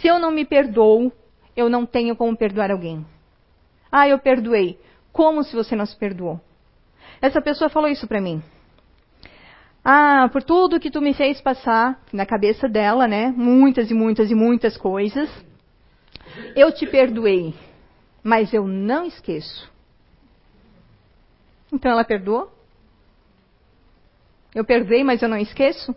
Se 0.00 0.08
eu 0.08 0.18
não 0.18 0.30
me 0.30 0.44
perdoo, 0.44 1.12
eu 1.56 1.68
não 1.68 1.86
tenho 1.86 2.16
como 2.16 2.36
perdoar 2.36 2.70
alguém. 2.70 3.04
Ah, 3.90 4.08
eu 4.08 4.18
perdoei. 4.18 4.78
Como 5.12 5.42
se 5.44 5.54
você 5.54 5.76
não 5.76 5.84
se 5.84 5.96
perdoou? 5.96 6.40
Essa 7.20 7.40
pessoa 7.40 7.68
falou 7.68 7.88
isso 7.88 8.06
para 8.08 8.20
mim. 8.20 8.42
Ah, 9.84 10.28
por 10.32 10.42
tudo 10.42 10.80
que 10.80 10.90
tu 10.90 11.00
me 11.00 11.12
fez 11.12 11.40
passar 11.40 12.00
na 12.12 12.24
cabeça 12.24 12.68
dela, 12.68 13.06
né? 13.06 13.32
Muitas 13.36 13.90
e 13.90 13.94
muitas 13.94 14.30
e 14.30 14.34
muitas 14.34 14.76
coisas. 14.76 15.28
Eu 16.56 16.72
te 16.72 16.86
perdoei, 16.86 17.54
mas 18.22 18.52
eu 18.54 18.66
não 18.66 19.04
esqueço. 19.04 19.70
Então 21.72 21.90
ela 21.90 22.04
perdoou? 22.04 22.50
Eu 24.54 24.64
perdoei, 24.64 25.02
mas 25.02 25.22
eu 25.22 25.28
não 25.28 25.38
esqueço? 25.38 25.94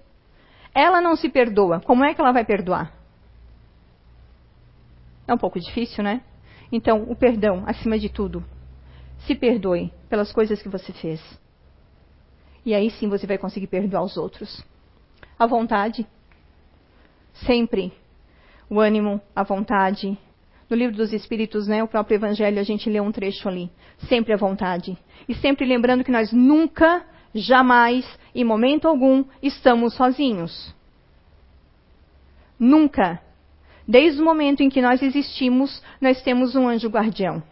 Ela 0.74 1.00
não 1.00 1.16
se 1.16 1.30
perdoa. 1.30 1.82
Como 1.82 2.04
é 2.04 2.14
que 2.14 2.22
ela 2.22 2.32
vai 2.32 2.44
perdoar? 2.44 2.92
É 5.28 5.34
um 5.34 5.38
pouco 5.38 5.60
difícil, 5.60 6.04
né? 6.04 6.22
Então, 6.72 7.04
o 7.04 7.16
perdão, 7.16 7.64
acima 7.66 7.98
de 7.98 8.10
tudo. 8.10 8.44
Se 9.20 9.36
perdoe 9.36 9.92
pelas 10.10 10.32
coisas 10.32 10.62
que 10.62 10.70
você 10.70 10.92
fez. 10.94 11.22
E 12.66 12.74
aí 12.74 12.90
sim 12.92 13.08
você 13.08 13.28
vai 13.28 13.38
conseguir 13.38 13.68
perdoar 13.68 14.04
os 14.04 14.18
outros. 14.18 14.64
A 15.38 15.46
vontade. 15.46 16.06
Sempre. 17.46 17.94
O 18.70 18.80
ânimo, 18.80 19.22
a 19.36 19.44
vontade. 19.44 20.18
No 20.70 20.76
livro 20.76 20.96
dos 20.96 21.14
Espíritos, 21.14 21.68
né, 21.68 21.84
o 21.84 21.88
próprio 21.88 22.16
Evangelho, 22.16 22.60
a 22.60 22.64
gente 22.64 22.90
lê 22.90 23.00
um 23.00 23.12
trecho 23.12 23.48
ali. 23.48 23.70
Sempre 24.10 24.34
a 24.34 24.38
vontade. 24.38 24.98
E 25.30 25.36
sempre 25.36 25.66
lembrando 25.66 26.04
que 26.04 26.12
nós 26.12 26.32
nunca, 26.32 27.06
jamais, 27.34 28.06
em 28.34 28.44
momento 28.44 28.88
algum, 28.88 29.24
estamos 29.44 29.94
sozinhos. 29.94 30.74
Nunca. 32.60 33.22
Desde 33.88 34.22
o 34.22 34.26
momento 34.26 34.62
em 34.62 34.70
que 34.70 34.82
nós 34.82 35.02
existimos, 35.02 35.82
nós 36.02 36.22
temos 36.22 36.56
um 36.56 36.68
anjo 36.68 36.90
guardião. 36.90 37.44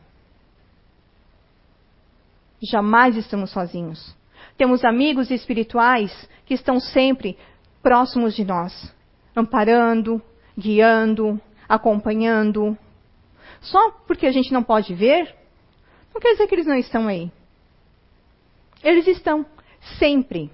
Jamais 2.61 3.15
estamos 3.15 3.51
sozinhos. 3.51 4.15
Temos 4.57 4.84
amigos 4.84 5.29
espirituais 5.29 6.29
que 6.45 6.53
estão 6.53 6.79
sempre 6.79 7.38
próximos 7.81 8.36
de 8.36 8.43
nós, 8.43 8.93
amparando, 9.36 10.21
guiando, 10.57 11.39
acompanhando. 11.67 12.77
Só 13.61 13.91
porque 14.07 14.25
a 14.25 14.31
gente 14.31 14.51
não 14.53 14.63
pode 14.63 14.93
ver, 14.93 15.36
não 16.13 16.21
quer 16.21 16.34
dizer 16.34 16.47
que 16.47 16.55
eles 16.55 16.67
não 16.67 16.75
estão 16.75 17.07
aí. 17.07 17.31
Eles 18.84 19.07
estão 19.07 19.45
sempre. 19.99 20.51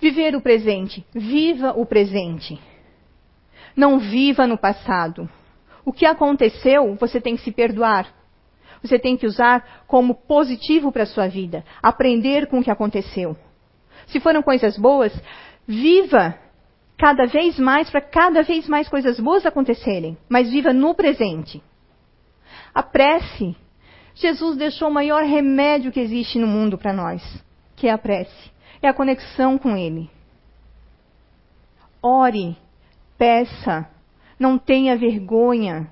Viver 0.00 0.34
o 0.34 0.40
presente. 0.40 1.04
Viva 1.12 1.72
o 1.72 1.84
presente. 1.84 2.58
Não 3.76 3.98
viva 3.98 4.46
no 4.46 4.58
passado. 4.58 5.28
O 5.84 5.92
que 5.92 6.06
aconteceu, 6.06 6.94
você 6.96 7.20
tem 7.20 7.36
que 7.36 7.42
se 7.42 7.52
perdoar. 7.52 8.06
Você 8.82 8.98
tem 8.98 9.16
que 9.16 9.26
usar 9.26 9.84
como 9.86 10.14
positivo 10.14 10.90
para 10.90 11.02
a 11.02 11.06
sua 11.06 11.28
vida. 11.28 11.64
Aprender 11.82 12.46
com 12.46 12.60
o 12.60 12.62
que 12.62 12.70
aconteceu. 12.70 13.36
Se 14.06 14.20
foram 14.20 14.42
coisas 14.42 14.76
boas, 14.78 15.12
viva 15.66 16.38
cada 16.96 17.26
vez 17.26 17.58
mais 17.58 17.88
para 17.90 18.00
cada 18.00 18.42
vez 18.42 18.68
mais 18.68 18.88
coisas 18.88 19.18
boas 19.20 19.46
acontecerem. 19.46 20.16
Mas 20.28 20.50
viva 20.50 20.72
no 20.72 20.94
presente. 20.94 21.62
A 22.74 22.82
prece. 22.82 23.56
Jesus 24.14 24.56
deixou 24.56 24.88
o 24.88 24.94
maior 24.94 25.24
remédio 25.24 25.92
que 25.92 26.00
existe 26.00 26.38
no 26.38 26.46
mundo 26.46 26.76
para 26.76 26.92
nós, 26.92 27.22
que 27.76 27.86
é 27.86 27.92
a 27.92 27.98
prece. 27.98 28.50
É 28.82 28.88
a 28.88 28.94
conexão 28.94 29.56
com 29.56 29.76
Ele. 29.76 30.10
Ore 32.02 32.56
peça, 33.20 33.86
não 34.38 34.56
tenha 34.56 34.96
vergonha. 34.96 35.86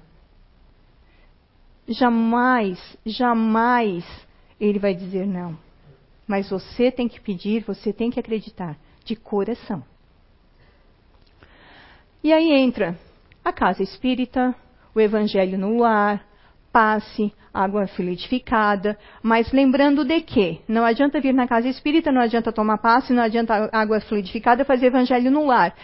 Jamais, 1.86 2.96
jamais 3.04 4.02
ele 4.58 4.78
vai 4.78 4.94
dizer 4.94 5.26
não. 5.26 5.54
Mas 6.26 6.48
você 6.48 6.90
tem 6.90 7.06
que 7.06 7.20
pedir, 7.20 7.64
você 7.64 7.92
tem 7.92 8.10
que 8.10 8.18
acreditar, 8.18 8.78
de 9.04 9.14
coração. 9.14 9.84
E 12.24 12.32
aí 12.32 12.50
entra 12.50 12.98
a 13.44 13.52
casa 13.52 13.82
espírita, 13.82 14.54
o 14.94 15.00
evangelho 15.00 15.58
no 15.58 15.80
lar, 15.80 16.26
passe, 16.72 17.30
água 17.58 17.88
fluidificada, 17.88 18.96
mas 19.20 19.50
lembrando 19.52 20.04
de 20.04 20.20
que 20.20 20.60
não 20.68 20.84
adianta 20.84 21.20
vir 21.20 21.34
na 21.34 21.48
casa 21.48 21.68
espírita, 21.68 22.12
não 22.12 22.20
adianta 22.20 22.52
tomar 22.52 22.78
passe, 22.78 23.12
não 23.12 23.22
adianta 23.22 23.68
água 23.72 24.00
fluidificada 24.00 24.64
fazer 24.64 24.86
evangelho 24.86 25.30
no 25.30 25.44
lar. 25.46 25.74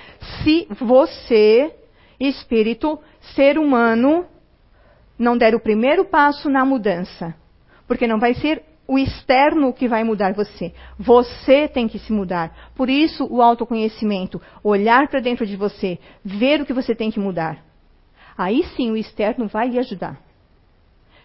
Se 0.43 0.69
você, 0.71 1.75
espírito, 2.21 2.99
ser 3.35 3.59
humano, 3.59 4.25
não 5.19 5.37
der 5.37 5.55
o 5.55 5.61
primeiro 5.61 6.05
passo 6.05 6.49
na 6.49 6.65
mudança, 6.65 7.35
porque 7.89 8.07
não 8.07 8.21
vai 8.21 8.35
ser 8.35 8.63
o 8.87 8.97
externo 8.97 9.73
que 9.73 9.89
vai 9.89 10.05
mudar 10.05 10.33
você. 10.33 10.73
Você 10.99 11.67
tem 11.67 11.89
que 11.89 11.99
se 11.99 12.13
mudar. 12.13 12.71
Por 12.77 12.89
isso, 12.89 13.27
o 13.29 13.43
autoconhecimento, 13.43 14.41
olhar 14.63 15.09
para 15.09 15.21
dentro 15.21 15.45
de 15.45 15.57
você, 15.57 15.99
ver 16.25 16.61
o 16.61 16.67
que 16.67 16.73
você 16.73 16.95
tem 16.95 17.11
que 17.11 17.19
mudar. 17.19 17.65
Aí 18.37 18.63
sim 18.77 18.91
o 18.91 18.97
externo 18.97 19.49
vai 19.49 19.69
lhe 19.69 19.79
ajudar. 19.79 20.21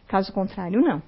Caso 0.10 0.34
contrário, 0.34 0.82
não. 0.82 1.02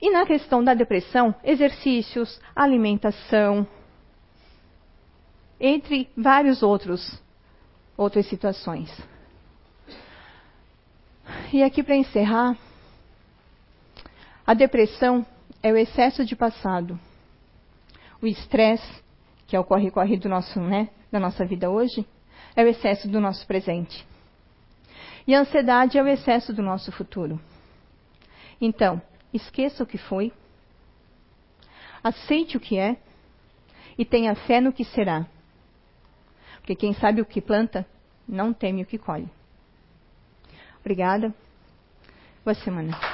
E 0.00 0.10
na 0.10 0.24
questão 0.24 0.64
da 0.64 0.72
depressão, 0.72 1.34
exercícios, 1.44 2.40
alimentação, 2.56 3.66
entre 5.60 6.08
vários 6.16 6.62
outros 6.62 7.22
outras 7.96 8.26
situações. 8.26 8.90
E 11.52 11.62
aqui 11.62 11.82
para 11.82 11.94
encerrar, 11.94 12.56
a 14.46 14.54
depressão 14.54 15.24
é 15.62 15.72
o 15.72 15.76
excesso 15.76 16.24
de 16.24 16.34
passado. 16.34 16.98
O 18.20 18.26
estresse, 18.26 19.04
que 19.46 19.54
é 19.54 19.60
o 19.60 19.64
corre-corre 19.64 20.16
do 20.16 20.28
nosso, 20.28 20.58
né, 20.58 20.88
da 21.12 21.20
nossa 21.20 21.44
vida 21.44 21.70
hoje, 21.70 22.04
é 22.56 22.64
o 22.64 22.66
excesso 22.66 23.06
do 23.08 23.20
nosso 23.20 23.46
presente. 23.46 24.04
E 25.26 25.34
a 25.34 25.40
ansiedade 25.40 25.96
é 25.96 26.02
o 26.02 26.08
excesso 26.08 26.52
do 26.52 26.62
nosso 26.62 26.92
futuro. 26.92 27.40
Então, 28.60 29.00
esqueça 29.32 29.82
o 29.82 29.86
que 29.86 29.98
foi, 29.98 30.32
aceite 32.02 32.56
o 32.56 32.60
que 32.60 32.78
é 32.78 32.96
e 33.96 34.04
tenha 34.04 34.34
fé 34.34 34.60
no 34.60 34.72
que 34.72 34.84
será. 34.84 35.26
Porque 36.58 36.74
quem 36.74 36.92
sabe 36.94 37.20
o 37.20 37.26
que 37.26 37.40
planta, 37.40 37.86
não 38.26 38.52
teme 38.52 38.82
o 38.82 38.86
que 38.86 38.98
colhe. 38.98 39.28
Obrigada. 40.80 41.34
Boa 42.44 42.54
semana. 42.54 43.13